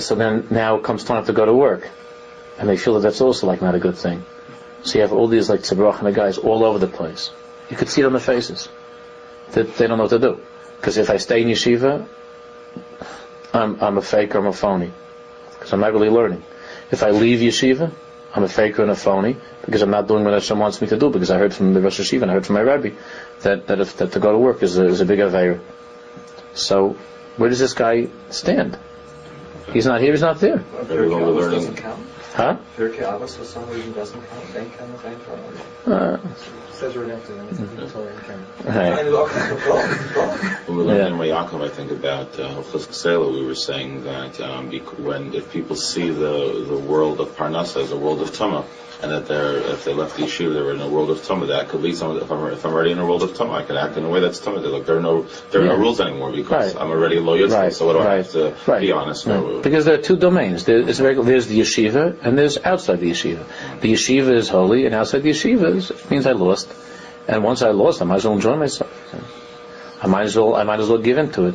So 0.00 0.14
then 0.14 0.46
now 0.50 0.78
comes 0.78 1.04
time 1.04 1.24
to 1.26 1.32
go 1.32 1.44
to 1.44 1.54
work, 1.54 1.88
and 2.58 2.68
they 2.68 2.76
feel 2.76 2.94
that 2.94 3.00
that's 3.00 3.20
also 3.20 3.46
like 3.46 3.62
not 3.62 3.74
a 3.74 3.78
good 3.78 3.96
thing. 3.96 4.24
So 4.82 4.98
you 4.98 5.02
have 5.02 5.12
all 5.12 5.28
these 5.28 5.48
like 5.48 5.60
tzibroch 5.60 6.14
guys 6.14 6.38
all 6.38 6.64
over 6.64 6.78
the 6.78 6.86
place. 6.86 7.30
You 7.70 7.76
could 7.76 7.88
see 7.88 8.02
it 8.02 8.04
on 8.04 8.12
their 8.12 8.20
faces 8.20 8.68
that 9.52 9.76
they 9.76 9.86
don't 9.86 9.98
know 9.98 10.04
what 10.04 10.10
to 10.10 10.18
do. 10.18 10.40
Because 10.76 10.98
if 10.98 11.10
I 11.10 11.16
stay 11.16 11.42
in 11.42 11.48
yeshiva, 11.48 12.06
I'm, 13.52 13.80
I'm 13.82 13.98
a 13.98 14.02
faker, 14.02 14.38
I'm 14.38 14.46
a 14.46 14.52
phony. 14.52 14.92
Because 15.52 15.72
I'm 15.72 15.80
not 15.80 15.92
really 15.92 16.10
learning. 16.10 16.44
If 16.90 17.02
I 17.02 17.10
leave 17.10 17.40
yeshiva, 17.40 17.90
I'm 18.34 18.44
a 18.44 18.48
faker 18.48 18.82
and 18.82 18.90
a 18.90 18.96
phony 18.96 19.36
because 19.64 19.82
I'm 19.82 19.90
not 19.90 20.06
doing 20.08 20.22
what 20.22 20.34
Hashem 20.34 20.58
wants 20.58 20.80
me 20.82 20.88
to 20.88 20.98
do. 20.98 21.10
Because 21.10 21.30
I 21.30 21.38
heard 21.38 21.54
from 21.54 21.72
the 21.72 21.80
Rosh 21.80 21.98
Yeshiva 21.98 22.22
and 22.22 22.30
I 22.30 22.34
heard 22.34 22.46
from 22.46 22.54
my 22.54 22.62
Rabbi 22.62 22.90
that 23.40 23.66
that, 23.68 23.80
if, 23.80 23.96
that 23.96 24.12
to 24.12 24.20
go 24.20 24.32
to 24.32 24.38
work 24.38 24.62
is 24.62 24.76
a, 24.76 24.84
is 24.84 25.00
a 25.00 25.06
big 25.06 25.20
affair. 25.20 25.60
So 26.54 26.96
where 27.38 27.48
does 27.48 27.58
this 27.58 27.72
guy 27.72 28.08
stand? 28.30 28.78
He's 29.72 29.86
not 29.86 30.00
here. 30.00 30.12
He's 30.12 30.22
not 30.22 30.38
there. 30.40 30.64
Well, 30.88 31.34
doesn't 31.50 31.76
count. 31.76 32.06
Huh? 32.34 32.56
Pirkei 32.76 33.00
Avos 33.00 33.36
for 33.36 33.44
some 33.44 33.68
reason 33.70 33.92
doesn't 33.94 34.22
count. 34.28 34.54
Bank 34.54 34.76
count, 34.76 35.02
bank 35.02 35.18
uh, 35.86 36.18
says 36.72 36.94
right 36.94 37.08
next 37.08 37.28
to 37.28 37.34
him. 37.34 37.46
Right. 38.64 39.06
When 40.66 40.76
we 40.76 40.84
learned 40.84 40.98
yeah. 40.98 41.06
in 41.06 41.48
Yaakov, 41.48 41.64
I 41.64 41.68
think 41.70 41.90
about 41.92 42.38
uh, 42.38 42.62
we 43.32 43.46
were 43.46 43.54
saying 43.54 44.04
that 44.04 44.38
um, 44.40 44.70
when 44.70 45.32
if 45.34 45.50
people 45.50 45.76
see 45.76 46.10
the 46.10 46.64
the 46.68 46.78
world 46.78 47.20
of 47.20 47.34
Parnasa 47.36 47.82
as 47.82 47.92
a 47.92 47.96
world 47.96 48.20
of 48.20 48.32
Tuma, 48.32 48.66
and 49.02 49.10
that 49.10 49.26
they're 49.26 49.58
if 49.58 49.84
they 49.84 49.92
left 49.92 50.16
the 50.16 50.22
yeshiva, 50.22 50.54
they 50.54 50.62
were 50.62 50.72
in 50.72 50.80
a 50.80 50.88
world 50.88 51.10
of 51.10 51.18
Tuma, 51.18 51.48
that 51.48 51.68
could 51.68 51.82
lead 51.82 51.96
someone. 51.96 52.22
If 52.22 52.30
I'm 52.30 52.52
if 52.52 52.64
I'm 52.64 52.72
already 52.72 52.92
in 52.92 52.98
a 52.98 53.06
world 53.06 53.22
of 53.22 53.30
Tuma, 53.30 53.52
I 53.52 53.62
can 53.62 53.76
act 53.76 53.96
in 53.96 54.04
a 54.04 54.08
way 54.08 54.20
that's 54.20 54.40
Tuma. 54.40 54.62
They're 54.62 54.70
like 54.70 54.86
there 54.86 54.96
are 54.96 55.02
no 55.02 55.22
there 55.50 55.60
are 55.60 55.64
yeah. 55.64 55.72
no 55.72 55.78
rules 55.78 56.00
anymore 56.00 56.32
because 56.32 56.74
right. 56.74 56.82
I'm 56.82 56.90
already 56.90 57.18
loyal. 57.18 57.48
Right. 57.48 57.72
So 57.72 57.86
what 57.86 57.94
do 57.94 58.00
I 58.00 58.14
have 58.16 58.30
to 58.32 58.56
right. 58.66 58.80
be 58.80 58.92
honest? 58.92 59.26
No. 59.26 59.60
Because 59.60 59.84
there 59.84 59.98
are 59.98 60.02
two 60.02 60.16
domains. 60.16 60.64
There's, 60.64 60.98
there's 60.98 61.46
the 61.46 61.60
yeshiva 61.60 62.16
and 62.22 62.38
there's 62.38 62.58
outside 62.58 63.00
the 63.00 63.10
yeshiva. 63.10 63.44
The 63.80 63.92
yeshiva 63.92 64.32
is 64.32 64.48
holy, 64.48 64.86
and 64.86 64.94
outside 64.94 65.22
the 65.22 65.30
yeshiva 65.30 65.76
is, 65.76 66.10
means 66.10 66.26
I 66.26 66.32
lost. 66.32 66.72
And 67.28 67.44
once 67.44 67.62
I 67.62 67.70
lost, 67.70 68.00
I 68.00 68.04
might 68.04 68.16
as 68.16 68.24
well 68.24 68.34
enjoy 68.34 68.56
myself. 68.56 68.92
I 70.00 70.06
might 70.06 70.24
as 70.24 70.36
well 70.36 70.54
I 70.54 70.64
might 70.64 70.80
as 70.80 70.88
well 70.88 70.98
give 70.98 71.18
into 71.18 71.46
it. 71.46 71.54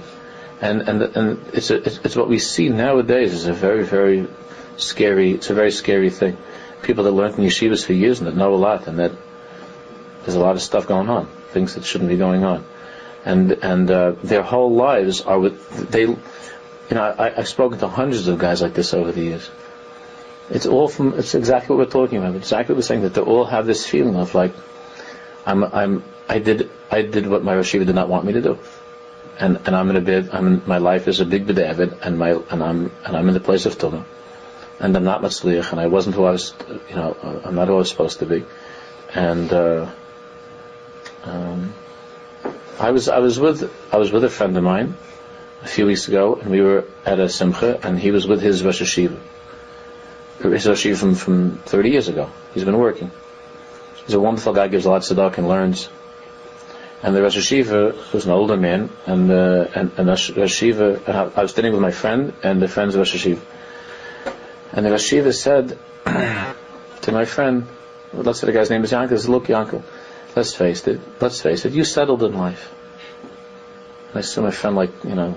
And 0.61 0.81
and 0.81 1.01
and 1.01 1.45
it's 1.53 1.71
a, 1.71 1.77
it's, 1.77 1.97
it's 2.03 2.15
what 2.15 2.29
we 2.29 2.37
see 2.37 2.69
nowadays 2.69 3.33
is 3.33 3.47
a 3.47 3.53
very 3.53 3.83
very 3.83 4.27
scary. 4.77 5.31
It's 5.31 5.49
a 5.49 5.55
very 5.55 5.71
scary 5.71 6.11
thing 6.11 6.37
people 6.83 7.03
that 7.05 7.11
learned 7.11 7.37
in 7.37 7.45
yeshivas 7.45 7.85
for 7.85 7.93
years 7.93 8.19
and 8.19 8.27
that 8.27 8.35
know 8.35 8.53
a 8.53 8.55
lot 8.55 8.87
and 8.87 8.99
that 8.99 9.11
there's 10.23 10.35
a 10.35 10.39
lot 10.39 10.55
of 10.55 10.61
stuff 10.61 10.87
going 10.87 11.09
on, 11.09 11.27
things 11.49 11.75
that 11.75 11.83
shouldn't 11.83 12.09
be 12.09 12.17
going 12.17 12.43
on, 12.43 12.63
and 13.25 13.51
and 13.51 13.89
uh, 13.89 14.11
their 14.23 14.43
whole 14.43 14.73
lives 14.73 15.21
are 15.21 15.39
with 15.39 15.91
they. 15.91 16.01
You 16.01 16.95
know, 16.95 17.03
I, 17.03 17.39
I've 17.39 17.47
spoken 17.47 17.79
to 17.79 17.87
hundreds 17.87 18.27
of 18.27 18.37
guys 18.37 18.61
like 18.61 18.73
this 18.73 18.93
over 18.93 19.11
the 19.11 19.21
years. 19.21 19.49
It's 20.49 20.65
all 20.65 20.87
from. 20.87 21.17
It's 21.17 21.33
exactly 21.33 21.75
what 21.75 21.85
we're 21.85 21.91
talking 21.91 22.17
about. 22.17 22.35
It's 22.35 22.47
exactly 22.47 22.73
what 22.73 22.79
we're 22.79 22.83
saying 22.83 23.01
that 23.03 23.13
they 23.13 23.21
all 23.21 23.45
have 23.45 23.65
this 23.65 23.87
feeling 23.87 24.15
of 24.17 24.35
like, 24.35 24.53
I'm, 25.45 25.63
I'm, 25.63 26.03
I 26.27 26.39
did, 26.39 26.69
I 26.91 27.01
did 27.01 27.27
what 27.27 27.43
my 27.43 27.55
Rosh 27.55 27.71
did 27.71 27.95
not 27.95 28.09
want 28.09 28.25
me 28.25 28.33
to 28.33 28.41
do, 28.41 28.59
and 29.39 29.59
and 29.65 29.75
I'm 29.75 29.89
in 29.89 29.95
a 29.95 30.01
bid. 30.01 30.29
I'm 30.31 30.47
in, 30.47 30.61
my 30.67 30.79
life 30.79 31.07
is 31.07 31.21
a 31.21 31.25
big 31.25 31.47
b'david, 31.47 31.97
and 32.01 32.19
my 32.19 32.31
and 32.31 32.61
I'm 32.61 32.91
and 33.05 33.15
I'm 33.15 33.27
in 33.27 33.33
the 33.33 33.39
place 33.39 33.65
of 33.65 33.79
Torah 33.79 34.05
and 34.81 34.97
I'm 34.97 35.03
not 35.03 35.21
matzliach, 35.21 35.71
and 35.71 35.79
I 35.79 35.87
wasn't 35.87 36.15
who 36.15 36.25
I 36.25 36.31
was, 36.31 36.53
you 36.89 36.95
know, 36.95 37.41
I'm 37.45 37.55
not 37.55 37.67
who 37.67 37.75
I 37.75 37.77
was 37.77 37.89
supposed 37.89 38.19
to 38.19 38.25
be, 38.25 38.43
and 39.13 39.53
uh, 39.53 39.87
um, 41.23 41.73
I 42.79 42.89
was 42.89 43.07
I 43.07 43.19
was 43.19 43.39
with 43.39 43.71
I 43.93 43.97
was 43.97 44.11
with 44.11 44.23
a 44.23 44.29
friend 44.29 44.57
of 44.57 44.63
mine 44.63 44.95
a 45.61 45.67
few 45.67 45.85
weeks 45.85 46.07
ago, 46.07 46.35
and 46.35 46.49
we 46.49 46.61
were 46.61 46.85
at 47.05 47.19
a 47.19 47.29
simcha, 47.29 47.79
and 47.83 47.99
he 47.99 48.09
was 48.09 48.25
with 48.25 48.41
his 48.41 48.63
Rosh 48.63 48.81
Yeshiva. 48.81 49.17
his 50.41 50.65
yeshiva 50.65 50.97
from, 50.97 51.13
from 51.13 51.57
30 51.57 51.89
years 51.91 52.07
ago. 52.07 52.31
He's 52.55 52.63
been 52.63 52.79
working. 52.79 53.11
He's 54.05 54.15
a 54.15 54.19
wonderful 54.19 54.53
guy, 54.53 54.67
gives 54.67 54.85
a 54.85 54.89
lot 54.89 55.07
of 55.07 55.17
tzedakah 55.17 55.37
and 55.37 55.47
learns. 55.47 55.89
And 57.03 57.15
the 57.15 57.21
Rosh 57.21 57.37
Yeshiva 57.37 58.13
was 58.13 58.25
an 58.25 58.31
older 58.31 58.57
man, 58.57 58.89
and 59.05 59.29
uh, 59.29 59.67
and, 59.75 59.91
and 59.97 60.07
Rosh 60.07 60.31
Yeshiva, 60.31 61.07
and 61.07 61.17
I, 61.17 61.23
I 61.35 61.41
was 61.43 61.51
standing 61.51 61.73
with 61.73 61.81
my 61.83 61.91
friend 61.91 62.33
and 62.41 62.59
the 62.59 62.67
friends 62.67 62.97
Rosh 62.97 63.15
Yeshiva. 63.15 63.41
And 64.73 64.85
the 64.85 64.91
Rosh 64.91 65.11
Yeshiva 65.11 65.33
said 65.33 65.77
to 67.01 67.11
my 67.11 67.25
friend, 67.25 67.67
let's 68.13 68.39
say 68.39 68.47
the 68.47 68.53
guy's 68.53 68.69
name 68.69 68.83
is 68.83 68.91
Yankel, 68.91 69.19
said, 69.19 69.29
look 69.29 69.47
Yankel, 69.47 69.83
let's 70.35 70.53
face 70.55 70.87
it, 70.87 71.01
let's 71.19 71.41
face 71.41 71.65
it, 71.65 71.73
you 71.73 71.83
settled 71.83 72.23
in 72.23 72.37
life. 72.37 72.73
And 74.09 74.19
I 74.19 74.21
to 74.21 74.41
my 74.41 74.51
friend 74.51 74.75
like, 74.75 74.91
you 75.03 75.15
know, 75.15 75.35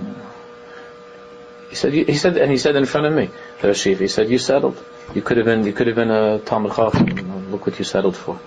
he 1.68 1.74
said, 1.74 1.92
he 1.92 2.14
said, 2.14 2.36
and 2.36 2.50
he 2.50 2.58
said 2.58 2.76
in 2.76 2.86
front 2.86 3.06
of 3.08 3.12
me, 3.12 3.28
the 3.60 3.68
Rosh 3.68 3.86
Yeshiva, 3.86 4.00
he 4.00 4.08
said, 4.08 4.30
you 4.30 4.38
settled. 4.38 4.82
You 5.14 5.22
could 5.22 5.36
have 5.36 5.46
been, 5.46 5.64
you 5.64 5.72
could 5.72 5.88
have 5.88 5.96
been 5.96 6.10
a 6.10 6.38
Talmud 6.38 6.74
Chacham. 6.74 7.50
Look 7.50 7.66
what 7.66 7.78
you 7.78 7.84
settled 7.84 8.16
for. 8.16 8.38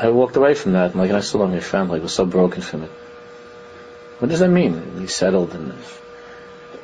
I 0.00 0.08
walked 0.08 0.36
away 0.36 0.54
from 0.54 0.72
that, 0.72 0.90
and 0.90 0.96
like, 0.96 1.10
and 1.10 1.16
I 1.16 1.20
still 1.20 1.40
love 1.40 1.50
my 1.50 1.60
friend, 1.60 1.88
like, 1.88 2.02
was 2.02 2.12
so 2.12 2.26
broken 2.26 2.60
from 2.60 2.82
it. 2.82 2.90
What 4.18 4.30
does 4.30 4.40
that 4.40 4.48
mean? 4.48 4.98
He 5.00 5.06
settled, 5.06 5.54
and 5.54 5.74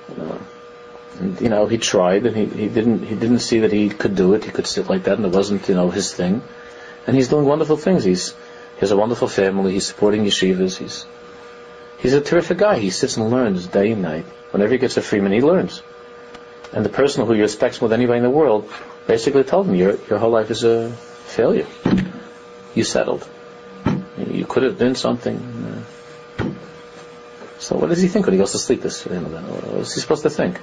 you 0.08 0.16
know, 0.16 0.40
and, 1.20 1.40
you 1.40 1.48
know, 1.48 1.66
he 1.66 1.78
tried, 1.78 2.26
and 2.26 2.36
he, 2.36 2.46
he 2.46 2.68
didn't 2.68 3.04
he 3.04 3.14
didn't 3.14 3.40
see 3.40 3.60
that 3.60 3.72
he 3.72 3.88
could 3.88 4.16
do 4.16 4.34
it. 4.34 4.44
He 4.44 4.50
could 4.50 4.66
sit 4.66 4.88
like 4.88 5.04
that, 5.04 5.16
and 5.16 5.26
it 5.26 5.32
wasn't 5.32 5.68
you 5.68 5.74
know 5.74 5.90
his 5.90 6.12
thing. 6.12 6.42
And 7.06 7.16
he's 7.16 7.28
doing 7.28 7.46
wonderful 7.46 7.76
things. 7.76 8.04
He's 8.04 8.30
he 8.30 8.80
has 8.80 8.90
a 8.90 8.96
wonderful 8.96 9.28
family. 9.28 9.72
He's 9.72 9.86
supporting 9.86 10.24
yeshivas. 10.24 10.78
He's 10.78 11.06
he's 11.98 12.14
a 12.14 12.20
terrific 12.20 12.58
guy. 12.58 12.78
He 12.78 12.90
sits 12.90 13.16
and 13.16 13.30
learns 13.30 13.66
day 13.66 13.92
and 13.92 14.02
night. 14.02 14.24
Whenever 14.50 14.72
he 14.72 14.78
gets 14.78 14.96
a 14.96 15.02
free 15.02 15.20
minute, 15.20 15.36
he 15.36 15.42
learns. 15.42 15.82
And 16.72 16.84
the 16.84 16.90
person 16.90 17.26
who 17.26 17.32
he 17.32 17.40
respects 17.40 17.80
more 17.80 17.88
than 17.88 18.00
anybody 18.00 18.18
in 18.18 18.24
the 18.24 18.30
world 18.30 18.70
basically 19.06 19.44
told 19.44 19.66
him, 19.66 19.74
your 19.74 19.96
your 20.08 20.18
whole 20.18 20.30
life 20.30 20.50
is 20.50 20.64
a 20.64 20.90
failure 20.90 21.66
you 22.74 22.84
settled. 22.84 23.26
You 24.16 24.46
could 24.46 24.62
have 24.62 24.78
been 24.78 24.94
something. 24.94 25.36
So 27.70 27.76
what 27.76 27.88
does 27.88 28.02
he 28.02 28.08
think 28.08 28.26
when 28.26 28.32
he 28.32 28.38
goes 28.38 28.50
to 28.50 28.58
sleep? 28.58 28.82
This, 28.82 29.06
you 29.06 29.12
know, 29.12 29.20
what 29.20 29.82
is 29.82 29.94
he 29.94 30.00
supposed 30.00 30.24
to 30.24 30.30
think? 30.30 30.60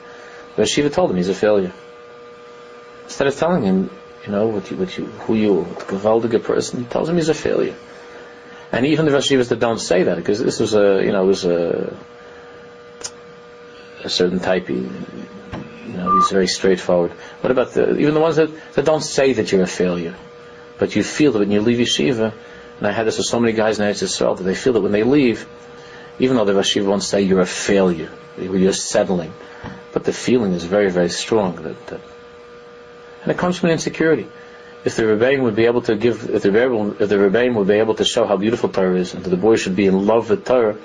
The 0.57 0.65
Shiva 0.65 0.89
told 0.89 1.09
him 1.09 1.15
he's 1.15 1.29
a 1.29 1.33
failure. 1.33 1.71
Instead 3.05 3.27
of 3.27 3.37
telling 3.37 3.63
him, 3.63 3.89
you 4.25 4.31
know, 4.33 4.47
what 4.47 4.69
you, 4.69 4.75
what 4.75 4.97
you, 4.97 5.05
who 5.05 5.35
you, 5.35 5.63
the 5.63 5.85
gewaldige 5.85 6.43
person, 6.43 6.83
he 6.83 6.85
tells 6.85 7.07
him 7.07 7.15
he's 7.15 7.29
a 7.29 7.33
failure. 7.33 7.77
And 8.73 8.85
even 8.87 9.05
the 9.05 9.11
Rashivas 9.11 9.47
that 9.47 9.59
don't 9.61 9.79
say 9.79 10.03
that, 10.03 10.17
because 10.17 10.39
this 10.39 10.59
was 10.59 10.73
a, 10.73 11.01
you 11.01 11.13
know, 11.13 11.25
was 11.25 11.45
a, 11.45 11.95
a 14.03 14.09
certain 14.09 14.41
type, 14.41 14.67
you 14.67 14.91
know, 15.87 16.19
he's 16.19 16.29
very 16.29 16.47
straightforward. 16.47 17.11
What 17.39 17.51
about 17.51 17.71
the, 17.71 17.97
even 17.99 18.15
the 18.15 18.19
ones 18.19 18.35
that, 18.35 18.49
that 18.73 18.83
don't 18.83 18.99
say 19.01 19.31
that 19.31 19.49
you're 19.49 19.63
a 19.63 19.65
failure? 19.65 20.15
But 20.77 20.97
you 20.97 21.03
feel 21.03 21.31
that 21.31 21.39
when 21.39 21.51
you 21.51 21.61
leave 21.61 21.77
yeshiva, 21.77 22.33
and 22.79 22.85
I 22.85 22.91
had 22.91 23.07
this 23.07 23.17
with 23.17 23.27
so 23.27 23.39
many 23.39 23.53
guys 23.53 23.79
in 23.79 23.85
Eretz 23.85 24.03
Yisrael, 24.03 24.35
that 24.35 24.43
they 24.43 24.55
feel 24.55 24.73
that 24.73 24.81
when 24.81 24.91
they 24.91 25.03
leave, 25.03 25.47
even 26.19 26.37
though 26.37 26.45
the 26.45 26.53
yeshiva 26.53 26.85
won't 26.85 27.03
say 27.03 27.21
you're 27.21 27.41
a 27.41 27.45
failure, 27.45 28.11
you're 28.37 28.73
settling, 28.73 29.33
but 29.93 30.03
the 30.03 30.13
feeling 30.13 30.53
is 30.53 30.63
very, 30.63 30.89
very 30.89 31.09
strong. 31.09 31.55
That, 31.57 31.87
that 31.87 32.01
and 33.23 33.31
it 33.31 33.37
comes 33.37 33.57
from 33.57 33.69
insecurity. 33.71 34.27
If 34.85 34.95
the 34.95 35.03
Rebbeim 35.03 35.41
would 35.41 35.55
be 35.55 35.65
able 35.65 35.81
to 35.81 35.95
give, 35.95 36.29
if 36.29 36.43
the 36.43 36.49
Rebbeim, 36.49 37.01
if 37.01 37.09
the 37.09 37.15
Rebbeim 37.17 37.55
would 37.55 37.67
be 37.67 37.73
able 37.73 37.95
to 37.95 38.05
show 38.05 38.25
how 38.25 38.37
beautiful 38.37 38.69
Torah 38.69 38.95
is, 38.95 39.13
and 39.13 39.23
that 39.23 39.29
the 39.29 39.35
boys 39.35 39.59
should 39.59 39.75
be 39.75 39.85
in 39.85 40.05
love 40.05 40.29
with 40.29 40.45
Torah, 40.45 40.77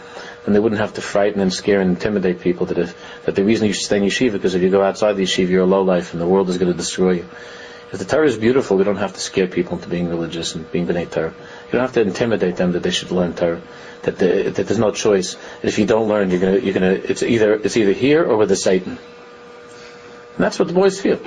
then 0.45 0.55
they 0.55 0.59
wouldn't 0.59 0.81
have 0.81 0.95
to 0.95 1.01
frighten 1.01 1.41
and 1.41 1.53
scare 1.53 1.81
and 1.81 1.91
intimidate 1.91 2.41
people. 2.41 2.67
That 2.67 2.79
if 2.79 3.25
that 3.25 3.37
the 3.37 3.45
reason 3.45 3.69
you 3.69 3.75
should 3.75 3.85
stay 3.85 3.99
in 3.99 4.03
yeshiva 4.03 4.33
because 4.33 4.55
if 4.55 4.63
you 4.63 4.71
go 4.71 4.83
outside 4.83 5.13
the 5.13 5.23
yeshiva, 5.23 5.51
you're 5.51 5.63
a 5.63 5.67
low 5.67 5.83
life, 5.83 6.13
and 6.15 6.21
the 6.21 6.27
world 6.27 6.49
is 6.49 6.59
going 6.59 6.73
to 6.73 6.77
destroy 6.77 7.13
you. 7.13 7.29
If 7.93 7.99
the 7.99 8.07
Torah 8.07 8.27
is 8.27 8.39
beautiful, 8.39 8.79
we 8.79 8.85
don't 8.85 8.97
have 8.97 9.13
to 9.13 9.21
scare 9.21 9.47
people 9.47 9.77
into 9.77 9.89
being 9.89 10.09
religious 10.09 10.55
and 10.55 10.71
being 10.73 10.87
B'nai 10.87 11.11
Torah. 11.11 11.35
You 11.67 11.73
don't 11.73 11.83
have 11.83 11.93
to 11.93 12.01
intimidate 12.01 12.57
them 12.57 12.73
that 12.73 12.83
they 12.83 12.91
should 12.91 13.11
learn 13.11 13.35
Torah. 13.35 13.61
That, 14.03 14.19
the, 14.19 14.51
that 14.51 14.67
there's 14.67 14.79
no 14.79 14.93
choice. 14.93 15.37
If 15.63 15.79
you 15.79 15.85
don't 15.85 16.09
learn, 16.09 16.31
you're 16.31 16.41
gonna, 16.41 16.59
you're 16.59 16.73
gonna, 16.73 16.93
it's 16.93 17.23
either, 17.23 17.55
it's 17.55 17.77
either 17.77 17.93
here 17.93 18.25
or 18.25 18.39
with 18.39 18.49
the 18.49 18.57
Satan. 18.57 18.93
And 18.93 20.39
that's 20.39 20.59
what 20.59 20.69
the 20.69 20.75
boys 20.75 21.01
feel. 21.01 21.21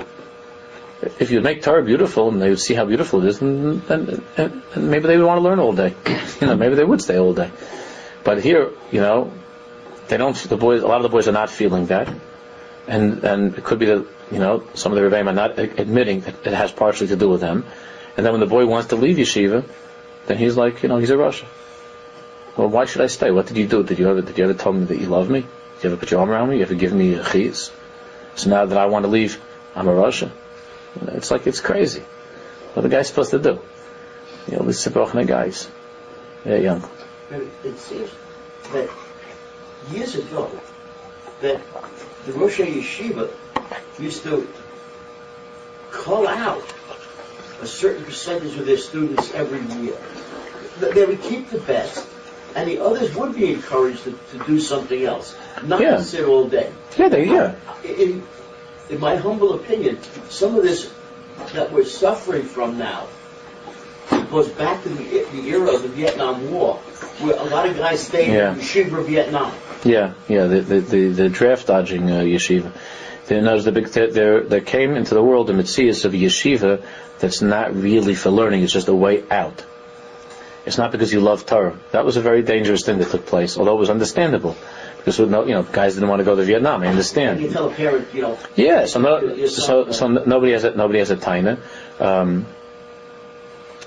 If 1.20 1.30
you 1.30 1.40
make 1.40 1.62
Torah 1.62 1.84
beautiful 1.84 2.28
and 2.30 2.42
they 2.42 2.48
would 2.48 2.60
see 2.60 2.74
how 2.74 2.84
beautiful 2.84 3.22
it 3.22 3.28
is, 3.28 3.38
then, 3.38 3.80
then, 3.86 4.24
then 4.34 4.62
maybe 4.76 5.06
they 5.06 5.16
would 5.16 5.26
want 5.26 5.38
to 5.38 5.42
learn 5.42 5.58
all 5.60 5.72
day. 5.72 5.94
You 6.38 6.48
know, 6.48 6.54
maybe 6.54 6.74
they 6.74 6.84
would 6.84 7.00
stay 7.00 7.16
all 7.18 7.32
day. 7.32 7.50
But 8.22 8.44
here, 8.44 8.70
you 8.92 9.00
know, 9.00 9.32
they 10.08 10.18
don't. 10.18 10.36
The 10.36 10.58
boys, 10.58 10.82
a 10.82 10.86
lot 10.86 10.98
of 10.98 11.02
the 11.02 11.08
boys 11.08 11.28
are 11.28 11.32
not 11.32 11.48
feeling 11.48 11.86
that, 11.86 12.12
and 12.86 13.24
and 13.24 13.54
it 13.56 13.64
could 13.64 13.78
be 13.78 13.86
that 13.86 14.06
you 14.30 14.38
know, 14.38 14.66
some 14.74 14.92
of 14.92 14.98
the 14.98 15.08
Rebbeim 15.08 15.28
are 15.28 15.32
not 15.32 15.58
admitting 15.58 16.20
that 16.20 16.46
it 16.46 16.52
has 16.52 16.72
partially 16.72 17.08
to 17.08 17.16
do 17.16 17.28
with 17.28 17.40
them. 17.40 17.64
And 18.16 18.24
then 18.24 18.32
when 18.32 18.40
the 18.40 18.46
boy 18.46 18.66
wants 18.66 18.88
to 18.88 18.96
leave 18.96 19.18
yeshiva, 19.18 19.64
then 20.26 20.38
he's 20.38 20.56
like, 20.56 20.82
you 20.82 20.88
know, 20.88 20.96
he's 20.98 21.10
a 21.10 21.16
rasha. 21.16 21.44
Well, 22.56 22.68
why 22.68 22.86
should 22.86 23.02
I 23.02 23.06
stay? 23.06 23.30
What 23.30 23.46
did 23.46 23.56
you 23.56 23.68
do? 23.68 23.84
Did 23.84 23.98
you 23.98 24.08
ever, 24.08 24.22
did 24.22 24.36
you 24.36 24.44
ever 24.44 24.54
tell 24.54 24.72
me 24.72 24.84
that 24.86 24.98
you 24.98 25.06
love 25.06 25.30
me? 25.30 25.42
Did 25.42 25.84
you 25.84 25.90
ever 25.90 25.96
put 25.96 26.10
your 26.10 26.20
arm 26.20 26.30
around 26.30 26.48
me? 26.48 26.56
Did 26.56 26.60
You 26.60 26.64
ever 26.64 26.74
give 26.74 26.92
me 26.92 27.14
a 27.14 27.24
chiz? 27.24 27.70
So 28.34 28.50
now 28.50 28.64
that 28.64 28.78
I 28.78 28.86
want 28.86 29.04
to 29.04 29.10
leave, 29.10 29.40
I'm 29.74 29.86
a 29.86 29.92
rasha. 29.92 30.30
It's 31.08 31.30
like, 31.30 31.46
it's 31.46 31.60
crazy. 31.60 32.02
What 32.72 32.82
the 32.82 32.88
guy's 32.88 33.08
supposed 33.08 33.30
to 33.30 33.38
do? 33.38 33.60
You 34.48 34.56
know, 34.56 34.64
these 34.64 34.82
Sibachna 34.84 35.26
guys. 35.26 35.68
Yeah, 36.44 36.56
young. 36.56 36.90
It 37.30 37.78
seems 37.78 38.10
that 38.72 38.88
years 39.90 40.14
ago, 40.16 40.50
that 41.42 41.60
the 42.26 42.32
Rosh 42.32 42.58
Yeshiva 42.58 43.30
used 43.98 44.24
to 44.24 44.46
call 45.90 46.26
out 46.26 46.62
a 47.62 47.66
certain 47.66 48.04
percentage 48.04 48.56
of 48.58 48.66
their 48.66 48.76
students 48.76 49.32
every 49.32 49.60
year. 49.80 49.96
They 50.80 51.06
would 51.06 51.22
keep 51.22 51.48
the 51.50 51.60
best, 51.60 52.06
and 52.54 52.68
the 52.68 52.80
others 52.80 53.14
would 53.14 53.34
be 53.34 53.52
encouraged 53.52 54.04
to, 54.04 54.18
to 54.32 54.44
do 54.44 54.60
something 54.60 55.04
else, 55.04 55.36
not 55.62 55.80
yeah. 55.80 55.96
to 55.96 56.04
sit 56.04 56.24
all 56.24 56.48
day. 56.48 56.70
Yeah, 56.98 57.08
they, 57.08 57.26
yeah. 57.26 57.54
In, 57.84 58.26
in 58.90 59.00
my 59.00 59.16
humble 59.16 59.54
opinion, 59.54 59.98
some 60.28 60.54
of 60.54 60.62
this 60.62 60.92
that 61.52 61.72
we're 61.72 61.84
suffering 61.84 62.42
from 62.42 62.76
now 62.78 63.06
goes 64.30 64.48
back 64.48 64.82
to 64.82 64.88
the, 64.88 65.26
the 65.32 65.48
era 65.48 65.72
of 65.74 65.82
the 65.82 65.88
Vietnam 65.88 66.50
War, 66.50 66.76
where 67.20 67.36
a 67.36 67.44
lot 67.44 67.68
of 67.68 67.76
guys 67.76 68.06
stayed 68.06 68.32
yeah. 68.32 68.52
in 68.52 68.58
Yeshiva 68.58 69.04
Vietnam. 69.04 69.52
Yeah, 69.84 70.14
yeah, 70.28 70.46
the 70.46 70.60
the, 70.60 70.80
the, 70.80 71.08
the 71.08 71.28
draft 71.28 71.66
dodging 71.66 72.10
uh, 72.10 72.20
yeshiva. 72.20 72.72
There, 73.26 73.60
the 73.60 73.72
big, 73.72 73.88
there, 73.88 74.42
there 74.42 74.60
came 74.60 74.94
into 74.94 75.14
the 75.14 75.22
world 75.22 75.50
a 75.50 75.52
mitzvah 75.52 75.88
of 75.88 76.12
yeshiva 76.12 76.84
that's 77.18 77.42
not 77.42 77.74
really 77.74 78.14
for 78.14 78.30
learning, 78.30 78.62
it's 78.62 78.72
just 78.72 78.88
a 78.88 78.94
way 78.94 79.24
out. 79.30 79.64
It's 80.64 80.78
not 80.78 80.90
because 80.90 81.12
you 81.12 81.20
love 81.20 81.46
Torah. 81.46 81.78
That 81.92 82.04
was 82.04 82.16
a 82.16 82.20
very 82.20 82.42
dangerous 82.42 82.84
thing 82.84 82.98
that 82.98 83.10
took 83.10 83.26
place, 83.26 83.56
although 83.56 83.76
it 83.76 83.78
was 83.78 83.90
understandable. 83.90 84.56
Because 84.96 85.20
you 85.20 85.26
know, 85.26 85.62
guys 85.62 85.94
didn't 85.94 86.08
want 86.08 86.18
to 86.18 86.24
go 86.24 86.34
to 86.34 86.42
Vietnam. 86.42 86.82
I 86.82 86.88
understand. 86.88 87.40
You 87.40 87.50
tell 87.50 87.70
a 87.70 87.72
parent, 87.72 88.12
you 88.12 88.22
know. 88.22 88.36
Yeah, 88.56 88.86
so, 88.86 89.00
no, 89.00 89.46
so, 89.46 89.92
so 89.92 90.08
nobody 90.08 90.52
has 90.52 90.64
a, 90.64 90.72
nobody 90.72 90.98
has 90.98 91.12
a 91.12 91.16
taina. 91.16 91.60
Um, 92.00 92.46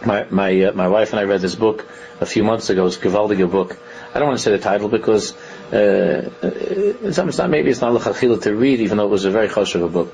my 0.05 0.25
my 0.29 0.63
uh, 0.63 0.71
my 0.73 0.87
wife 0.87 1.11
and 1.11 1.19
I 1.19 1.23
read 1.23 1.41
this 1.41 1.55
book 1.55 1.85
a 2.19 2.25
few 2.25 2.43
months 2.43 2.69
ago. 2.69 2.85
It's 2.85 2.97
a 2.97 2.99
Gewaldige 2.99 3.49
book. 3.49 3.77
I 4.13 4.19
don't 4.19 4.27
want 4.27 4.39
to 4.39 4.43
say 4.43 4.51
the 4.51 4.59
title 4.59 4.89
because 4.89 5.33
uh, 5.71 6.29
it's 6.41 7.17
not, 7.17 7.49
maybe 7.49 7.69
it's 7.69 7.81
not 7.81 7.93
lechachila 7.93 8.41
to 8.43 8.55
read, 8.55 8.79
even 8.79 8.97
though 8.97 9.05
it 9.05 9.09
was 9.09 9.25
a 9.25 9.31
very 9.31 9.47
choshev 9.47 9.85
a 9.85 9.87
book. 9.87 10.13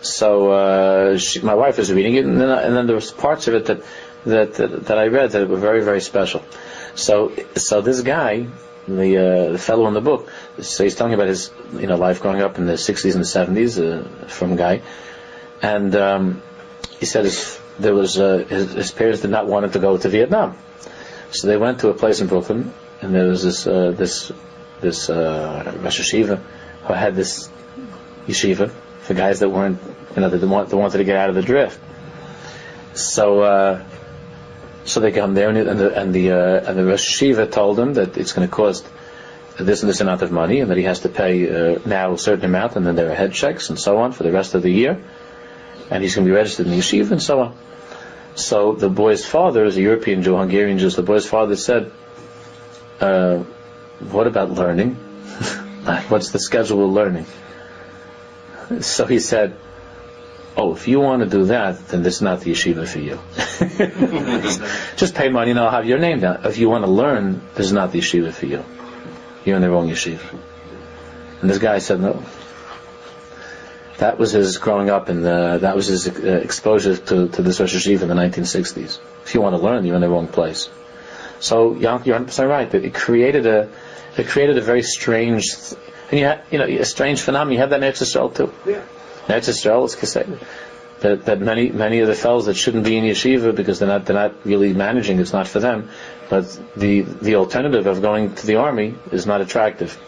So 0.00 0.50
uh, 0.50 1.18
she, 1.18 1.40
my 1.40 1.54
wife 1.54 1.78
was 1.78 1.92
reading 1.92 2.14
it, 2.14 2.24
and 2.24 2.40
then, 2.40 2.50
and 2.50 2.76
then 2.76 2.86
there 2.86 2.94
was 2.94 3.10
parts 3.10 3.48
of 3.48 3.54
it 3.54 3.66
that, 3.66 3.82
that 4.24 4.54
that, 4.54 4.86
that 4.86 4.98
I 4.98 5.08
read 5.08 5.32
that 5.32 5.48
were 5.48 5.56
very 5.56 5.82
very 5.82 6.00
special. 6.00 6.42
So 6.94 7.32
so 7.56 7.80
this 7.80 8.00
guy, 8.02 8.46
the 8.86 9.16
uh, 9.16 9.52
the 9.52 9.58
fellow 9.58 9.86
in 9.88 9.94
the 9.94 10.00
book, 10.00 10.30
so 10.60 10.84
he's 10.84 10.94
telling 10.94 11.14
about 11.14 11.28
his 11.28 11.50
you 11.74 11.86
know 11.86 11.96
life 11.96 12.22
growing 12.22 12.42
up 12.42 12.58
in 12.58 12.66
the 12.66 12.74
60s 12.74 13.14
and 13.14 13.56
the 13.56 13.62
70s 13.62 13.78
uh, 13.80 14.28
from 14.28 14.56
guy, 14.56 14.82
and 15.60 15.94
um, 15.96 16.42
he 16.98 17.06
said 17.06 17.24
his, 17.24 17.60
there 17.78 17.94
was 17.94 18.18
uh, 18.18 18.44
his, 18.48 18.72
his 18.72 18.90
parents 18.90 19.20
did 19.20 19.30
not 19.30 19.46
want 19.46 19.64
him 19.66 19.72
to 19.72 19.78
go 19.78 19.96
to 19.96 20.08
Vietnam, 20.08 20.56
so 21.30 21.46
they 21.46 21.56
went 21.56 21.80
to 21.80 21.88
a 21.88 21.94
place 21.94 22.20
in 22.20 22.26
Brooklyn, 22.26 22.72
and 23.00 23.14
there 23.14 23.28
was 23.28 23.42
this 23.42 23.66
uh, 23.66 23.92
this 23.92 24.32
this 24.80 25.10
uh, 25.10 25.78
Rosh 25.82 26.00
Yeshiva 26.00 26.40
who 26.86 26.94
had 26.94 27.16
this 27.16 27.48
yeshiva 28.26 28.70
for 29.00 29.14
guys 29.14 29.40
that 29.40 29.48
weren't, 29.48 29.80
you 30.14 30.22
know, 30.22 30.28
that 30.28 30.76
wanted 30.76 30.98
to 30.98 31.04
get 31.04 31.16
out 31.16 31.28
of 31.28 31.34
the 31.34 31.42
drift. 31.42 31.78
So, 32.94 33.40
uh, 33.40 33.84
so 34.84 35.00
they 35.00 35.12
come 35.12 35.34
there, 35.34 35.50
and, 35.50 35.78
the 35.78 36.00
and 36.00 36.14
the 36.14 36.32
uh, 36.32 36.70
and 36.70 36.78
the 36.78 36.84
Rosh 36.84 37.22
Yeshiva 37.22 37.50
told 37.50 37.78
him 37.78 37.94
that 37.94 38.16
it's 38.16 38.32
going 38.32 38.48
to 38.48 38.54
cost 38.54 38.86
this 39.58 39.82
and 39.82 39.90
this 39.90 40.00
amount 40.00 40.22
of 40.22 40.30
money, 40.30 40.60
and 40.60 40.70
that 40.70 40.76
he 40.76 40.84
has 40.84 41.00
to 41.00 41.08
pay 41.08 41.74
uh, 41.74 41.78
now 41.84 42.12
a 42.12 42.18
certain 42.18 42.44
amount, 42.44 42.76
and 42.76 42.86
then 42.86 42.94
there 42.94 43.10
are 43.10 43.14
head 43.14 43.32
checks 43.32 43.68
and 43.68 43.78
so 43.78 43.98
on 43.98 44.12
for 44.12 44.22
the 44.22 44.32
rest 44.32 44.54
of 44.54 44.62
the 44.62 44.70
year, 44.70 45.02
and 45.90 46.02
he's 46.02 46.14
going 46.14 46.24
to 46.26 46.30
be 46.30 46.36
registered 46.36 46.66
in 46.66 46.72
the 46.72 46.78
yeshiva 46.78 47.10
and 47.10 47.22
so 47.22 47.40
on. 47.40 47.56
So 48.36 48.74
the 48.74 48.90
boy's 48.90 49.24
father 49.24 49.64
is 49.64 49.76
a 49.76 49.82
European 49.82 50.22
Jew, 50.22 50.36
Hungarian 50.36 50.78
Jew. 50.78 50.90
So 50.90 51.00
the 51.00 51.06
boy's 51.06 51.26
father 51.26 51.56
said, 51.56 51.90
uh, 53.00 53.38
what 54.10 54.26
about 54.26 54.50
learning? 54.50 54.94
What's 56.08 56.30
the 56.30 56.38
schedule 56.38 56.84
of 56.84 56.92
learning? 56.92 57.26
So 58.80 59.06
he 59.06 59.20
said, 59.20 59.56
oh, 60.54 60.74
if 60.74 60.86
you 60.86 61.00
want 61.00 61.22
to 61.22 61.28
do 61.28 61.46
that, 61.46 61.88
then 61.88 62.02
this 62.02 62.16
is 62.16 62.22
not 62.22 62.40
the 62.40 62.52
yeshiva 62.52 62.86
for 62.86 62.98
you. 62.98 63.18
Just 64.96 65.14
pay 65.14 65.30
money 65.30 65.52
and 65.52 65.60
I'll 65.60 65.70
have 65.70 65.86
your 65.86 65.98
name 65.98 66.20
down. 66.20 66.44
If 66.44 66.58
you 66.58 66.68
want 66.68 66.84
to 66.84 66.90
learn, 66.90 67.40
this 67.54 67.66
is 67.66 67.72
not 67.72 67.92
the 67.92 68.00
yeshiva 68.00 68.32
for 68.32 68.46
you. 68.46 68.64
You're 69.46 69.56
in 69.56 69.62
the 69.62 69.70
wrong 69.70 69.88
yeshiva. 69.88 70.38
And 71.40 71.48
this 71.48 71.58
guy 71.58 71.78
said, 71.78 72.00
no. 72.00 72.22
That 73.98 74.18
was 74.18 74.32
his 74.32 74.58
growing 74.58 74.90
up 74.90 75.08
and 75.08 75.24
that 75.24 75.74
was 75.74 75.86
his 75.86 76.08
uh, 76.08 76.40
exposure 76.42 76.96
to, 76.96 77.28
to 77.28 77.42
this 77.42 77.60
Rosh 77.60 77.74
Yeshiva 77.74 78.02
in 78.02 78.08
the 78.08 78.14
1960s. 78.14 78.98
If 79.24 79.34
you 79.34 79.40
want 79.40 79.56
to 79.56 79.62
learn, 79.62 79.84
you're 79.84 79.94
in 79.94 80.02
the 80.02 80.08
wrong 80.08 80.28
place. 80.28 80.68
So 81.40 81.74
Yank 81.74 82.06
you're 82.06 82.18
100% 82.18 82.48
right. 82.48 82.72
It 82.74 82.94
created 82.94 83.46
a, 83.46 83.68
it 84.16 84.28
created 84.28 84.58
a 84.58 84.60
very 84.60 84.82
strange, 84.82 85.54
and 86.10 86.20
you 86.20 86.26
had, 86.26 86.42
you 86.50 86.58
know, 86.58 86.64
a 86.64 86.84
strange 86.84 87.20
phenomenon. 87.20 87.52
You 87.54 87.58
had 87.58 87.70
that 87.70 87.82
in 87.82 87.92
Eretz 87.92 88.02
Yisrael 88.02 88.34
too. 88.34 88.52
Yeah. 88.66 88.82
Eretz 89.26 89.48
Yisrael 89.48 89.84
is 89.86 89.96
Kesed. 89.96 90.38
That, 91.00 91.26
that 91.26 91.40
many 91.40 91.68
many 91.68 92.00
of 92.00 92.08
the 92.08 92.14
fellows 92.14 92.46
that 92.46 92.56
shouldn't 92.56 92.84
be 92.84 92.96
in 92.96 93.04
yeshiva 93.04 93.54
because 93.54 93.78
they're 93.78 93.88
not 93.88 94.06
they're 94.06 94.16
not 94.16 94.46
really 94.46 94.72
managing 94.72 95.20
it's 95.20 95.32
not 95.32 95.46
for 95.46 95.60
them, 95.60 95.90
but 96.30 96.58
the 96.74 97.02
the 97.02 97.34
alternative 97.34 97.86
of 97.86 98.00
going 98.00 98.34
to 98.34 98.46
the 98.46 98.56
army 98.56 98.94
is 99.12 99.26
not 99.26 99.42
attractive, 99.42 100.00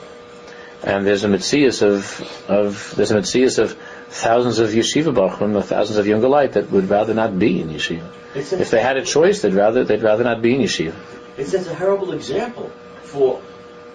and 0.82 1.06
there's 1.06 1.24
a 1.24 1.28
mitzias 1.28 1.82
of 1.82 2.20
of 2.48 2.94
there's 2.96 3.10
a 3.10 3.16
mitzias 3.16 3.58
of 3.58 3.76
thousands 4.08 4.58
of 4.58 4.70
yeshiva 4.70 5.12
bachrim, 5.14 5.54
or 5.56 5.62
thousands 5.62 5.98
of 5.98 6.06
younger 6.06 6.28
light 6.28 6.52
that 6.52 6.70
would 6.70 6.88
rather 6.88 7.14
not 7.14 7.38
be 7.38 7.60
in 7.60 7.68
yeshiva. 7.68 8.08
If 8.34 8.70
they 8.70 8.80
had 8.80 8.96
a 8.96 9.04
choice, 9.04 9.42
they'd 9.42 9.54
rather 9.54 9.84
they'd 9.84 10.02
rather 10.02 10.24
not 10.24 10.42
be 10.42 10.54
in 10.54 10.60
yeshiva. 10.60 10.94
It 11.36 11.46
sets 11.46 11.66
a 11.66 11.74
horrible 11.74 12.12
example 12.12 12.70
for 13.02 13.40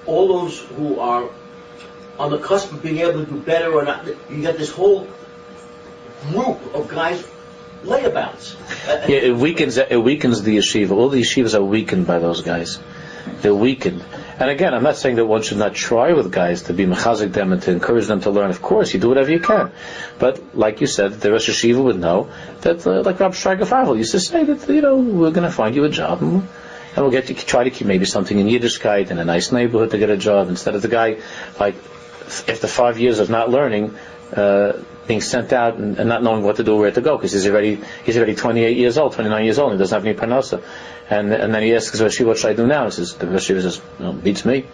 all 0.06 0.28
those 0.28 0.60
who 0.60 1.00
are 1.00 1.30
on 2.20 2.32
the 2.32 2.40
cusp 2.40 2.72
of 2.72 2.82
being 2.82 3.00
able 3.00 3.26
to 3.26 3.26
do 3.26 3.40
better 3.40 3.74
or 3.74 3.86
not. 3.86 4.08
You 4.30 4.42
got 4.42 4.58
this 4.58 4.72
whole 4.72 5.08
group 6.32 6.76
of 6.76 6.88
guys 6.88 7.26
layabouts. 7.84 8.56
Yeah, 9.08 9.18
it 9.18 9.36
weakens 9.36 9.78
it 9.78 10.04
weakens 10.04 10.44
the 10.44 10.58
yeshiva. 10.58 10.92
All 10.92 11.10
the 11.10 11.22
yeshivas 11.22 11.56
are 11.56 11.64
weakened 11.64 12.06
by 12.06 12.20
those 12.20 12.42
guys. 12.42 12.80
They're 13.42 13.56
weakened. 13.56 14.04
And 14.40 14.50
again, 14.50 14.74
I'm 14.74 14.84
not 14.84 14.98
saying 14.98 15.18
that 15.18 15.26
one 15.26 15.44
should 15.44 15.60
not 15.60 15.76
try 15.76 16.14
with 16.14 16.32
guys 16.32 16.64
to 16.64 16.74
be 16.74 16.86
mechazik 16.86 17.34
them 17.34 17.52
and 17.54 17.62
to 17.64 17.72
encourage 17.72 18.08
them 18.08 18.22
to 18.22 18.32
learn. 18.32 18.50
Of 18.50 18.62
course, 18.62 18.94
you 18.94 19.00
do 19.00 19.10
whatever 19.10 19.32
you 19.32 19.40
can. 19.40 19.72
But 20.20 20.56
like 20.56 20.82
you 20.82 20.88
said, 20.88 21.14
the 21.14 21.32
Rosh 21.32 21.50
Yeshiva 21.50 21.84
would 21.84 22.00
know 22.00 22.30
that, 22.62 22.86
uh, 22.86 23.04
like 23.04 23.18
Shraga 23.18 23.66
Feivel 23.66 23.98
used 23.98 24.12
to 24.14 24.20
say 24.20 24.44
that, 24.44 24.68
you 24.68 24.82
know, 24.82 24.98
we're 24.98 25.32
going 25.32 25.48
to 25.48 25.52
find 25.52 25.76
you 25.76 25.84
a 25.84 25.90
job 25.90 26.22
and, 26.22 26.48
and 26.96 26.98
we'll 26.98 27.12
get 27.12 27.28
to 27.28 27.34
try 27.34 27.64
to 27.64 27.70
keep 27.70 27.88
maybe 27.88 28.06
something 28.06 28.38
in 28.38 28.48
Yiddishkeit 28.48 29.12
in 29.12 29.20
a 29.20 29.26
nice 29.26 29.52
neighborhood 29.52 29.92
to 29.92 29.98
get 29.98 30.10
a 30.10 30.18
job 30.18 30.50
instead 30.50 30.76
of 30.76 30.82
the 30.82 30.88
guy, 30.88 31.20
like, 31.60 31.76
after 32.48 32.68
five 32.68 33.00
years 33.00 33.20
of 33.20 33.30
not 33.30 33.50
learning, 33.50 33.96
uh, 34.36 34.74
being 35.08 35.22
sent 35.22 35.52
out 35.54 35.76
and, 35.76 35.98
and, 36.00 36.08
not 36.08 36.24
knowing 36.24 36.44
what 36.44 36.58
to 36.58 36.64
do, 36.64 36.78
where 36.78 36.92
to 36.92 37.02
go, 37.02 37.18
because 37.18 37.34
he's 37.34 37.48
already 37.48 37.80
he's 38.06 38.18
already 38.18 38.36
28 38.36 38.78
years 38.78 38.98
old, 38.98 39.14
29 39.14 39.44
years 39.44 39.60
old, 39.60 39.72
and 39.72 39.80
he 39.80 39.84
doesn't 39.84 39.96
have 39.96 40.06
any 40.06 40.18
parnasa. 40.18 40.64
And 41.10 41.34
and 41.34 41.54
then 41.54 41.64
he 41.64 41.76
asks 41.76 42.00
Rashi, 42.00 42.26
what 42.26 42.38
should 42.38 42.52
I 42.52 42.54
do 42.54 42.68
now? 42.68 42.86
He 42.86 42.92
says, 42.92 43.16
the 43.16 43.26
Rashi 43.26 43.62
says, 43.62 43.82
well, 44.00 44.14
beats 44.14 44.46
me. 44.46 44.66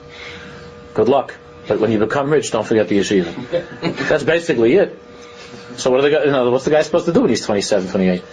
Good 0.93 1.09
luck. 1.09 1.35
But 1.67 1.79
when 1.79 1.91
you 1.91 1.99
become 1.99 2.29
rich, 2.29 2.51
don't 2.51 2.65
forget 2.65 2.87
the 2.87 2.99
yeshiva. 2.99 4.07
That's 4.09 4.23
basically 4.23 4.73
it. 4.73 4.99
So 5.77 5.91
what 5.91 5.99
are 5.99 6.09
the 6.09 6.25
you 6.25 6.31
know, 6.31 6.49
what's 6.49 6.65
the 6.65 6.71
guy 6.71 6.81
supposed 6.81 7.05
to 7.05 7.13
do 7.13 7.21
when 7.21 7.29
he's 7.29 7.45
27, 7.45 7.89
28? 7.89 8.23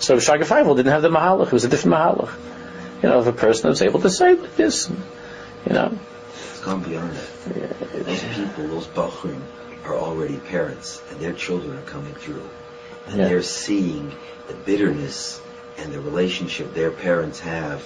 So 0.00 0.16
Feivel 0.16 0.76
didn't 0.76 0.92
have 0.92 1.02
the 1.02 1.10
mahalach. 1.10 1.48
It 1.48 1.52
was 1.52 1.64
a 1.64 1.68
different 1.68 1.96
mahalach. 1.96 2.34
You 3.02 3.08
know, 3.08 3.20
if 3.20 3.26
a 3.26 3.32
person 3.32 3.70
was 3.70 3.82
able 3.82 4.00
to 4.00 4.10
say 4.10 4.34
this, 4.34 4.88
you 5.66 5.72
know. 5.72 5.98
It's 6.32 6.60
gone 6.60 6.82
beyond 6.82 7.12
that. 7.12 7.56
Yeah, 7.56 8.02
those 8.02 8.24
people, 8.24 8.68
those 8.68 8.86
bachrim, 8.86 9.40
are 9.84 9.94
already 9.94 10.36
parents, 10.36 11.02
and 11.10 11.20
their 11.20 11.32
children 11.32 11.76
are 11.76 11.82
coming 11.82 12.14
through, 12.14 12.48
and 13.06 13.18
yeah. 13.18 13.28
they're 13.28 13.42
seeing 13.42 14.12
the 14.48 14.54
bitterness 14.54 15.40
and 15.78 15.92
the 15.92 16.00
relationship 16.00 16.74
their 16.74 16.90
parents 16.90 17.40
have 17.40 17.84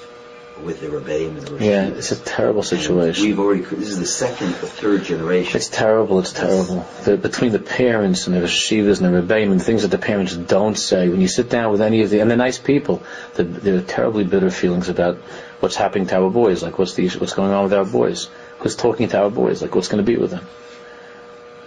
with 0.63 0.81
the 0.81 0.89
Rebbeim 0.89 1.39
and 1.39 1.43
the 1.43 1.53
Rosh 1.53 1.63
Yeah, 1.63 1.87
it's 1.87 2.13
a 2.13 2.17
terrible 2.17 2.63
situation. 2.63 3.25
And 3.25 3.31
we've 3.31 3.39
already, 3.39 3.63
this 3.63 3.89
is 3.89 3.99
the 3.99 4.07
second 4.07 4.49
or 4.49 4.67
third 4.67 5.05
generation. 5.05 5.57
It's 5.57 5.69
terrible, 5.69 6.19
it's 6.19 6.33
terrible. 6.33 6.87
The, 7.05 7.17
between 7.17 7.53
the 7.53 7.59
parents 7.59 8.27
and 8.27 8.35
the 8.35 8.41
Rashivas 8.41 9.01
and 9.01 9.15
the 9.15 9.23
Rebbeim 9.23 9.53
and 9.53 9.63
things 9.63 9.83
that 9.83 9.89
the 9.89 9.99
parents 9.99 10.37
don't 10.37 10.77
say, 10.77 11.09
when 11.09 11.21
you 11.21 11.29
sit 11.29 11.49
down 11.49 11.71
with 11.71 11.81
any 11.81 12.03
of 12.03 12.11
the, 12.11 12.21
and 12.21 12.31
they're 12.31 12.37
nice 12.37 12.59
people, 12.59 13.03
the, 13.35 13.45
there 13.45 13.79
are 13.79 13.83
terribly 13.83 14.25
bitter 14.25 14.51
feelings 14.51 14.89
about 14.89 15.17
what's 15.61 15.77
happening 15.77 16.07
to 16.09 16.17
our 16.17 16.31
boys, 16.31 16.63
like 16.63 16.79
what's 16.79 16.95
the, 16.95 17.09
what's 17.11 17.35
going 17.35 17.53
on 17.53 17.65
with 17.65 17.73
our 17.73 17.85
boys, 17.85 18.29
who's 18.59 18.77
talking 18.77 19.09
to 19.09 19.21
our 19.21 19.31
boys, 19.31 19.63
like 19.63 19.75
what's 19.75 19.89
going 19.89 20.05
to 20.05 20.13
be 20.13 20.19
with 20.19 20.31
them. 20.31 20.47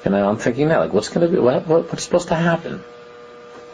And 0.04 0.16
I'm 0.16 0.38
thinking 0.38 0.68
now, 0.68 0.80
like 0.80 0.94
what's 0.94 1.10
going 1.10 1.28
to 1.28 1.34
be, 1.34 1.40
what, 1.40 1.68
what, 1.68 1.92
what's 1.92 2.04
supposed 2.04 2.30
to 2.30 2.36
happen? 2.36 2.84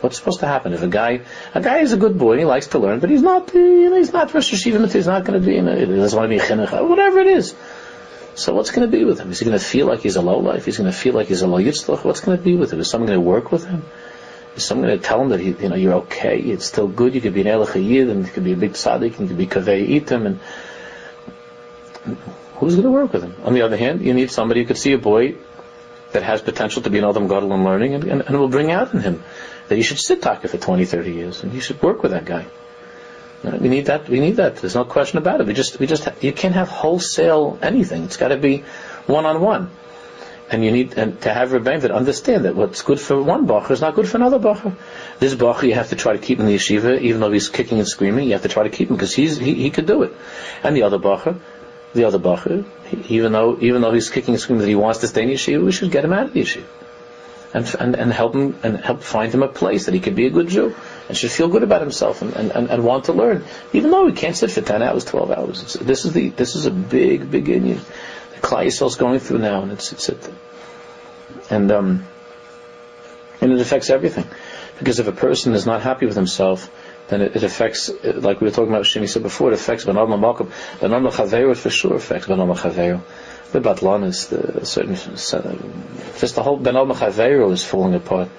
What's 0.02 0.18
supposed 0.18 0.42
to 0.42 0.48
happen 0.48 0.74
if 0.74 0.84
a 0.84 0.88
guy, 0.88 1.22
a 1.56 1.62
guy 1.62 1.80
is 1.80 1.94
a 1.94 1.98
good 1.98 2.20
boy, 2.20 2.38
he 2.38 2.46
likes 2.46 2.68
to 2.68 2.80
learn, 2.80 3.00
but 3.00 3.10
he's 3.10 3.24
not, 3.24 3.52
you 3.54 3.90
know, 3.90 3.96
he's 3.96 4.14
not 4.14 4.32
Rosh 4.34 4.54
Yeshiva, 4.54 4.92
he's 4.92 5.08
not 5.08 5.26
going 5.26 5.40
to 5.40 5.46
be, 5.46 5.56
you 5.56 5.64
know, 5.64 5.76
he 5.76 5.86
doesn't 5.86 6.18
want 6.18 6.30
to 6.30 6.38
be 6.38 6.38
a 6.38 6.46
chinuch, 6.46 6.88
whatever 6.88 7.20
it 7.20 7.28
is. 7.28 7.56
So 8.36 8.54
what's 8.54 8.70
going 8.70 8.90
to 8.90 8.96
be 8.96 9.04
with 9.04 9.20
him? 9.20 9.32
Is 9.32 9.40
he 9.40 9.46
going 9.46 9.58
to 9.58 9.64
feel 9.64 9.88
like 9.88 10.02
he's 10.02 10.16
a 10.16 10.22
low 10.22 10.38
life? 10.38 10.66
He's 10.66 10.78
going 10.78 10.92
to 10.92 10.96
feel 10.96 11.16
like 11.16 11.28
he's 11.28 11.42
a 11.42 11.48
low 11.48 11.58
yitzlach? 11.58 12.04
What's 12.04 12.20
going 12.20 12.38
to 12.38 12.44
be 12.44 12.56
with 12.56 12.72
him? 12.72 12.80
Is 12.80 12.88
someone 12.88 13.08
going 13.08 13.18
to 13.18 13.26
work 13.26 13.52
with 13.52 13.66
him? 13.66 13.84
Is 14.56 14.64
someone 14.64 14.88
going 14.88 15.00
to 15.00 15.04
tell 15.04 15.22
him 15.22 15.30
that 15.30 15.40
he, 15.40 15.50
you 15.52 15.70
know, 15.70 15.76
you're 15.76 15.96
okay, 16.06 16.40
it's 16.40 16.66
still 16.66 16.88
good, 16.88 17.16
you 17.16 17.22
could 17.22 17.34
be 17.34 17.42
an 17.42 17.48
Elach 17.48 17.74
Yid, 17.76 18.10
and 18.10 18.26
you 18.26 18.32
could 18.32 18.44
be 18.44 18.54
a 18.54 18.56
big 18.56 18.74
tzaddik, 18.74 19.18
and 19.18 19.22
you 19.22 19.28
could 19.28 19.38
be 19.38 19.48
kavei 19.48 20.00
itim, 20.00 20.26
and 20.28 22.18
who's 22.56 22.76
going 22.76 22.86
to 22.86 22.92
work 22.92 23.14
with 23.14 23.24
him? 23.24 23.36
On 23.44 23.54
the 23.54 23.64
other 23.64 23.78
hand, 23.78 24.02
you 24.02 24.14
need 24.14 24.30
somebody 24.30 24.62
who 24.62 24.68
could 24.68 24.78
see 24.78 24.94
a 24.94 24.98
boy 24.98 25.36
that 26.12 26.24
has 26.24 26.42
potential 26.42 26.82
to 26.84 26.90
be 26.90 27.00
an 27.00 27.06
Adam 27.06 27.28
Gadol 27.28 27.54
and 27.54 27.64
learning, 27.64 27.94
and, 27.94 28.04
and, 28.06 28.22
and 28.22 28.40
will 28.40 28.48
bring 28.48 28.72
out 28.72 28.94
in 28.94 29.02
him 29.02 29.24
that 29.68 29.76
you 29.76 29.84
should 29.84 30.00
sit 30.00 30.22
taka 30.22 30.48
for 30.48 30.58
20, 30.58 30.86
30 30.86 31.12
years, 31.12 31.44
and 31.44 31.54
you 31.54 31.60
should 31.60 31.82
work 31.82 32.02
with 32.02 32.12
that 32.12 32.26
guy. 32.26 32.46
Uh, 33.44 33.58
we 33.60 33.70
need 33.70 33.86
that. 33.86 34.10
We 34.10 34.20
need 34.20 34.38
that. 34.38 34.58
There's 34.58 34.76
no 34.76 34.86
question 34.86 35.18
about 35.18 35.42
it. 35.42 35.48
We 35.48 35.54
just, 35.54 35.80
we 35.80 35.86
just, 35.86 36.08
you 36.22 36.34
can't 36.34 36.56
have 36.56 36.70
wholesale 36.70 37.60
anything. 37.62 38.04
It's 38.04 38.18
got 38.18 38.30
to 38.30 38.38
be 38.38 38.64
one 39.06 39.26
on 39.26 39.42
one. 39.42 39.70
And 40.50 40.64
you 40.64 40.72
need 40.72 40.98
and 40.98 41.20
to 41.24 41.34
have 41.34 41.50
rebbeim 41.50 41.82
that 41.82 41.92
understand 41.92 42.46
that 42.46 42.56
what's 42.56 42.82
good 42.82 43.02
for 43.02 43.22
one 43.22 43.48
bacher 43.48 43.72
is 43.72 43.82
not 43.82 43.96
good 43.96 44.08
for 44.08 44.16
another 44.16 44.40
bacher. 44.40 44.74
This 45.20 45.36
bacher 45.36 45.64
you 45.64 45.74
have 45.74 45.90
to 45.90 45.98
try 45.98 46.14
to 46.14 46.20
keep 46.20 46.40
in 46.40 46.46
the 46.46 46.56
yeshiva, 46.56 47.02
even 47.02 47.20
though 47.20 47.32
he's 47.32 47.50
kicking 47.50 47.80
and 47.80 47.88
screaming. 47.88 48.28
You 48.28 48.32
have 48.34 48.44
to 48.44 48.48
try 48.48 48.64
to 48.64 48.70
keep 48.70 48.90
him 48.90 48.96
because 48.96 49.14
he's 49.14 49.38
he, 49.38 49.56
he 49.56 49.72
could 49.72 49.86
do 49.86 50.04
it. 50.04 50.14
And 50.64 50.74
the 50.74 50.84
other 50.84 51.00
bacher, 51.00 51.38
the 51.98 52.06
other 52.06 52.20
bacher, 52.20 52.66
even 53.10 53.34
though 53.34 53.58
even 53.60 53.82
though 53.82 53.92
he's 53.92 54.10
kicking 54.10 54.36
and 54.36 54.42
screaming 54.42 54.62
that 54.62 54.70
he 54.70 54.76
wants 54.76 55.00
to 55.00 55.08
stay 55.08 55.24
in 55.24 55.30
yeshiva, 55.30 55.64
we 55.64 55.74
should 55.74 55.92
get 55.92 56.06
him 56.06 56.14
out 56.14 56.28
of 56.28 56.34
yeshiva 56.34 56.64
and, 57.54 57.76
and, 57.80 57.96
and 57.96 58.14
help 58.14 58.36
him 58.36 58.58
and 58.64 58.78
help 58.78 59.02
find 59.02 59.34
him 59.34 59.44
a 59.44 59.48
place 59.48 59.86
that 59.86 59.94
he 59.94 60.00
could 60.00 60.16
be 60.16 60.26
a 60.26 60.30
good 60.30 60.48
Jew 60.48 60.76
and 61.08 61.18
should 61.18 61.32
feel 61.32 61.48
good 61.48 61.64
about 61.64 61.82
himself 61.82 62.22
and, 62.22 62.34
and, 62.34 62.52
and, 62.52 62.70
and 62.70 62.84
want 62.84 63.06
to 63.06 63.14
learn, 63.14 63.46
even 63.74 63.92
though 63.92 64.06
he 64.08 64.14
can't 64.14 64.36
sit 64.36 64.52
for 64.52 64.62
ten 64.62 64.82
hours, 64.82 65.06
twelve 65.06 65.32
hours. 65.32 65.62
It's, 65.62 65.74
this 65.74 66.06
is 66.06 66.14
the 66.14 66.30
this 66.30 66.56
is 66.56 66.66
a 66.66 66.72
big 66.72 67.32
big. 67.32 67.46
The 67.46 68.42
Klal 68.42 68.66
is 68.66 68.96
going 68.96 69.20
through 69.20 69.40
now, 69.40 69.64
and 69.64 69.72
it's 69.72 69.92
it's 69.92 70.10
it, 70.10 70.30
and 71.50 71.72
um 71.72 72.06
and 73.42 73.52
it 73.52 73.60
affects 73.60 73.90
everything 73.90 74.28
because 74.80 75.00
if 75.00 75.08
a 75.08 75.12
person 75.12 75.54
is 75.54 75.66
not 75.66 75.82
happy 75.82 76.06
with 76.06 76.16
himself. 76.16 76.70
Then 77.10 77.22
it, 77.22 77.36
it 77.36 77.44
affects, 77.44 77.90
like 78.04 78.42
we 78.42 78.46
were 78.46 78.52
talking 78.52 78.74
about, 78.74 78.86
Shimi 78.86 79.08
said 79.08 79.24
before, 79.24 79.52
it 79.52 79.56
affects 79.56 79.86
Banal 79.86 80.08
Malkum. 80.08 80.52
Banal 80.80 81.12
Chaveru 81.12 81.56
for 81.56 81.70
sure 81.70 81.96
affects 81.96 82.28
Banal 82.28 82.48
Chaveru 82.56 83.02
the 83.52 83.62
Batlanis, 83.62 84.30
the 84.30 84.66
certain, 84.66 84.96
just 86.20 86.36
the 86.36 86.44
whole 86.44 86.58
Ben 86.58 86.76
Al 86.76 86.92
is 87.52 87.64
falling 87.64 87.96
apart. 87.96 88.30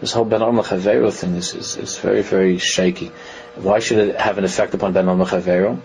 This 0.00 0.12
whole 0.12 0.24
Ben 0.24 0.42
Al 0.42 0.62
thing 0.62 1.36
is, 1.36 1.54
is, 1.54 1.76
is, 1.76 1.98
very, 1.98 2.22
very 2.22 2.58
shaky. 2.58 3.12
Why 3.54 3.78
should 3.78 3.98
it 3.98 4.16
have 4.20 4.38
an 4.38 4.44
effect 4.44 4.74
upon 4.74 4.92
Ben 4.92 5.08
Al 5.08 5.80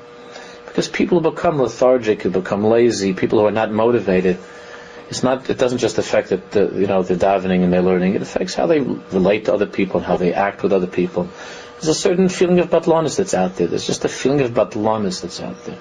Because 0.65 0.87
people 0.87 1.21
become 1.21 1.61
lethargic, 1.61 2.23
who 2.23 2.31
become 2.31 2.63
lazy, 2.63 3.13
people 3.13 3.39
who 3.39 3.45
are 3.45 3.51
not 3.51 3.71
motivated. 3.71 4.37
It's 5.09 5.23
not. 5.23 5.49
It 5.49 5.57
doesn't 5.57 5.77
just 5.77 5.97
affect 5.97 6.29
the, 6.29 6.37
the 6.37 6.79
you 6.79 6.87
know 6.87 7.01
the 7.01 7.15
davening 7.15 7.63
and 7.63 7.71
their 7.71 7.81
learning. 7.81 8.15
It 8.15 8.21
affects 8.21 8.53
how 8.53 8.67
they 8.67 8.79
relate 8.79 9.45
to 9.45 9.53
other 9.53 9.65
people 9.65 9.97
and 9.97 10.05
how 10.05 10.17
they 10.17 10.33
act 10.33 10.63
with 10.63 10.73
other 10.73 10.87
people. 10.87 11.29
There's 11.75 11.87
a 11.87 11.93
certain 11.93 12.27
feeling 12.27 12.59
of 12.59 12.69
batlanis 12.69 13.17
that's 13.17 13.33
out 13.33 13.55
there. 13.55 13.67
There's 13.67 13.85
just 13.85 14.03
a 14.03 14.09
feeling 14.09 14.41
of 14.41 14.51
batlanis 14.51 15.21
that's 15.21 15.39
out 15.39 15.63
there. 15.65 15.77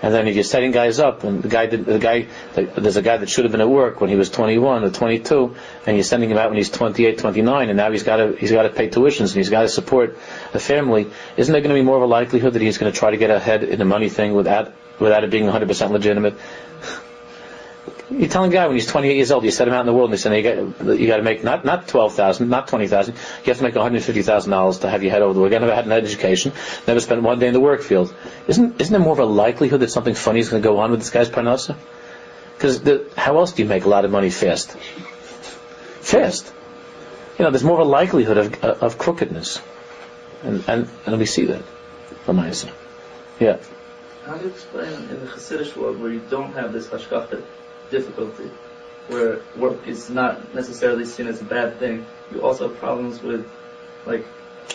And 0.00 0.14
then 0.14 0.28
if 0.28 0.36
you're 0.36 0.44
setting 0.44 0.70
guys 0.70 1.00
up, 1.00 1.24
and 1.24 1.42
the 1.42 1.48
guy, 1.48 1.66
did, 1.66 1.84
the 1.84 1.98
guy, 1.98 2.28
there's 2.54 2.96
a 2.96 3.02
guy 3.02 3.16
that 3.16 3.28
should 3.28 3.44
have 3.44 3.52
been 3.52 3.60
at 3.60 3.68
work 3.68 4.00
when 4.00 4.10
he 4.10 4.16
was 4.16 4.30
21 4.30 4.84
or 4.84 4.90
22, 4.90 5.56
and 5.86 5.96
you're 5.96 6.04
sending 6.04 6.30
him 6.30 6.38
out 6.38 6.50
when 6.50 6.56
he's 6.56 6.70
28, 6.70 7.18
29, 7.18 7.68
and 7.68 7.76
now 7.76 7.90
he's 7.90 8.04
got 8.04 8.16
to 8.16 8.36
he's 8.36 8.52
got 8.52 8.62
to 8.62 8.70
pay 8.70 8.88
tuitions 8.88 9.28
and 9.28 9.36
he's 9.36 9.50
got 9.50 9.62
to 9.62 9.68
support 9.68 10.16
a 10.54 10.60
family. 10.60 11.10
Isn't 11.36 11.52
there 11.52 11.60
going 11.60 11.74
to 11.74 11.80
be 11.80 11.84
more 11.84 11.96
of 11.96 12.02
a 12.02 12.06
likelihood 12.06 12.52
that 12.52 12.62
he's 12.62 12.78
going 12.78 12.92
to 12.92 12.98
try 12.98 13.10
to 13.10 13.16
get 13.16 13.30
ahead 13.30 13.64
in 13.64 13.78
the 13.78 13.84
money 13.84 14.08
thing 14.08 14.34
without 14.34 14.72
without 15.00 15.24
it 15.24 15.30
being 15.30 15.44
100% 15.44 15.90
legitimate? 15.90 16.34
You're 18.10 18.28
telling 18.28 18.50
a 18.50 18.54
guy 18.54 18.66
when 18.66 18.76
he's 18.76 18.86
28 18.86 19.16
years 19.16 19.30
old, 19.30 19.44
you 19.44 19.50
set 19.50 19.68
him 19.68 19.74
out 19.74 19.80
in 19.80 19.86
the 19.86 19.92
world, 19.92 20.10
and 20.10 20.14
you 20.14 20.18
say 20.18 20.36
you 20.36 20.74
got, 20.82 20.98
you 20.98 21.06
got 21.06 21.18
to 21.18 21.22
make 21.22 21.44
not 21.44 21.64
not 21.64 21.88
12,000, 21.88 22.48
not 22.48 22.68
20,000. 22.68 23.14
You 23.14 23.20
have 23.46 23.58
to 23.58 23.62
make 23.62 23.74
150,000 23.74 24.50
dollars 24.50 24.78
to 24.78 24.90
have 24.90 25.02
your 25.02 25.12
head 25.12 25.22
over 25.22 25.34
the 25.34 25.40
world. 25.40 25.52
You 25.52 25.58
never 25.58 25.74
had 25.74 25.84
an 25.84 25.92
education, 25.92 26.52
never 26.86 27.00
spent 27.00 27.22
one 27.22 27.38
day 27.38 27.48
in 27.48 27.52
the 27.52 27.60
work 27.60 27.82
field. 27.82 28.14
Isn't 28.46 28.80
isn't 28.80 28.92
there 28.92 29.00
more 29.00 29.12
of 29.12 29.18
a 29.18 29.26
likelihood 29.26 29.80
that 29.80 29.90
something 29.90 30.14
funny 30.14 30.40
is 30.40 30.48
going 30.48 30.62
to 30.62 30.68
go 30.68 30.78
on 30.78 30.90
with 30.90 31.00
this 31.00 31.10
guy's 31.10 31.28
parnasa? 31.28 31.76
Because 32.54 32.80
how 33.16 33.38
else 33.38 33.52
do 33.52 33.62
you 33.62 33.68
make 33.68 33.84
a 33.84 33.88
lot 33.88 34.04
of 34.04 34.10
money 34.10 34.30
fast? 34.30 34.72
Fast. 36.00 36.52
You 37.38 37.44
know, 37.44 37.52
there's 37.52 37.62
more 37.62 37.80
of 37.80 37.86
a 37.86 37.90
likelihood 37.90 38.38
of, 38.38 38.64
of 38.64 38.98
crookedness. 38.98 39.60
And, 40.42 40.64
and, 40.66 40.88
and 41.06 41.18
we 41.18 41.26
see 41.26 41.44
that. 41.46 41.62
Yeah. 42.26 43.58
How 44.24 44.34
do 44.34 44.44
you 44.44 44.50
explain 44.50 44.92
in 44.92 45.20
the 45.20 45.26
Hasidic 45.26 45.76
world 45.76 46.00
where 46.00 46.10
you 46.10 46.22
don't 46.28 46.52
have 46.54 46.72
this 46.72 46.88
hashkafa 46.88 47.44
difficulty, 47.90 48.50
where 49.08 49.40
work 49.56 49.86
is 49.86 50.10
not 50.10 50.54
necessarily 50.54 51.04
seen 51.04 51.26
as 51.26 51.40
a 51.40 51.44
bad 51.44 51.78
thing, 51.78 52.06
you 52.32 52.42
also 52.42 52.68
have 52.68 52.78
problems 52.78 53.22
with, 53.22 53.48
like, 54.06 54.24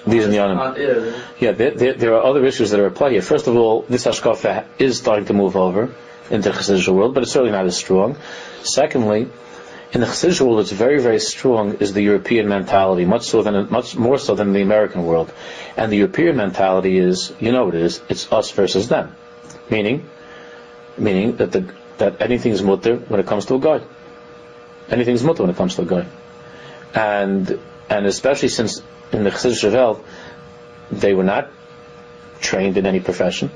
these 0.08 0.26
are 0.26 0.30
uh, 0.30 0.76
yeah, 0.76 1.24
yeah 1.38 1.52
there, 1.52 1.72
there, 1.72 1.94
there, 1.94 2.14
are 2.16 2.24
other 2.24 2.44
issues 2.46 2.72
that 2.72 2.80
are 2.80 2.88
at 2.88 2.96
play 2.96 3.12
here. 3.12 3.22
First 3.22 3.48
of 3.48 3.56
all, 3.56 3.84
this 3.84 4.06
hashkafa 4.06 4.66
is 4.80 4.98
starting 4.98 5.26
to 5.26 5.34
move 5.34 5.56
over 5.56 5.94
into 6.30 6.50
the 6.50 6.58
Chassidish 6.58 6.88
world, 6.88 7.14
but 7.14 7.24
it's 7.24 7.32
certainly 7.32 7.52
not 7.52 7.66
as 7.66 7.78
strong. 7.78 8.18
Secondly, 8.64 9.30
in 9.94 10.02
the 10.02 10.08
Chassidish 10.08 10.42
world, 10.42 10.62
it's 10.62 10.72
very, 10.72 11.00
very 11.00 11.20
strong 11.20 11.76
is 11.76 11.94
the 11.94 12.02
European 12.02 12.50
mentality, 12.50 13.06
much 13.06 13.24
so 13.24 13.44
than 13.44 13.70
much 13.70 13.96
more 13.96 14.18
so 14.18 14.36
than 14.36 14.52
the 14.52 14.62
American 14.62 15.06
world. 15.06 15.32
And 15.78 15.92
the 15.92 15.98
European 15.98 16.36
mentality 16.38 16.98
is, 16.98 17.32
you 17.40 17.52
know 17.52 17.66
what 17.66 17.76
it 17.76 17.82
is, 17.82 18.02
it's 18.10 18.32
us 18.32 18.52
versus 18.52 18.90
them. 18.90 19.16
Meaning, 19.70 20.10
meaning 20.98 21.38
that 21.38 21.52
the 21.52 21.72
that 21.98 22.22
anything 22.22 22.52
is 22.52 22.62
mutter 22.62 22.96
when 22.98 23.20
it 23.20 23.26
comes 23.28 23.46
to 23.46 23.56
a 23.56 23.60
guy. 23.60 23.82
Anything 24.90 25.16
is 25.16 25.24
mutter 25.24 25.44
when 25.44 25.50
it 25.50 25.56
comes 25.56 25.76
to 25.76 25.84
a 25.84 25.86
guy. 25.86 26.06
And 26.94 27.60
and 27.90 28.06
especially 28.06 28.50
since 28.50 28.82
in 29.12 29.24
the 29.24 29.30
Chassidish 29.30 29.72
Welt, 29.72 30.04
they 30.92 31.14
were 31.14 31.24
not 31.24 31.50
trained 32.40 32.78
in 32.78 32.86
any 32.86 33.00
profession, 33.00 33.52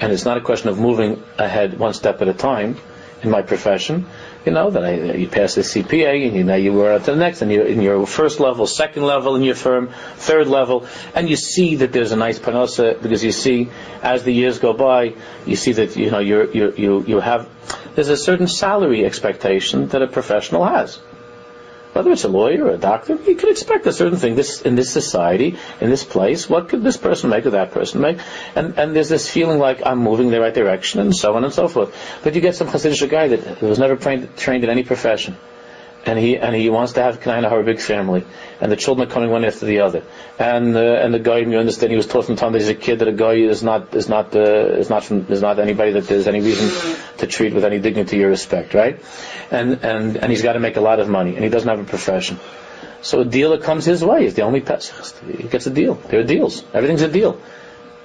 and 0.00 0.12
it's 0.12 0.24
not 0.24 0.36
a 0.36 0.40
question 0.40 0.68
of 0.68 0.78
moving 0.78 1.22
ahead 1.38 1.78
one 1.78 1.94
step 1.94 2.20
at 2.22 2.28
a 2.28 2.34
time 2.34 2.76
in 3.22 3.30
my 3.30 3.42
profession. 3.42 4.06
You 4.44 4.52
know 4.52 4.70
I, 4.70 5.14
you 5.14 5.28
pass 5.28 5.54
the 5.54 5.62
CPA, 5.62 6.26
and 6.26 6.36
you 6.36 6.44
know 6.44 6.54
you 6.54 6.74
were 6.74 6.92
at 6.92 7.04
the 7.04 7.16
next, 7.16 7.40
and 7.40 7.50
you're 7.50 7.66
in 7.66 7.80
your 7.80 8.06
first 8.06 8.40
level, 8.40 8.66
second 8.66 9.04
level 9.04 9.36
in 9.36 9.42
your 9.42 9.54
firm, 9.54 9.88
third 10.16 10.48
level, 10.48 10.86
and 11.14 11.30
you 11.30 11.36
see 11.36 11.76
that 11.76 11.92
there's 11.92 12.12
a 12.12 12.16
nice 12.16 12.38
parnasa 12.38 13.00
because 13.00 13.24
you 13.24 13.32
see 13.32 13.70
as 14.02 14.22
the 14.24 14.32
years 14.32 14.58
go 14.58 14.74
by, 14.74 15.14
you 15.46 15.56
see 15.56 15.72
that 15.72 15.96
you 15.96 16.10
know 16.10 16.18
you 16.18 16.72
you 16.76 17.04
you 17.06 17.20
have 17.20 17.48
there's 17.94 18.10
a 18.10 18.16
certain 18.18 18.46
salary 18.46 19.06
expectation 19.06 19.88
that 19.88 20.02
a 20.02 20.06
professional 20.06 20.64
has 20.64 20.98
whether 21.94 22.12
it's 22.12 22.24
a 22.24 22.28
lawyer 22.28 22.64
or 22.64 22.70
a 22.70 22.78
doctor, 22.78 23.14
you 23.14 23.34
could 23.34 23.50
expect 23.50 23.86
a 23.86 23.92
certain 23.92 24.18
thing. 24.18 24.34
This 24.34 24.60
in 24.62 24.74
this 24.74 24.92
society, 24.92 25.56
in 25.80 25.90
this 25.90 26.04
place, 26.04 26.50
what 26.50 26.68
could 26.68 26.82
this 26.82 26.96
person 26.96 27.30
make 27.30 27.46
or 27.46 27.50
that 27.50 27.72
person 27.72 28.00
make? 28.00 28.18
And 28.54 28.78
and 28.78 28.94
there's 28.94 29.08
this 29.08 29.30
feeling 29.30 29.58
like 29.58 29.82
I'm 29.86 29.98
moving 29.98 30.26
in 30.26 30.32
the 30.32 30.40
right 30.40 30.54
direction, 30.54 31.00
and 31.00 31.14
so 31.14 31.34
on 31.34 31.44
and 31.44 31.52
so 31.52 31.68
forth. 31.68 31.96
But 32.22 32.34
you 32.34 32.40
get 32.40 32.56
some 32.56 32.68
Hasidic 32.68 33.08
guy 33.08 33.28
that 33.28 33.62
was 33.62 33.78
never 33.78 33.96
trained, 33.96 34.36
trained 34.36 34.64
in 34.64 34.70
any 34.70 34.82
profession 34.82 35.36
and 36.06 36.18
he 36.18 36.36
and 36.36 36.54
he 36.54 36.68
wants 36.68 36.92
to 36.92 37.02
have 37.02 37.26
of 37.26 37.52
a 37.52 37.62
big 37.62 37.80
family, 37.80 38.24
and 38.60 38.70
the 38.70 38.76
children 38.76 39.08
are 39.08 39.12
coming 39.12 39.30
one 39.30 39.44
after 39.44 39.66
the 39.66 39.80
other, 39.80 40.02
and 40.38 40.76
uh, 40.76 40.80
and 40.80 41.14
the 41.14 41.18
guy 41.18 41.38
you 41.38 41.56
understand 41.56 41.90
he 41.90 41.96
was 41.96 42.06
taught 42.06 42.26
from 42.26 42.36
time 42.36 42.52
that 42.52 42.60
he's 42.60 42.68
a 42.68 42.74
kid 42.74 42.98
that 42.98 43.08
a 43.08 43.12
guy 43.12 43.34
is 43.34 43.62
not 43.62 43.94
is 43.94 44.08
not 44.08 44.34
uh, 44.36 44.40
is 44.40 44.90
not 44.90 45.04
from, 45.04 45.26
is 45.30 45.40
not 45.40 45.58
anybody 45.58 45.92
that 45.92 46.06
there's 46.06 46.26
any 46.26 46.40
reason 46.40 46.96
to 47.18 47.26
treat 47.26 47.54
with 47.54 47.64
any 47.64 47.78
dignity 47.78 48.22
or 48.22 48.28
respect, 48.28 48.74
right? 48.74 49.00
And 49.50 49.84
and 49.84 50.16
and 50.16 50.30
he's 50.30 50.42
got 50.42 50.54
to 50.54 50.60
make 50.60 50.76
a 50.76 50.82
lot 50.82 51.00
of 51.00 51.08
money, 51.08 51.34
and 51.34 51.42
he 51.44 51.50
doesn't 51.50 51.68
have 51.68 51.80
a 51.80 51.84
profession. 51.84 52.38
So 53.02 53.20
a 53.20 53.24
deal 53.24 53.50
that 53.50 53.62
comes 53.62 53.84
his 53.84 54.02
way 54.02 54.24
is 54.24 54.34
the 54.34 54.42
only 54.42 54.60
Pesach. 54.62 55.22
He 55.26 55.48
gets 55.48 55.66
a 55.66 55.70
deal. 55.70 55.94
There 55.94 56.20
are 56.20 56.24
deals. 56.24 56.64
Everything's 56.72 57.02
a 57.02 57.08
deal. 57.08 57.38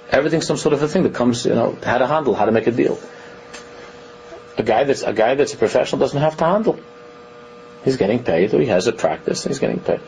Everything's 0.09 0.45
some 0.45 0.57
sort 0.57 0.73
of 0.73 0.81
a 0.83 0.87
thing 0.87 1.03
that 1.03 1.13
comes, 1.13 1.45
you 1.45 1.55
know, 1.55 1.77
how 1.83 1.99
to 1.99 2.07
handle, 2.07 2.35
how 2.35 2.45
to 2.45 2.51
make 2.51 2.67
a 2.67 2.71
deal. 2.71 2.99
A 4.57 4.63
guy 4.63 4.83
that's 4.83 5.03
a 5.03 5.13
guy 5.13 5.35
that's 5.35 5.53
a 5.53 5.57
professional 5.57 5.99
doesn't 5.99 6.19
have 6.19 6.35
to 6.37 6.45
handle. 6.45 6.79
He's 7.83 7.97
getting 7.97 8.23
paid, 8.23 8.51
he 8.51 8.65
has 8.65 8.87
a 8.87 8.91
practice, 8.91 9.45
he's 9.45 9.59
getting 9.59 9.79
paid. 9.79 10.01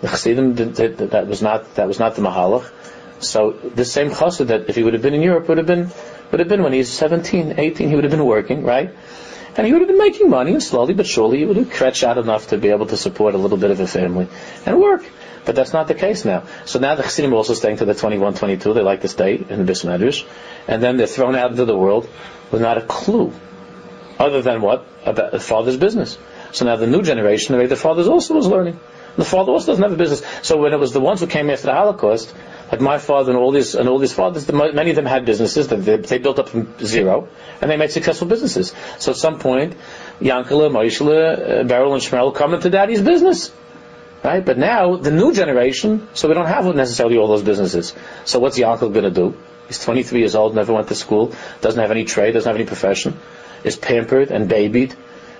The 0.00 0.08
Chassidim, 0.08 0.54
that 0.54 1.26
was 1.26 1.42
not 1.42 1.74
that 1.76 1.86
was 1.86 1.98
not 1.98 2.14
the 2.16 2.22
Mahalach. 2.22 2.70
So 3.20 3.52
the 3.52 3.84
same 3.84 4.10
chassid 4.10 4.48
that 4.48 4.68
if 4.68 4.76
he 4.76 4.82
would 4.82 4.94
have 4.94 5.02
been 5.02 5.14
in 5.14 5.22
Europe 5.22 5.48
would 5.48 5.58
have 5.58 5.66
been 5.66 5.90
would 6.30 6.40
have 6.40 6.48
been 6.48 6.62
when 6.62 6.72
he's 6.72 6.90
17, 6.90 7.58
18, 7.58 7.88
he 7.88 7.94
would 7.94 8.04
have 8.04 8.10
been 8.10 8.24
working, 8.24 8.64
right? 8.64 8.90
And 9.56 9.66
he 9.66 9.72
would 9.72 9.82
have 9.82 9.88
been 9.88 9.98
making 9.98 10.30
money, 10.30 10.52
and 10.52 10.62
slowly 10.62 10.94
but 10.94 11.06
surely 11.06 11.38
he 11.38 11.44
would 11.44 11.56
have 11.56 11.72
stretched 11.72 12.02
out 12.02 12.18
enough 12.18 12.48
to 12.48 12.58
be 12.58 12.70
able 12.70 12.86
to 12.86 12.96
support 12.96 13.34
a 13.34 13.38
little 13.38 13.56
bit 13.56 13.70
of 13.70 13.80
a 13.80 13.86
family 13.86 14.26
and 14.66 14.80
work. 14.80 15.04
But 15.44 15.54
that's 15.54 15.72
not 15.72 15.88
the 15.88 15.94
case 15.94 16.24
now. 16.24 16.44
So 16.64 16.78
now 16.78 16.94
the 16.94 17.02
Chassidim 17.02 17.32
are 17.32 17.36
also 17.36 17.54
staying 17.54 17.76
to 17.76 17.84
the 17.84 17.94
21, 17.94 18.34
22. 18.34 18.72
They 18.72 18.80
like 18.80 19.02
to 19.02 19.08
stay 19.08 19.36
in 19.36 19.64
the 19.64 19.70
Bismedrash. 19.70 20.26
And 20.66 20.82
then 20.82 20.96
they're 20.96 21.06
thrown 21.06 21.36
out 21.36 21.50
into 21.50 21.66
the 21.66 21.76
world 21.76 22.08
with 22.50 22.62
not 22.62 22.78
a 22.78 22.80
clue 22.80 23.32
other 24.18 24.42
than 24.42 24.62
what? 24.62 24.86
About 25.04 25.32
the 25.32 25.40
father's 25.40 25.76
business. 25.76 26.16
So 26.54 26.64
now 26.64 26.76
the 26.76 26.86
new 26.86 27.02
generation, 27.02 27.58
the 27.68 27.76
fathers 27.76 28.06
also 28.06 28.34
was 28.34 28.46
learning. 28.46 28.78
The 29.16 29.24
father 29.24 29.50
also 29.50 29.66
doesn't 29.72 29.82
have 29.82 29.92
a 29.92 29.96
business. 29.96 30.22
So 30.42 30.56
when 30.56 30.72
it 30.72 30.78
was 30.78 30.92
the 30.92 31.00
ones 31.00 31.20
who 31.20 31.26
came 31.26 31.50
after 31.50 31.66
the 31.66 31.74
Holocaust, 31.74 32.32
like 32.70 32.80
my 32.80 32.98
father 32.98 33.32
and 33.32 33.40
all 33.40 33.50
these 33.50 33.74
and 33.74 33.88
all 33.88 33.98
these 33.98 34.12
fathers, 34.12 34.50
many 34.50 34.90
of 34.90 34.96
them 34.96 35.04
had 35.04 35.24
businesses 35.24 35.68
that 35.68 35.76
they, 35.76 35.96
they 35.96 36.18
built 36.18 36.38
up 36.38 36.48
from 36.48 36.78
zero, 36.78 37.28
and 37.60 37.70
they 37.70 37.76
made 37.76 37.90
successful 37.90 38.28
businesses. 38.28 38.72
So 38.98 39.10
at 39.10 39.16
some 39.18 39.40
point, 39.40 39.74
Yankele, 40.20 40.70
Moishele, 40.70 41.60
uh, 41.60 41.64
Beryl, 41.64 41.92
and 41.92 42.02
Shmuel 42.02 42.34
come 42.34 42.54
into 42.54 42.70
daddy's 42.70 43.02
business. 43.02 43.52
Right? 44.22 44.44
But 44.44 44.56
now, 44.56 44.96
the 44.96 45.10
new 45.10 45.34
generation, 45.34 46.08
so 46.14 46.28
we 46.28 46.34
don't 46.34 46.46
have 46.46 46.72
necessarily 46.74 47.18
all 47.18 47.28
those 47.28 47.42
businesses. 47.42 47.94
So 48.24 48.38
what's 48.38 48.58
Yankel 48.58 48.92
going 48.92 49.04
to 49.04 49.10
do? 49.10 49.36
He's 49.66 49.84
23 49.84 50.20
years 50.20 50.34
old, 50.34 50.54
never 50.54 50.72
went 50.72 50.88
to 50.88 50.94
school, 50.94 51.34
doesn't 51.60 51.80
have 51.80 51.90
any 51.90 52.04
trade, 52.04 52.32
doesn't 52.32 52.48
have 52.48 52.56
any 52.56 52.66
profession, 52.66 53.18
is 53.64 53.76
pampered 53.76 54.30
and 54.30 54.48
babied, 54.48 54.94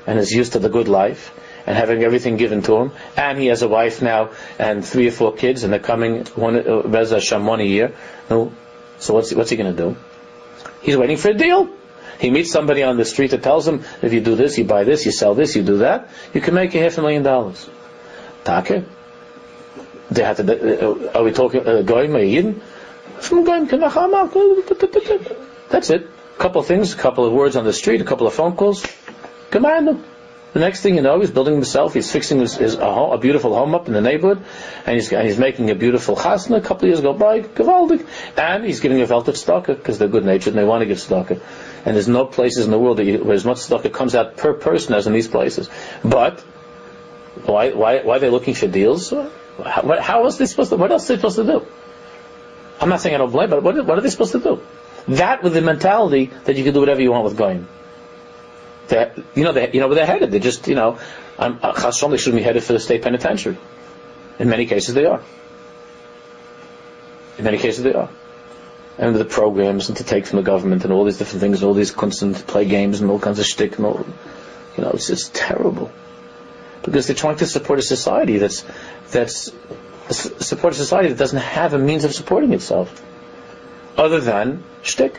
and 0.06 0.18
is 0.18 0.32
used 0.32 0.52
to 0.52 0.58
the 0.58 0.68
good 0.68 0.88
life 0.88 1.32
and 1.66 1.76
having 1.76 2.02
everything 2.02 2.36
given 2.36 2.62
to 2.62 2.76
him. 2.76 2.92
And 3.16 3.38
he 3.38 3.46
has 3.46 3.62
a 3.62 3.68
wife 3.68 4.02
now 4.02 4.30
and 4.58 4.84
three 4.84 5.08
or 5.08 5.12
four 5.12 5.32
kids, 5.34 5.64
and 5.64 5.72
they're 5.72 5.80
coming 5.80 6.24
one 6.36 6.56
uh, 6.56 6.82
Reza 6.82 7.16
Hashem 7.16 7.46
one 7.46 7.60
a 7.60 7.64
year. 7.64 7.94
No, 8.30 8.52
so 8.98 9.14
what's 9.14 9.32
what's 9.34 9.50
he 9.50 9.56
going 9.56 9.74
to 9.74 9.82
do? 9.82 9.96
He's 10.82 10.96
waiting 10.96 11.16
for 11.16 11.30
a 11.30 11.34
deal. 11.34 11.70
He 12.18 12.30
meets 12.30 12.52
somebody 12.52 12.82
on 12.82 12.96
the 12.96 13.04
street 13.04 13.32
that 13.32 13.42
tells 13.42 13.66
him, 13.66 13.82
if 14.02 14.12
you 14.12 14.20
do 14.20 14.36
this, 14.36 14.56
you 14.56 14.64
buy 14.64 14.84
this, 14.84 15.04
you 15.04 15.12
sell 15.12 15.34
this, 15.34 15.56
you 15.56 15.62
do 15.62 15.78
that, 15.78 16.08
you 16.32 16.40
can 16.40 16.54
make 16.54 16.74
a 16.74 16.78
half 16.78 16.96
a 16.98 17.02
million 17.02 17.22
dollars. 17.22 17.68
Take. 18.44 18.84
They 20.10 20.22
to, 20.22 21.08
uh, 21.08 21.18
are 21.18 21.24
we 21.24 21.32
talking 21.32 21.66
uh, 21.66 21.82
goyim 21.82 22.14
or 22.14 22.20
yidden? 22.20 22.60
From 23.20 23.44
goyim 23.44 23.66
That's 25.70 25.90
it. 25.90 26.02
A 26.02 26.38
couple 26.38 26.60
of 26.60 26.66
things, 26.66 26.92
a 26.92 26.96
couple 26.96 27.24
of 27.24 27.32
words 27.32 27.56
on 27.56 27.64
the 27.64 27.72
street, 27.72 28.00
a 28.00 28.04
couple 28.04 28.26
of 28.26 28.34
phone 28.34 28.54
calls. 28.54 28.84
Command 29.54 29.88
him. 29.88 30.04
The 30.52 30.58
next 30.58 30.80
thing 30.80 30.96
you 30.96 31.02
know, 31.02 31.20
he's 31.20 31.30
building 31.30 31.54
himself. 31.54 31.94
He's 31.94 32.10
fixing 32.10 32.40
his, 32.40 32.56
his 32.56 32.74
a, 32.74 32.92
home, 32.92 33.12
a, 33.12 33.18
beautiful 33.18 33.54
home 33.54 33.72
up 33.72 33.86
in 33.86 33.92
the 33.92 34.00
neighborhood, 34.00 34.44
and 34.84 34.96
he's, 34.96 35.12
and 35.12 35.24
he's 35.24 35.38
making 35.38 35.70
a 35.70 35.76
beautiful 35.76 36.16
chasna. 36.16 36.56
A 36.56 36.60
couple 36.60 36.86
of 36.86 36.88
years 36.88 37.00
go 37.00 37.12
by, 37.12 37.42
gavaldik, 37.42 38.04
and 38.36 38.64
he's 38.64 38.80
giving 38.80 39.00
a 39.00 39.06
velvet 39.06 39.36
tzedakah 39.36 39.76
because 39.76 40.00
they're 40.00 40.08
good 40.08 40.24
natured 40.24 40.54
and 40.54 40.58
they 40.58 40.64
want 40.64 40.80
to 40.82 40.86
give 40.86 40.98
tzedakah. 40.98 41.40
And 41.84 41.94
there's 41.94 42.08
no 42.08 42.24
places 42.24 42.64
in 42.64 42.72
the 42.72 42.80
world 42.80 42.98
you, 42.98 43.22
where 43.22 43.36
as 43.36 43.44
much 43.44 43.58
tzedakah 43.58 43.92
comes 43.92 44.16
out 44.16 44.36
per 44.36 44.54
person 44.54 44.94
as 44.94 45.06
in 45.06 45.12
these 45.12 45.28
places. 45.28 45.70
But 46.02 46.40
why 47.46 47.70
why 47.70 48.02
why 48.02 48.16
are 48.16 48.18
they 48.18 48.30
looking 48.30 48.54
for 48.54 48.66
deals? 48.66 49.10
How, 49.10 50.00
how 50.00 50.24
else 50.24 50.38
they 50.38 50.46
supposed 50.46 50.70
to? 50.70 50.76
What 50.76 50.90
else 50.90 51.08
are 51.08 51.14
they 51.14 51.20
supposed 51.20 51.36
to 51.36 51.44
do? 51.44 51.64
I'm 52.80 52.88
not 52.88 53.00
saying 53.00 53.14
I 53.14 53.18
don't 53.18 53.30
blame, 53.30 53.50
but 53.50 53.62
what, 53.62 53.86
what 53.86 53.98
are 53.98 54.00
they 54.00 54.10
supposed 54.10 54.32
to 54.32 54.40
do? 54.40 54.60
That 55.06 55.44
with 55.44 55.54
the 55.54 55.62
mentality 55.62 56.30
that 56.44 56.56
you 56.56 56.64
can 56.64 56.74
do 56.74 56.80
whatever 56.80 57.00
you 57.00 57.12
want 57.12 57.24
with 57.24 57.36
going. 57.36 57.68
You 58.90 59.44
know, 59.44 59.52
they, 59.52 59.70
you 59.72 59.80
know 59.80 59.88
where 59.88 59.96
they're 59.96 60.06
headed. 60.06 60.30
They're 60.30 60.40
just, 60.40 60.68
you 60.68 60.74
know, 60.74 60.98
um, 61.38 61.58
uh, 61.62 61.72
they 61.72 62.16
shouldn't 62.16 62.36
be 62.36 62.42
headed 62.42 62.62
for 62.62 62.74
the 62.74 62.80
state 62.80 63.02
penitentiary. 63.02 63.56
In 64.38 64.48
many 64.48 64.66
cases, 64.66 64.94
they 64.94 65.06
are. 65.06 65.22
In 67.38 67.44
many 67.44 67.58
cases, 67.58 67.82
they 67.82 67.94
are. 67.94 68.10
And 68.98 69.16
the 69.16 69.24
programs 69.24 69.88
and 69.88 69.98
to 69.98 70.04
take 70.04 70.26
from 70.26 70.36
the 70.36 70.42
government 70.42 70.84
and 70.84 70.92
all 70.92 71.04
these 71.04 71.18
different 71.18 71.40
things, 71.40 71.60
and 71.60 71.68
all 71.68 71.74
these 71.74 71.90
constant 71.90 72.46
play 72.46 72.64
games 72.64 73.00
and 73.00 73.10
all 73.10 73.18
kinds 73.18 73.38
of 73.38 73.46
shtick 73.46 73.76
and 73.76 73.86
all, 73.86 74.06
you 74.76 74.84
know, 74.84 74.90
it's 74.90 75.08
just 75.08 75.34
terrible. 75.34 75.90
Because 76.82 77.06
they're 77.06 77.16
trying 77.16 77.36
to 77.36 77.46
support 77.46 77.78
a 77.78 77.82
society 77.82 78.38
that's 78.38 78.64
that's 79.10 79.50
support 80.10 80.74
a 80.74 80.76
society 80.76 81.08
that 81.08 81.18
doesn't 81.18 81.40
have 81.40 81.72
a 81.72 81.78
means 81.78 82.04
of 82.04 82.14
supporting 82.14 82.52
itself, 82.52 83.02
other 83.96 84.20
than 84.20 84.62
shtick, 84.82 85.18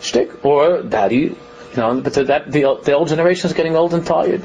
shtick, 0.00 0.44
or 0.44 0.82
daddy 0.82 1.36
know, 1.76 2.00
but 2.00 2.14
that 2.14 2.50
the, 2.50 2.80
the 2.82 2.92
old 2.92 3.08
generation 3.08 3.48
is 3.48 3.54
getting 3.54 3.76
old 3.76 3.94
and 3.94 4.06
tired. 4.06 4.42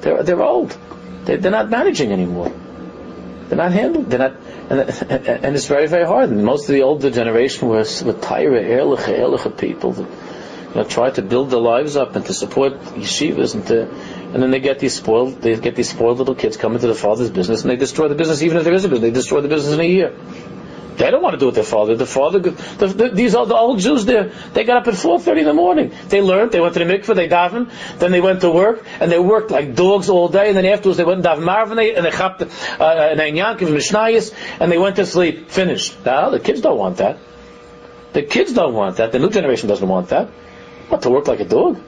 They're 0.00 0.22
they're 0.22 0.42
old. 0.42 0.76
They, 1.24 1.36
they're 1.36 1.50
not 1.50 1.68
managing 1.68 2.12
anymore. 2.12 2.52
They're 3.48 3.58
not 3.58 3.72
handling. 3.72 4.08
They're 4.08 4.18
not, 4.18 4.36
and, 4.70 4.80
and 5.10 5.56
it's 5.56 5.66
very 5.66 5.86
very 5.86 6.06
hard. 6.06 6.30
And 6.30 6.44
most 6.44 6.68
of 6.68 6.74
the 6.74 6.82
older 6.82 7.10
generation 7.10 7.68
were 7.68 7.78
with 7.78 8.20
tired, 8.22 8.64
ehrliche, 8.64 9.18
ehrliche 9.18 9.58
people 9.58 9.92
that 9.92 10.08
you 10.08 10.74
know 10.74 10.84
try 10.84 11.10
to 11.10 11.22
build 11.22 11.50
their 11.50 11.60
lives 11.60 11.96
up 11.96 12.16
and 12.16 12.24
to 12.26 12.34
support 12.34 12.74
yeshivas 12.94 13.54
and 13.54 13.66
to, 13.66 13.88
and 14.32 14.42
then 14.42 14.50
they 14.50 14.60
get 14.60 14.78
these 14.78 14.94
spoiled 14.94 15.40
they 15.40 15.56
get 15.56 15.76
these 15.76 15.90
spoiled 15.90 16.18
little 16.18 16.34
kids 16.34 16.56
coming 16.56 16.78
to 16.78 16.86
the 16.86 16.94
father's 16.94 17.30
business 17.30 17.62
and 17.62 17.70
they 17.70 17.76
destroy 17.76 18.08
the 18.08 18.14
business 18.14 18.42
even 18.42 18.58
if 18.58 18.64
there 18.64 18.74
is 18.74 18.84
a 18.84 18.88
business. 18.88 19.08
They 19.08 19.14
destroy 19.14 19.40
the 19.40 19.48
business 19.48 19.74
in 19.74 19.80
a 19.80 19.84
year. 19.84 20.14
They 20.98 21.12
don't 21.12 21.22
want 21.22 21.34
to 21.34 21.38
do 21.38 21.44
it 21.44 21.50
with 21.50 21.54
their 21.54 21.64
father. 21.64 21.94
The 21.94 22.06
father, 22.06 22.40
the, 22.40 22.86
the, 22.88 23.08
these 23.10 23.36
are 23.36 23.46
the 23.46 23.54
old 23.54 23.78
Jews. 23.78 24.04
There, 24.04 24.32
they 24.52 24.64
got 24.64 24.78
up 24.78 24.88
at 24.88 24.96
four 24.96 25.20
thirty 25.20 25.40
in 25.40 25.46
the 25.46 25.54
morning. 25.54 25.92
They 26.08 26.20
learned. 26.20 26.50
They 26.50 26.60
went 26.60 26.74
to 26.74 26.84
the 26.84 26.92
mikveh. 26.92 27.14
They 27.14 27.28
davened. 27.28 27.70
Then 28.00 28.10
they 28.10 28.20
went 28.20 28.40
to 28.40 28.50
work, 28.50 28.84
and 28.98 29.10
they 29.10 29.18
worked 29.20 29.52
like 29.52 29.76
dogs 29.76 30.08
all 30.08 30.28
day. 30.28 30.48
And 30.48 30.56
then 30.56 30.66
afterwards, 30.66 30.98
they 30.98 31.04
went 31.04 31.24
and 31.24 31.44
davened 31.46 31.70
and 31.70 31.78
they 31.78 31.94
and 31.94 32.04
they 32.04 32.10
chapped 32.10 32.42
uh, 32.42 32.46
an 32.48 33.18
mishnayis, 33.18 34.34
and 34.58 34.72
they 34.72 34.78
went 34.78 34.96
to 34.96 35.06
sleep. 35.06 35.50
Finished. 35.50 36.04
Now 36.04 36.30
the 36.30 36.40
kids 36.40 36.60
don't 36.62 36.78
want 36.78 36.96
that. 36.96 37.18
The 38.12 38.22
kids 38.22 38.52
don't 38.52 38.74
want 38.74 38.96
that. 38.96 39.12
The 39.12 39.20
new 39.20 39.30
generation 39.30 39.68
doesn't 39.68 39.88
want 39.88 40.08
that. 40.08 40.28
What 40.88 41.02
to 41.02 41.10
work 41.10 41.28
like 41.28 41.38
a 41.38 41.44
dog? 41.44 41.80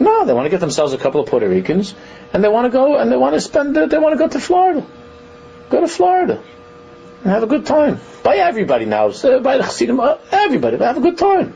No, 0.00 0.24
they 0.24 0.32
want 0.32 0.46
to 0.46 0.50
get 0.50 0.60
themselves 0.60 0.94
a 0.94 0.98
couple 0.98 1.20
of 1.20 1.28
Puerto 1.28 1.48
Ricans, 1.48 1.94
and 2.32 2.42
they 2.42 2.48
want 2.48 2.64
to 2.64 2.70
go 2.70 2.96
and 2.96 3.12
they 3.12 3.16
want 3.18 3.34
to 3.34 3.42
spend. 3.42 3.76
They 3.76 3.98
want 3.98 4.14
to 4.14 4.18
go 4.18 4.28
to 4.28 4.40
Florida. 4.40 4.86
Go 5.68 5.80
to 5.82 5.88
Florida 5.88 6.42
and 7.26 7.34
have 7.34 7.42
a 7.42 7.48
good 7.48 7.66
time. 7.66 7.98
By 8.22 8.36
everybody 8.36 8.84
now, 8.84 9.08
by 9.08 9.56
the 9.56 9.64
Chassidim, 9.64 9.98
uh, 9.98 10.16
everybody, 10.30 10.78
have 10.78 10.96
a 10.96 11.00
good 11.00 11.18
time. 11.18 11.54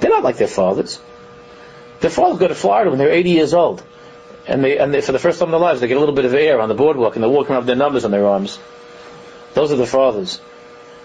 They're 0.00 0.10
not 0.10 0.24
like 0.24 0.36
their 0.36 0.48
fathers. 0.48 0.98
Their 2.00 2.10
fathers 2.10 2.40
go 2.40 2.48
to 2.48 2.56
Florida 2.56 2.90
when 2.90 2.98
they're 2.98 3.12
80 3.12 3.30
years 3.30 3.54
old, 3.54 3.84
and 4.48 4.64
they 4.64 4.78
and 4.78 4.92
they, 4.92 5.00
for 5.00 5.12
the 5.12 5.20
first 5.20 5.38
time 5.38 5.46
in 5.46 5.52
their 5.52 5.60
lives 5.60 5.80
they 5.80 5.86
get 5.86 5.96
a 5.96 6.00
little 6.00 6.14
bit 6.14 6.24
of 6.24 6.34
air 6.34 6.60
on 6.60 6.68
the 6.68 6.74
boardwalk, 6.74 7.14
and 7.14 7.22
they're 7.22 7.30
walking 7.30 7.52
around 7.52 7.60
with 7.60 7.66
their 7.68 7.76
numbers 7.76 8.04
on 8.04 8.10
their 8.10 8.26
arms. 8.26 8.58
Those 9.54 9.70
are 9.70 9.76
the 9.76 9.86
fathers, 9.86 10.40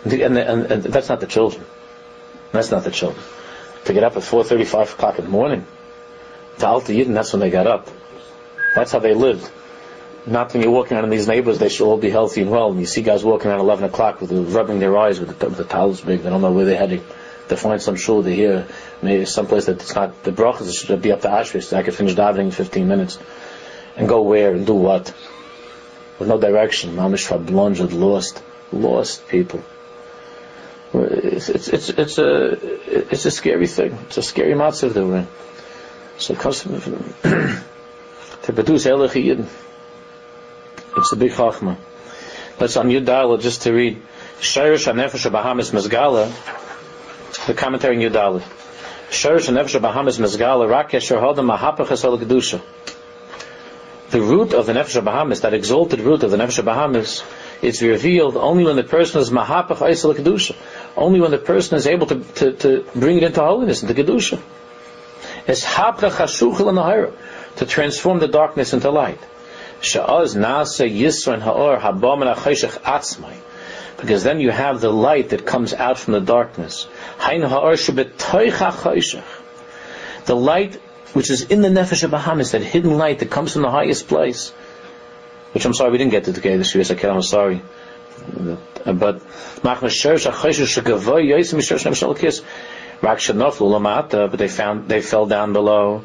and, 0.03 0.13
and, 0.13 0.37
and, 0.37 0.71
and 0.71 0.83
that's 0.83 1.07
not 1.07 1.19
the 1.19 1.27
children. 1.27 1.63
That's 2.53 2.71
not 2.71 2.83
the 2.83 2.91
children. 2.91 3.23
To 3.85 3.93
get 3.93 4.03
up 4.03 4.17
at 4.17 4.23
4.35 4.23 4.93
o'clock 4.93 5.19
in 5.19 5.25
the 5.25 5.31
morning, 5.31 5.67
to 6.57 6.67
Alta 6.67 6.91
Yidden, 6.91 7.13
that's 7.13 7.33
when 7.33 7.39
they 7.39 7.51
got 7.51 7.67
up. 7.67 7.87
That's 8.73 8.91
how 8.91 8.99
they 8.99 9.13
lived 9.13 9.49
not 10.25 10.53
when 10.53 10.61
you're 10.61 10.71
walking 10.71 10.97
around 10.97 11.05
in 11.05 11.09
these 11.09 11.27
neighbors, 11.27 11.57
they 11.57 11.69
should 11.69 11.87
all 11.87 11.97
be 11.97 12.09
healthy 12.09 12.41
and 12.41 12.51
well. 12.51 12.71
And 12.71 12.79
you 12.79 12.85
see 12.85 13.01
guys 13.01 13.23
walking 13.23 13.49
around 13.49 13.61
11 13.61 13.85
o'clock 13.85 14.21
with 14.21 14.31
rubbing 14.31 14.79
their 14.79 14.97
eyes 14.97 15.19
with 15.19 15.39
the, 15.39 15.49
the 15.49 15.63
towels 15.63 16.01
big. 16.01 16.21
They 16.21 16.29
don't 16.29 16.41
know 16.41 16.51
where 16.51 16.65
they're 16.65 16.77
heading. 16.77 17.03
They 17.47 17.55
find 17.55 17.81
some 17.81 17.95
shul 17.95 18.21
they 18.21 18.35
hear, 18.35 18.67
maybe 19.01 19.25
someplace 19.25 19.65
that's 19.65 19.93
not 19.93 20.23
the 20.23 20.31
brachas 20.31 20.69
it 20.69 20.73
should 20.73 21.01
be 21.01 21.11
up 21.11 21.21
to 21.21 21.27
Ashvis. 21.27 21.75
I 21.75 21.83
could 21.83 21.93
finish 21.93 22.15
davening 22.15 22.45
in 22.45 22.51
15 22.51 22.87
minutes, 22.87 23.19
and 23.97 24.07
go 24.07 24.21
where 24.21 24.53
and 24.53 24.65
do 24.65 24.73
what, 24.73 25.13
with 26.17 26.29
no 26.29 26.39
direction. 26.39 26.95
Mamish 26.95 27.27
blundered, 27.45 27.91
lost, 27.91 28.41
lost 28.71 29.27
people. 29.27 29.61
It's, 30.93 31.49
it's, 31.49 31.67
it's, 31.67 31.89
it's 31.89 32.17
a 32.19 33.09
it's 33.11 33.25
a 33.25 33.31
scary 33.31 33.67
thing. 33.67 33.97
It's 34.07 34.17
a 34.17 34.23
scary 34.23 34.53
matzav 34.53 34.93
that 34.93 35.05
we're 35.05 35.17
in. 35.17 35.27
So, 36.17 36.33
it 36.33 36.39
comes 36.39 36.61
to 36.61 36.69
produce 38.53 38.85
Elach 38.85 39.47
it's 40.97 41.11
a 41.11 41.15
big 41.15 41.31
chachma. 41.31 41.77
Let's 42.59 42.77
on 42.77 42.89
Yudala 42.89 43.41
just 43.41 43.63
to 43.63 43.73
read 43.73 44.01
Shirish 44.39 44.91
HaNefesh 44.91 45.31
Bahamas 45.31 45.71
Mezgala, 45.71 46.27
the 47.47 47.53
commentary 47.53 47.95
in 47.95 48.11
Yudala. 48.11 48.41
Shirish 49.09 49.47
HaNefesh 49.49 49.81
Bahamas 49.81 50.19
Mezgala, 50.19 50.67
Rakesh 50.67 51.09
Hodam 51.17 51.55
Mahapachas 51.55 52.03
Al 52.03 52.17
Kedusha. 52.17 52.61
The 54.11 54.21
root 54.21 54.53
of 54.53 54.65
the 54.65 54.73
Nefesh 54.73 55.03
Bahamas, 55.03 55.41
that 55.41 55.53
exalted 55.53 56.01
root 56.01 56.23
of 56.23 56.31
the 56.31 56.37
Nefesh 56.37 56.63
Bahamas, 56.63 57.23
is 57.61 57.81
revealed 57.81 58.35
only 58.35 58.65
when 58.65 58.75
the 58.75 58.83
person 58.83 59.21
is 59.21 59.29
Mahapach 59.29 59.77
Aisal 59.77 60.13
Kedusha. 60.13 60.55
Only 60.97 61.21
when 61.21 61.31
the 61.31 61.37
person 61.37 61.77
is 61.77 61.87
able 61.87 62.07
to, 62.07 62.19
to, 62.19 62.51
to 62.51 62.85
bring 62.93 63.17
it 63.17 63.23
into 63.23 63.39
holiness, 63.41 63.81
into 63.83 63.93
Kedusha. 63.93 64.41
It's 65.47 65.63
Hapach 65.63 66.11
Hashuchel 66.11 67.13
to 67.55 67.65
transform 67.65 68.19
the 68.19 68.27
darkness 68.27 68.73
into 68.73 68.89
light. 68.89 69.19
Sha'az 69.81 70.35
nasa 70.35 70.89
yisran 70.89 71.41
ha'or 71.41 71.77
habam 71.77 72.21
atzmai. 72.33 73.33
Because 73.97 74.23
then 74.23 74.39
you 74.39 74.51
have 74.51 74.81
the 74.81 74.91
light 74.91 75.29
that 75.29 75.45
comes 75.45 75.73
out 75.73 75.97
from 75.99 76.13
the 76.13 76.21
darkness. 76.21 76.87
Hain 77.19 77.41
ha'or 77.41 77.75
The 80.25 80.35
light 80.35 80.79
which 81.13 81.29
is 81.29 81.43
in 81.43 81.61
the 81.61 81.67
nefesh 81.67 82.03
of 82.03 82.11
Bahamas, 82.11 82.51
that 82.51 82.61
hidden 82.61 82.97
light 82.97 83.19
that 83.19 83.29
comes 83.29 83.53
from 83.53 83.63
the 83.63 83.71
highest 83.71 84.07
place. 84.07 84.51
Which 85.53 85.65
I'm 85.65 85.73
sorry 85.73 85.91
we 85.91 85.97
didn't 85.97 86.11
get 86.11 86.23
to 86.25 86.33
today 86.33 86.55
this 86.57 86.73
year, 86.73 86.83
so 86.83 86.95
I'm 87.09 87.21
sorry. 87.21 87.61
But 88.33 88.57
uh, 88.85 88.93
but 94.27 94.37
they 94.37 94.47
found 94.47 94.87
they 94.89 95.01
fell 95.01 95.25
down 95.25 95.53
below 95.53 96.03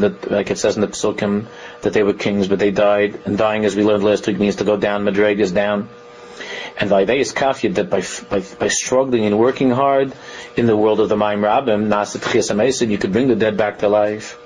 that 0.00 0.30
like 0.30 0.50
it 0.50 0.58
says 0.58 0.76
in 0.76 0.80
the 0.80 0.88
Psukim 0.88 1.46
that 1.82 1.92
they 1.92 2.02
were 2.02 2.14
kings 2.14 2.48
but 2.48 2.58
they 2.58 2.70
died 2.70 3.20
and 3.26 3.36
dying 3.36 3.64
as 3.64 3.76
we 3.76 3.84
learned 3.84 4.04
last 4.04 4.26
week 4.26 4.38
means 4.38 4.56
to 4.56 4.64
go 4.64 4.76
down 4.76 5.04
madregas 5.04 5.54
down. 5.54 5.88
And 6.76 6.90
is 6.90 7.32
kafya 7.32 7.74
that 7.74 7.90
by, 7.90 8.02
by, 8.30 8.44
by 8.58 8.68
struggling 8.68 9.26
and 9.26 9.38
working 9.38 9.70
hard 9.70 10.12
in 10.56 10.66
the 10.66 10.76
world 10.76 10.98
of 10.98 11.08
the 11.08 11.16
Maim 11.16 11.40
Rabbim 11.40 11.88
Nasit 11.88 12.22
Chiyasamaisim 12.22 12.90
you 12.90 12.98
could 12.98 13.12
bring 13.12 13.28
the 13.28 13.36
dead 13.36 13.56
back 13.56 13.78
to 13.80 13.88
life. 13.88 14.38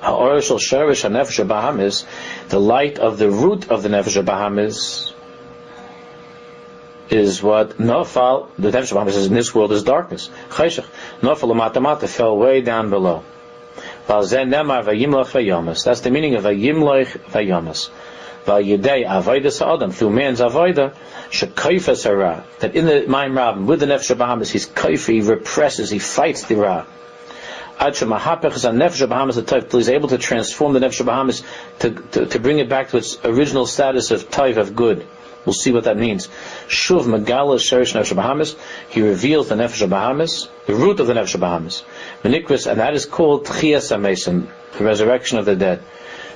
The 0.00 0.10
light 2.58 2.98
of 2.98 3.18
the 3.18 3.30
root 3.30 3.70
of 3.70 3.82
the 3.82 3.88
Nefesh 3.88 4.24
Bahamis 4.24 5.12
is 7.10 7.42
what 7.42 7.78
Nofal, 7.78 8.48
the 8.58 8.70
Nefesh 8.70 8.92
Bahamas 8.92 9.14
says 9.14 9.26
in 9.26 9.34
this 9.34 9.54
world 9.54 9.72
is 9.72 9.82
darkness. 9.82 10.30
Chayshach. 10.50 10.86
Nofal 11.20 11.54
Matamata 11.54 12.08
fell 12.08 12.36
way 12.36 12.60
down 12.60 12.90
below. 12.90 13.22
That's 14.06 14.30
the 14.30 16.10
meaning 16.10 16.34
of 16.34 16.44
Vayimloich 16.44 17.08
Vayamas. 17.30 17.90
Vayidei 18.44 19.04
Avodah 19.04 19.74
Adam, 19.74 19.90
through 19.90 20.10
man's 20.10 20.40
Avodah, 20.40 20.94
Shekayfas 21.30 22.04
Hara, 22.04 22.44
that 22.60 22.76
in 22.76 22.86
the 22.86 23.06
Maim 23.08 23.66
with 23.66 23.80
the 23.80 23.86
Nefesh 23.86 24.16
Bahamas, 24.16 24.50
he's 24.50 24.66
kaifa, 24.68 25.12
he 25.12 25.20
represses, 25.20 25.90
he 25.90 25.98
fights 25.98 26.44
the 26.44 26.54
Ra. 26.54 26.84
Till 27.78 28.18
he's 29.78 29.88
able 29.88 30.08
to 30.08 30.18
transform 30.18 30.72
the 30.72 30.80
Nefesh 30.80 31.04
Bahamas 31.04 31.42
to, 31.80 31.90
to, 31.90 32.26
to 32.26 32.38
bring 32.38 32.60
it 32.60 32.68
back 32.68 32.90
to 32.90 32.96
its 32.98 33.18
original 33.24 33.66
status 33.66 34.12
of 34.12 34.30
Taif, 34.30 34.56
of 34.56 34.76
good. 34.76 35.06
We'll 35.46 35.52
see 35.54 35.72
what 35.72 35.84
that 35.84 35.96
means. 35.96 36.26
Shuv 36.66 37.04
Megala 37.04 37.58
Sherish 37.60 37.94
Nefesh 37.94 38.14
Bahamas. 38.14 38.56
He 38.90 39.00
reveals 39.00 39.48
the 39.48 39.54
Nefesh 39.54 39.88
Bahamas, 39.88 40.48
the 40.66 40.74
root 40.74 40.98
of 40.98 41.06
the 41.06 41.14
Nefesh 41.14 41.38
Bahamas. 41.38 41.84
Menikris, 42.24 42.68
and 42.68 42.80
that 42.80 42.94
is 42.94 43.06
called 43.06 43.46
Tchias 43.46 43.96
Amesim, 43.96 44.48
the 44.76 44.84
resurrection 44.84 45.38
of 45.38 45.44
the 45.44 45.54
dead. 45.54 45.82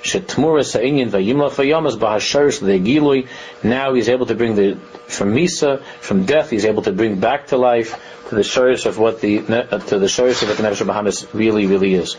Shetmura 0.02 0.64
Sa'inyan 0.64 1.10
Vayimlach 1.10 1.50
Vayamas 1.50 1.98
Bahasharish 1.98 2.60
Legilui. 2.60 3.26
Now 3.64 3.94
he's 3.94 4.08
able 4.08 4.26
to 4.26 4.36
bring 4.36 4.54
the 4.54 4.76
from 5.08 5.34
Misa, 5.34 5.82
from 6.00 6.24
death, 6.24 6.50
he's 6.50 6.64
able 6.64 6.82
to 6.82 6.92
bring 6.92 7.18
back 7.18 7.48
to 7.48 7.56
life 7.56 8.00
to 8.28 8.36
the 8.36 8.42
shorish 8.42 8.86
of 8.86 8.96
what 8.96 9.20
the 9.20 9.40
uh, 9.40 9.78
to 9.78 9.98
the 9.98 10.06
shorish 10.06 10.40
of 10.42 10.48
what 10.48 10.56
the 10.56 10.62
Nefesh 10.62 10.86
Bahamas 10.86 11.26
really, 11.34 11.66
really 11.66 11.94
is. 11.94 12.16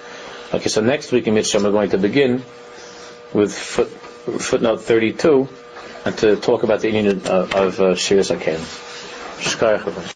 Okay, 0.53 0.67
so 0.67 0.81
next 0.81 1.13
week 1.13 1.25
in 1.27 1.35
Mitzvah 1.35 1.63
we're 1.63 1.71
going 1.71 1.91
to 1.91 1.97
begin 1.97 2.43
with 3.33 3.57
foot, 3.57 3.87
footnote 3.87 4.81
32 4.81 5.47
and 6.05 6.17
to 6.17 6.35
talk 6.35 6.63
about 6.63 6.81
the 6.81 6.87
union 6.91 7.07
of, 7.27 7.53
of 7.53 7.79
uh, 7.79 7.83
Shiras 7.95 8.35
Akelim. 8.35 8.65